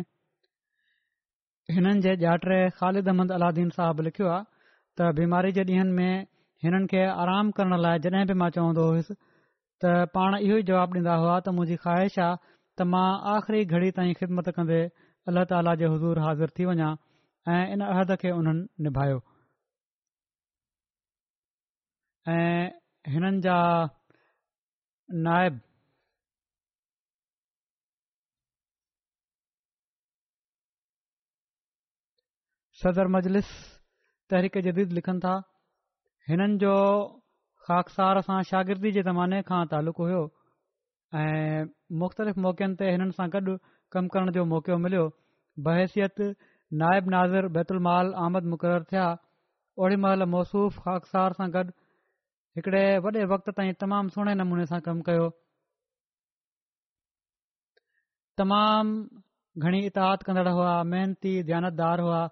हिननि 1.75 1.99
जे 2.05 2.15
ॾाटर 2.31 2.51
ख़ालिद 2.79 3.07
अहमद 3.07 3.31
अलादीन 3.35 3.69
साहब 3.75 3.99
लिखियो 4.07 4.27
आहे 4.31 4.43
त 4.99 5.11
बीमारी 5.19 5.51
जे 5.57 5.63
ॾींहंनि 5.69 5.91
में 5.99 6.27
हिननि 6.65 6.87
खे 6.93 7.03
आराम 7.23 7.51
करण 7.59 7.75
लाइ 7.85 7.99
जॾहिं 8.07 8.25
बि 8.31 8.35
मां 8.41 8.49
चवंदो 8.57 8.87
हुयुसि 8.89 9.13
त 9.83 9.93
पाण 10.17 10.35
इहो 10.47 10.57
ई 10.61 10.65
जवाबु 10.69 10.99
ॾींदा 10.99 11.15
हुआ 11.25 11.35
त 11.45 11.53
मुंहिंजी 11.59 11.77
ख़्वाहिश 11.85 12.17
आहे 12.27 12.37
त 12.77 12.87
मां 12.93 13.07
आख़िरी 13.35 13.61
घड़ी 13.79 13.91
ताईं 13.99 14.13
ख़िदमत 14.21 14.49
कंदे 14.59 14.79
अलाह 15.31 15.45
ताला 15.53 15.75
जे 15.83 15.91
हज़ूर 15.93 16.21
हाज़िर 16.25 16.53
थी 16.57 16.67
वञा 16.71 16.89
ऐं 17.53 17.63
इन 17.77 17.85
अहद 17.91 18.15
खे 18.25 18.33
हुननि 18.39 18.89
निभायो 18.89 19.21
ऐं 22.35 23.31
सदर 32.83 33.07
मजलिस 33.15 33.49
तरीक़े 34.31 34.61
जदीद 34.63 34.91
लिखनि 34.97 35.19
था 35.25 35.33
हिननि 36.29 36.57
जो 36.63 36.71
ख़ाकसार 37.67 38.19
सां 38.29 38.39
शागिर्दी 38.49 38.91
जे 38.97 39.03
ज़माने 39.09 39.39
खां 39.49 39.59
तालुक़ु 39.75 40.03
हुयो 40.07 40.23
ऐं 41.21 41.61
मुख़्तलिफ़ 42.01 42.41
मौक़नि 42.47 42.75
ते 42.83 42.89
हिननि 42.95 43.15
सां 43.21 43.27
गॾु 43.37 43.55
कमु 43.97 44.11
करण 44.17 44.31
जो 44.39 44.45
मौक़ो 44.55 44.77
मिलियो 44.87 45.05
बहसियत 45.69 46.19
नायब 46.83 47.09
नाज़िर 47.15 47.47
बैतमाल 47.59 48.11
अहमद 48.23 48.51
मुक़रर 48.55 48.83
थिया 48.93 49.05
ओड़ी 49.85 50.01
महिल 50.07 50.25
मौसूफ़ 50.35 50.79
ख़ाकसार 50.87 51.37
सां 51.41 51.49
गॾु 51.57 51.67
हिकड़े 52.59 52.83
वॾे 53.09 53.23
वक़्त 53.33 53.49
ताईं 53.57 53.73
तमामु 53.85 54.15
सुहिणे 54.17 54.35
नमूने 54.45 54.65
सां 54.73 54.81
कमु 54.89 55.07
कयो 55.11 55.29
तमाम 58.43 58.95
घणी 59.67 59.83
इतिहाद 59.91 60.25
कंदड़ 60.29 60.47
हुआ 60.61 60.75
महिनती 60.93 61.35
दानतददारु 61.51 62.09
हुआ 62.13 62.23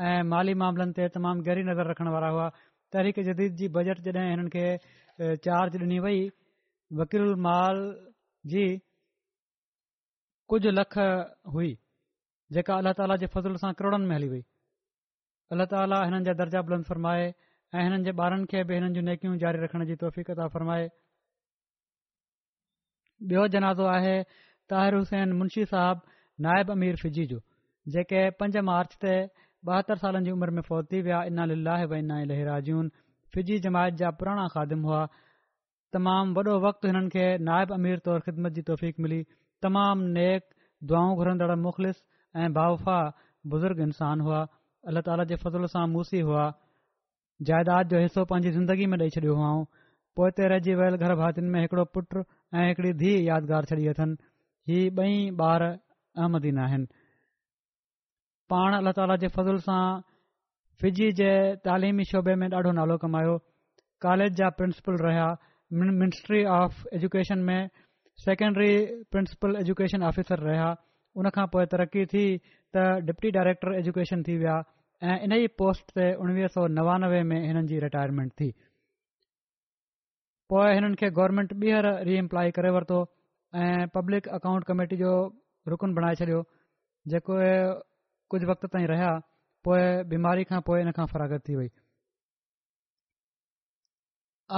ऐं 0.00 0.22
माली 0.24 0.52
मामलनि 0.60 0.92
ते 0.96 1.06
तमामु 1.14 1.42
गहरी 1.46 1.62
नज़र 1.68 1.86
रखण 1.92 2.08
वारा 2.12 2.28
हुआ 2.34 2.46
तहरीक 2.92 3.18
जदीद 3.28 3.54
जी 3.60 3.66
बजट 3.76 3.98
जॾहिं 4.06 4.30
हिननि 4.30 4.50
खे 4.52 5.36
चार्ज 5.46 5.76
ॾिनी 5.82 5.98
वई 6.04 6.20
वकील 7.00 7.34
माल 7.46 7.80
जी 8.52 8.64
कुझ 10.52 10.62
लख 10.78 10.96
हुई 11.56 11.70
जेका 12.56 12.76
अलाह 12.84 12.96
ताला 13.02 13.16
जे 13.24 13.26
फज़ूल 13.36 13.56
सां 13.64 13.72
करोड़नि 13.82 14.06
में 14.12 14.16
हली 14.16 14.28
वई 14.32 14.40
अलाह 15.56 15.68
ताला 15.74 16.00
हिननि 16.08 16.24
जा 16.30 16.34
दर्जा 16.40 16.64
बुलंद 16.70 16.88
फ़रमाए 16.92 17.28
ऐं 17.28 17.84
हिननि 17.84 18.04
जे 18.08 18.16
ॿारनि 18.22 18.48
खे 18.54 18.64
बि 18.72 18.80
हिननि 18.80 18.94
जूं 18.96 19.04
नेकियूं 19.12 19.36
जारी 19.44 19.62
रखण 19.66 19.86
जी 19.92 19.98
तौफ़ 20.04 20.20
फ़र्माए 20.56 20.88
ॿियो 23.28 23.46
जनाज़ो 23.58 23.92
आहे 24.00 24.16
ताहिर 24.72 24.94
हुसैन 25.02 25.38
मुंशी 25.42 25.68
साहिब 25.76 26.10
नायब 26.48 26.76
अमीर 26.80 26.96
फिजी 27.06 27.24
जो 27.30 27.38
जेके 27.98 28.28
पंज 28.42 28.56
मार्च 28.72 28.98
ते 29.06 29.16
ॿाहतरि 29.70 29.98
सालनि 30.02 30.24
जी 30.26 30.30
उमिरि 30.34 30.52
में 30.54 30.62
फोती 30.68 31.00
विया 31.06 31.22
इनाजून 31.30 32.88
फ़िजी 33.34 33.58
जमायत 33.66 33.94
जा 34.00 34.08
पुराणा 34.20 34.46
ख़ादम 34.54 34.80
हुआ 34.86 35.02
तमामु 35.96 36.32
वॾो 36.48 36.54
वक़्तु 36.66 36.86
हिननि 36.90 37.08
खे 37.14 37.26
नाइब 37.48 37.72
अमीर 37.78 37.98
तौरु 38.08 38.24
ख़िदमत 38.26 38.52
जी 38.58 38.62
तौफ़ीक़ 38.70 38.98
मिली 39.04 39.20
तमामु 39.62 40.02
नेक 40.16 40.42
दुआऊं 40.92 41.14
घुरंदड़ 41.20 41.54
मुख़लिस 41.66 41.98
ऐं 42.36 42.50
भाउ 42.56 42.74
फा 42.88 42.96
बुज़ुर्ग 43.54 43.80
इंसान 43.86 44.20
हुआ 44.28 44.40
अलाह 44.92 45.02
ताला 45.08 45.24
जे 45.32 45.36
फज़ल 45.44 45.66
सां 45.76 45.86
मुसी 45.94 46.20
हुआ 46.30 46.44
जाइदाद 47.50 47.94
जो 47.94 48.00
हिसो 48.06 48.24
पंहिंजी 48.32 48.50
ज़िंदगी 48.58 48.86
में 48.94 48.98
ॾेई 48.98 49.10
छॾियो 49.18 49.36
हुआ 49.42 49.52
पोइते 50.18 50.48
रहिजी 50.54 50.74
वियल 50.82 50.96
घर 51.02 51.14
भातियुनि 51.22 51.50
में 51.54 51.60
हिकड़ो 51.62 51.84
पुट 51.94 52.18
ऐं 52.18 52.66
हिकड़ी 52.68 52.92
धीउ 53.04 53.22
यादगार 53.30 53.70
छॾी 53.72 53.86
अथनि 53.94 54.18
हीउ 54.72 54.96
ॿई 55.04 55.14
ॿार 55.50 55.66
अहमदीन 55.70 56.58
आहिनि 56.66 56.90
पाण 58.52 58.74
अला 58.76 58.90
ताला 58.96 59.14
जे 59.20 59.26
फज़ल 59.34 59.56
सां 59.66 59.82
फ़िजी 60.80 61.06
जे 61.18 61.30
तालिमी 61.66 62.04
शोबे 62.12 62.32
में 62.40 62.48
ॾाढो 62.54 62.70
नालो 62.78 62.96
कमायो 63.02 63.34
कॉलेज 64.04 64.32
जा 64.40 64.48
प्रिंसीपल 64.58 64.96
रहिया 65.04 65.28
मिनिस्ट्री 66.00 66.42
ऑफ 66.56 66.74
एजुकेशन 66.98 67.38
में 67.48 67.68
सेकेंड्री 68.24 68.72
प्रिंसीपल 69.12 69.50
एजुकेशन 69.62 70.02
ऑफिसर 70.08 70.38
रहिया 70.48 70.66
उन 71.16 71.28
खां 71.36 71.44
पोइ 71.54 71.64
तरक़ी 71.74 72.04
थी 72.14 72.24
त 72.76 72.82
डिप्टी 73.10 73.30
डायरेक्टर 73.36 73.74
एजुकेशन 73.78 74.22
थी 74.26 74.36
विया 74.42 74.56
ऐं 75.12 75.16
इन 75.28 75.32
ई 75.40 75.46
पोस्ट 75.62 75.94
ते 76.00 76.08
उणिवीह 76.24 76.52
सौ 76.56 76.66
नवानवे 76.80 77.22
में 77.32 77.38
हिननि 77.46 77.62
जी 77.72 77.78
रिटायरमेंट 77.86 78.32
थी 78.40 78.50
पोइ 80.54 80.74
हिननि 80.80 80.98
खे 81.04 81.10
गवर्नमेंट 81.20 81.54
ॿीहर 81.56 81.88
रीएम्प्लॉय 82.10 82.52
करे 82.60 82.74
वरितो 82.76 83.00
ऐं 83.62 83.88
पब्लिक 83.96 84.28
अकाउंट 84.40 84.68
कमेटी 84.72 85.00
जो 85.04 85.14
रुकन 85.74 85.96
बणाए 86.00 86.20
छॾियो 86.22 86.42
जेको 87.14 87.40
कुझु 88.32 88.46
वक़्त 88.48 88.64
ताईं 88.72 88.86
रहिया 88.90 89.08
पोइ 89.66 89.80
बीमारी 90.10 90.42
खां 90.50 90.60
पोइ 90.68 90.78
इन 90.80 90.88
खां 90.96 91.06
फराखत 91.12 91.40
थी 91.48 91.54
वई 91.60 91.68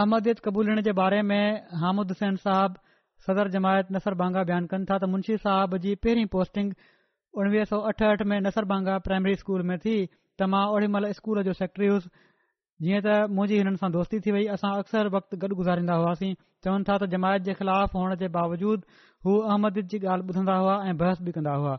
अहमदियद 0.03 0.39
क़बूलण 0.47 0.77
जे 0.89 0.93
बारे 0.99 1.21
में 1.31 1.45
हामूद 1.83 2.11
हुसैन 2.15 2.37
साहब 2.45 2.75
सदर 3.27 3.49
जमायत 3.57 3.87
नसरबांगा 3.97 4.43
बयानु 4.51 4.71
कनि 4.75 4.87
था 4.91 4.97
त 5.05 5.09
मुंशी 5.15 5.37
साहिब 5.47 5.77
जी 5.87 5.95
पहिरीं 6.07 6.27
पोस्टिंग 6.37 6.69
उणिवीह 7.45 7.67
सौ 7.73 7.79
अठहठि 7.93 8.27
में 8.33 8.37
नसरबांगा 8.47 8.97
प्राइमरी 9.09 9.35
स्कूल 9.43 9.65
में 9.71 9.77
थी 9.87 9.97
त 10.07 10.49
मां 10.55 10.61
ओॾी 10.75 10.91
महिल 10.97 11.13
स्कूल 11.21 11.43
जो 11.49 11.55
सेक्रेटरी 11.63 11.91
हुयुसि 11.95 12.13
जीअं 12.87 13.01
त 13.07 13.09
मुंहिंजी 13.39 13.61
हिननि 13.63 13.81
सां 13.83 13.91
दोस्ती 13.99 14.21
थी 14.29 14.37
वई 14.39 14.47
असां 14.59 14.73
अक्सर 14.85 15.11
वक़्तु 15.17 15.41
गॾु 15.47 15.51
गुज़ारींदा 15.63 15.99
हुआसीं 16.03 16.31
चवनि 16.69 16.89
था 16.91 16.99
त 17.05 17.11
जमायत 17.17 17.49
जे 17.51 17.57
ख़िलाफ़ु 17.63 17.99
हुअण 18.05 18.15
जे 18.25 18.31
बावजूदि 18.39 19.03
हू 19.29 19.35
अहमददीद 19.51 19.91
जी 19.95 20.01
ॻाल्हि 20.15 20.29
ॿुधंदा 20.35 20.59
हुआ 20.67 20.79
ऐं 20.85 20.95
बहस 21.05 21.25
बि 21.29 21.35
कंदा 21.39 21.57
हुआ 21.63 21.75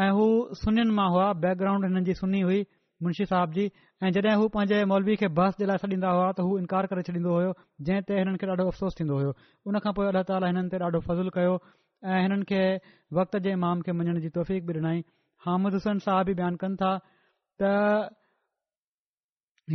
ऐं 0.00 0.10
हू 0.16 0.26
सुन्हनि 0.58 0.90
मां 0.98 1.06
हुआ 1.14 1.24
बॅकग्राउंड 1.40 1.84
हिननि 1.84 2.00
जी 2.04 2.12
सुनी 2.18 2.40
हुई 2.48 2.60
मुंशी 3.06 3.24
साहिब 3.32 3.56
जी 3.56 3.64
ऐं 4.06 4.10
जॾहिं 4.16 4.34
हू 4.42 4.46
पंहिंजे 4.52 4.76
मौलवी 4.92 5.14
खे 5.22 5.28
बहस 5.38 5.56
जे 5.62 5.66
लाइ 5.70 5.80
सॾींदा 5.82 6.12
हुआ 6.18 6.28
त 6.36 6.44
हू 6.46 6.52
इनकार 6.60 6.86
करे 6.92 7.02
छॾींदो 7.08 7.32
होयो 7.34 7.50
जंहिं 7.88 8.04
ते 8.10 8.16
हिननि 8.20 8.40
खे 8.42 8.46
ॾाढो 8.52 8.64
अफ़सोस 8.72 8.94
थीन्दो 9.00 9.18
होयो 9.22 9.34
हुनखां 9.70 9.92
पोइ 9.98 10.06
अलाह 10.12 10.22
ताला 10.30 10.48
हिननि 10.52 10.72
ते 10.74 10.78
ॾाढो 10.86 11.02
फज़लु 11.08 11.32
कयो 11.36 11.52
ऐं 12.14 12.22
हिननि 12.26 12.48
खे 12.52 12.62
वक़्त 13.18 13.36
जे 13.48 13.54
ममाम 13.64 13.82
खे 13.88 13.94
मञण 14.00 14.20
जी 14.26 14.30
तौफ़ीक़ 14.38 14.64
बि 14.70 14.76
ॾिनाई 14.78 15.02
हामिद 15.48 15.76
हुसैन 15.80 16.00
साहब 16.06 16.30
बि 16.32 16.34
बयानु 16.40 16.60
कनि 16.64 16.80
था 16.84 16.92
त 17.64 17.72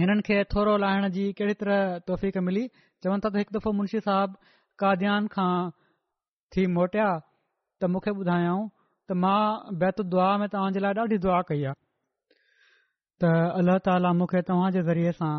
हिननि 0.02 0.26
खे 0.32 0.40
थोरो 0.56 0.74
लाहिण 0.86 1.10
जी 1.20 1.28
कहिड़ी 1.42 1.60
तरह 1.66 1.84
तौफ़ 2.12 2.26
मिली 2.50 2.64
चवनि 2.80 3.28
था 3.28 3.30
त 3.30 3.46
हिकु 3.46 3.58
दफ़ो 3.60 3.76
मुंशी 3.82 4.02
साहिब 4.08 4.34
काद्यान 4.86 5.30
खां 5.38 5.54
थी 6.58 6.68
मोटिया 6.80 7.12
त 7.20 7.92
मूंखे 7.98 8.16
त 9.10 9.16
मां 9.26 9.76
बैतुल 9.82 10.08
दुआ 10.14 10.30
में 10.44 10.48
तव्हां 10.54 10.80
लाइ 10.86 10.94
ॾाढी 11.04 11.18
दुआ 11.26 11.42
कई 11.52 11.62
आहे 11.70 11.84
त 13.24 13.30
अल्ला 13.60 13.76
ताली 13.88 14.10
मूंखे 14.22 14.42
तव्हां 14.50 14.72
जे 14.78 15.12
सां 15.20 15.30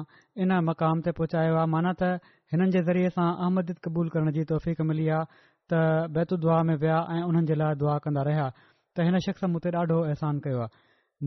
इन 0.44 0.54
मक़ाम 0.68 1.02
ते 1.08 1.12
पहुचायो 1.18 1.58
आहे 1.62 1.66
माना 1.74 1.92
त 2.02 2.36
हिननि 2.54 2.72
जे 2.76 2.82
ज़रिये 2.88 3.10
सां 3.18 3.26
अहमदी 3.34 3.76
क़बूल 3.88 4.08
करण 4.16 4.30
जी 4.38 4.44
तौफ़ 4.52 4.68
मिली 4.92 5.06
आहे 5.16 5.40
त 5.72 5.82
बैतूल 6.16 6.40
दुआ 6.46 6.62
में 6.70 6.74
विया 6.84 7.00
ऐं 7.16 7.20
हुननि 7.26 7.44
जे 7.52 7.58
लाइ 7.62 7.76
दुआ 7.84 7.96
कंदा 8.08 8.24
रहिया 8.30 8.48
त 8.60 9.08
हिन 9.10 9.20
शख़्स 9.28 9.50
मूं 9.54 9.60
ते 9.68 9.74
ॾाढो 9.82 10.00
अहसान 10.12 10.40
कयो 10.48 10.64
आहे 10.66 10.82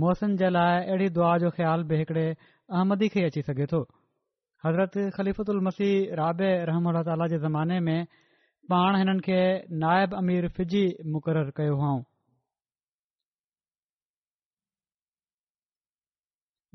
मौसम 0.05 0.35
जे 0.43 0.49
लाइ 0.57 0.81
अहिड़ी 0.81 1.09
दुआ 1.19 1.31
जो 1.45 1.53
ख़्याल 1.59 1.83
बि 1.91 2.01
हिकड़े 2.03 2.25
अहमदी 2.45 3.13
खे 3.17 3.25
अची 3.29 3.45
सघे 3.51 3.69
थो 3.75 3.83
हज़रत 4.67 5.01
ख़लीफ़त 5.19 5.53
मसीह 5.71 6.21
रहम 6.23 6.89
रा 6.99 7.07
ताली 7.11 7.43
ज़माने 7.49 7.79
में 7.89 7.97
पाण 8.75 9.01
हिननि 9.03 9.27
खे 9.29 9.39
नायब 9.85 10.17
अमीर 10.23 10.51
फिजी 10.59 10.87
मुक़रर 11.17 11.53
कयो 11.61 11.77
हुओ 11.85 11.95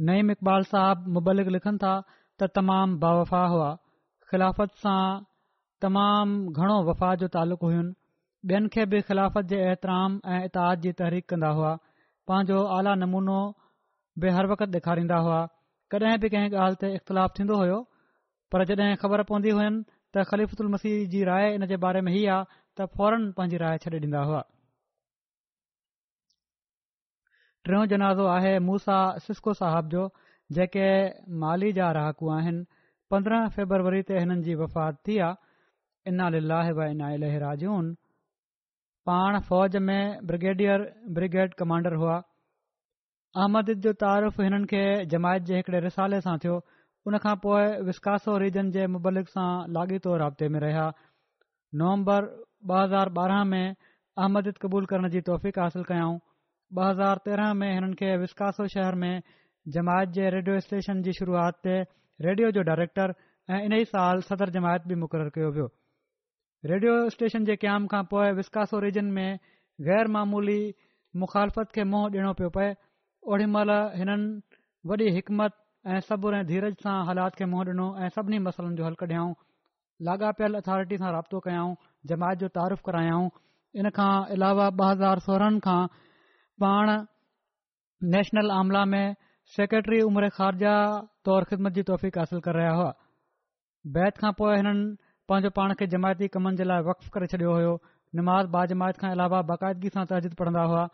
नईम 0.09 0.31
इक़बाल 0.31 0.62
साहब 0.70 1.06
मुबलिक 1.16 1.48
लिखनि 1.56 1.78
था 1.82 1.93
त 2.40 2.48
तमामु 2.55 2.97
बा 3.05 3.39
हुआ 3.52 3.68
ख़िलाफ़त 4.31 4.73
सां 4.85 5.20
तमामु 5.82 6.35
घणो 6.52 6.82
वफ़ा 6.90 7.09
जो 7.24 7.28
तालुक़ु 7.36 7.64
हुयुनि 7.66 7.93
ॿियनि 8.51 8.68
खे 8.77 8.85
बि 8.93 9.01
ख़िलाफ़त 9.09 9.44
जे 9.52 9.59
एतिराम 9.70 10.10
ऐं 10.32 10.44
इताद 10.52 10.81
जी 10.86 10.93
तहरीक 11.01 11.24
कंदा 11.32 11.48
हुआ 11.59 11.73
पंहिंजो 12.31 12.59
आला 12.78 12.93
नमूनो 13.02 13.39
बि 14.24 14.28
हर 14.39 14.47
वक़्त 14.52 14.74
ॾेखारींदा 14.81 15.18
हुआ 15.28 15.39
कॾहिं 15.94 16.18
बि 16.24 16.28
कंहिं 16.35 16.51
ॻाल्हि 16.64 16.77
ते 16.81 16.93
इख़्तिलाफ़ु 16.97 17.39
थींदो 17.39 17.62
हो 17.64 17.78
पर 18.52 18.64
जॾहिं 18.73 18.98
ख़बर 19.05 19.23
पवंदी 19.32 19.56
हुयनि 19.60 19.85
त 20.12 20.28
ख़लीफ़ुल 20.32 20.68
मसीह 20.77 21.09
जी 21.16 21.24
राय 21.32 21.55
इन 21.56 21.66
जे 21.73 21.81
बारे 21.89 22.05
में 22.09 22.12
ही 22.16 22.24
आहे 22.35 22.60
त 22.78 22.89
फौरन 22.98 23.31
पंहिंजी 23.40 23.62
राय 23.64 23.78
छॾे 23.86 23.98
ॾींदा 24.05 24.23
हुआ 24.32 24.44
टियों 27.67 27.85
जनाज़ो 27.91 28.25
आहे 28.33 28.59
मूसा 28.65 28.99
सिस्को 29.27 29.53
صاحب 29.61 29.89
जो 29.91 30.03
जेके 30.57 31.07
माली 31.43 31.73
जा 31.79 31.91
राहकू 31.93 32.29
आहिनि 32.37 32.63
पंद्रहं 33.11 33.49
फेबरवरी 33.57 34.03
ते 34.11 34.19
हिननि 34.19 34.43
जी 34.47 34.55
वफ़ात 34.61 34.99
थी 35.09 35.17
आहे 35.29 36.11
इन 36.11 36.21
इना 36.21 36.29
इलाजून 36.39 37.95
पाण 39.11 39.39
फ़ौज 39.49 39.77
में 39.89 40.19
ब्रिगेडियर 40.27 40.85
ब्रिगेड 41.19 41.55
कमांडर 41.63 41.95
हुआ 42.03 42.15
अहमद 43.43 43.73
जो 43.87 43.93
तारफ 44.05 44.41
हिन 44.41 44.65
खे 44.75 44.85
जमायत 45.15 45.43
जे 45.51 45.57
हिकड़े 45.57 45.81
रिसाले 45.87 46.21
सां 46.29 46.37
थियो 46.45 46.59
हुन 47.09 47.19
खां 47.25 47.35
पोइ 47.47 47.67
विस्कासो 47.91 48.37
रीजन 48.45 48.71
जे 48.77 48.87
मुबलिक 48.99 49.29
सां 49.35 49.49
लाॻीतो 49.79 50.17
राब्ते 50.25 50.49
में 50.55 50.61
रहिया 50.69 50.87
नवंबर 51.83 52.31
ब 52.31 52.79
हज़ार 52.83 53.13
बारहां 53.21 53.45
में 53.53 53.65
अहमद 53.65 54.53
क़बूल 54.67 54.91
करण 54.95 55.09
जी 55.17 55.21
तौफ़ीक़ासिल 55.33 55.85
कयऊं 55.93 56.19
ॿ 56.75 56.87
हज़ार 56.91 57.17
तेरहं 57.25 57.53
में 57.59 57.69
हिननि 57.73 57.95
खे 57.99 58.17
विस्कासो 58.19 58.67
शहर 58.69 58.95
में 59.01 59.21
जमायत 59.75 60.09
जे 60.15 60.31
रेडियो 60.35 60.61
स्टेशन 60.61 61.03
जी 61.03 61.13
शुरुआति 61.19 61.61
ते 61.65 61.75
रेडियो 62.27 62.51
जो 62.57 62.63
डायरेक्टर 62.69 63.13
ऐं 63.55 63.61
इन 63.67 63.73
ई 63.75 63.85
साल 63.91 64.21
सदर 64.31 64.51
जमायत 64.57 64.87
बि 64.93 64.95
मुक़ररु 65.03 65.31
कयो 65.37 65.51
वियो 65.59 65.67
रेडियो 66.71 66.95
स्टेशन 67.15 67.45
जे 67.51 67.57
क़याम 67.65 67.87
खां 67.95 68.03
पोइ 68.13 68.33
विस्कासो 68.43 68.79
रीजन 68.85 69.13
में 69.19 69.39
गैर 69.91 70.09
मामूली 70.15 70.63
मुखालफ़त 71.25 71.71
खे 71.79 71.85
मुंह 71.91 72.09
ॾिनो 72.19 72.33
पियो 72.41 72.49
पए 72.57 72.73
ओड़ी 73.33 73.47
महिल 73.53 73.71
हिननि 74.01 74.59
वॾी 74.93 75.09
हिकमत 75.19 75.55
ऐं 75.93 76.01
सब्र 76.11 76.41
ऐं 76.43 76.47
धीरज 76.49 76.83
सां 76.89 76.97
हालात 77.13 77.37
खे 77.43 77.47
मुंहुं 77.53 77.69
ॾिनो 77.77 77.87
ऐं 78.01 78.09
सभिनी 78.19 78.39
मसलनि 78.51 78.77
जो 78.83 78.89
हल 78.91 78.95
कढयाऊं 79.07 79.33
लाॻापियल 80.11 80.59
अथॉरिटी 80.67 80.97
सां 81.05 81.13
राब्तो 81.19 81.41
कयाऊं 81.47 81.71
जमायत 82.15 82.39
जो 82.43 82.49
तारूफ़ 82.59 82.83
करायाऊं 82.91 83.29
इन 83.83 83.91
खां 84.01 84.11
अलावा 84.39 84.69
ॿ 84.83 84.93
हज़ार 84.95 85.25
सोरहनि 85.31 85.61
खां 85.69 85.81
पाण 86.61 86.91
नेशनल 88.12 88.51
आमला 88.51 88.85
में 88.93 89.05
सेक्रेटरी 89.57 90.01
उमर 90.05 90.28
ख़ारजा 90.37 90.74
तौर 91.28 91.45
ख़िदमत 91.51 91.73
जी 91.78 91.83
तौफ़ीक़ासिल 91.91 92.41
करे 92.47 92.59
रहिया 92.61 92.70
हुआ 92.78 92.93
बैत 93.97 94.19
खां 94.23 94.33
पोइ 94.41 94.55
हिननि 94.57 94.87
पांजे 95.33 95.49
पाण 95.59 95.74
खे 95.81 95.87
जमायती 95.95 96.28
कमनि 96.37 96.57
जे 96.61 96.65
लाइ 96.70 96.83
वक़फ़ 96.89 97.11
करे 97.16 97.27
छडि॒यो 97.35 97.70
हो 97.70 97.74
निमाज़ 98.20 98.49
बाजमायत 98.57 99.03
खां 99.03 99.11
अलावा 99.19 99.43
बाक़ाइदगी 99.53 99.93
सां 99.97 100.05
ताज़ीद 100.15 100.35
पढ़ंदा 100.43 100.62
हुआ 100.73 100.87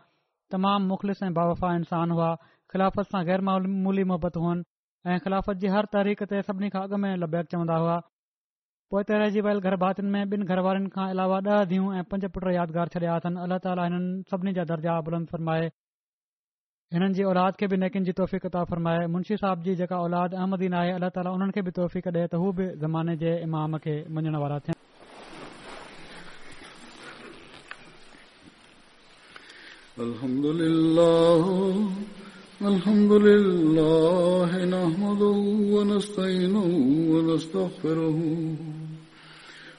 तमामु 0.57 0.91
मुख़लिस 0.95 1.23
ऐं 1.23 1.31
वफ़ाफ़ा 1.39 1.75
इंसान 1.83 2.17
हुआ 2.19 2.31
ख़िलाफ़त 2.75 3.13
सां 3.15 3.25
गैर 3.31 3.47
माल 3.51 3.71
मुहबत 3.93 4.41
हुअनि 4.45 4.69
ऐं 5.13 5.19
ख़िलाफ़त 5.29 5.65
जी 5.65 5.75
हर 5.77 5.91
तारीख़ 5.97 6.25
ते 6.35 6.43
सभिनी 6.51 6.73
खां 6.79 6.87
अॻु 6.89 7.03
में 7.07 7.11
लबैक 7.25 7.53
चवंदा 7.57 7.79
हुआ 7.87 8.01
پہ 8.93 8.99
ویل 9.19 9.31
جی 9.35 9.41
گھر 9.65 9.75
بات 9.83 10.01
میں 10.15 10.25
بن 10.31 10.47
گھر 10.49 10.59
والوں 10.67 10.87
کے 10.95 11.11
علاوہ 11.11 11.39
دہ 11.47 11.63
دھی 11.69 11.79
پنج 12.11 12.25
پٹ 12.33 12.45
یادگار 12.55 12.87
چڑیا 12.95 13.15
اتن 13.17 13.37
اللہ 13.45 13.59
تعالیٰ 13.63 13.87
سبھی 14.31 14.53
جا 14.57 14.63
درجہ 14.69 15.01
بلند 15.07 15.27
فرمائے 15.31 15.69
اندن 16.97 17.13
جی 17.17 17.23
کی 17.59 18.01
جی 18.05 18.13
توفیق 18.19 18.45
تع 18.53 18.65
فرمائے 18.71 19.07
منشی 19.13 19.37
صاحب 19.41 19.95
اولاد 19.99 20.35
احمدینا 20.41 20.83
ہے 20.85 20.93
اللہ 20.95 21.09
تعالیٰ 21.15 21.33
انہوں 21.35 21.51
کو 21.55 21.63
بھی 21.63 21.73
توفیق 21.81 22.07
دے 22.15 22.27
تو 22.33 22.51
زمانے 22.81 23.17
کے 23.17 23.33
امام 23.41 23.77
کے 23.79 24.03
من 24.09 24.31
تھن 24.61 25.11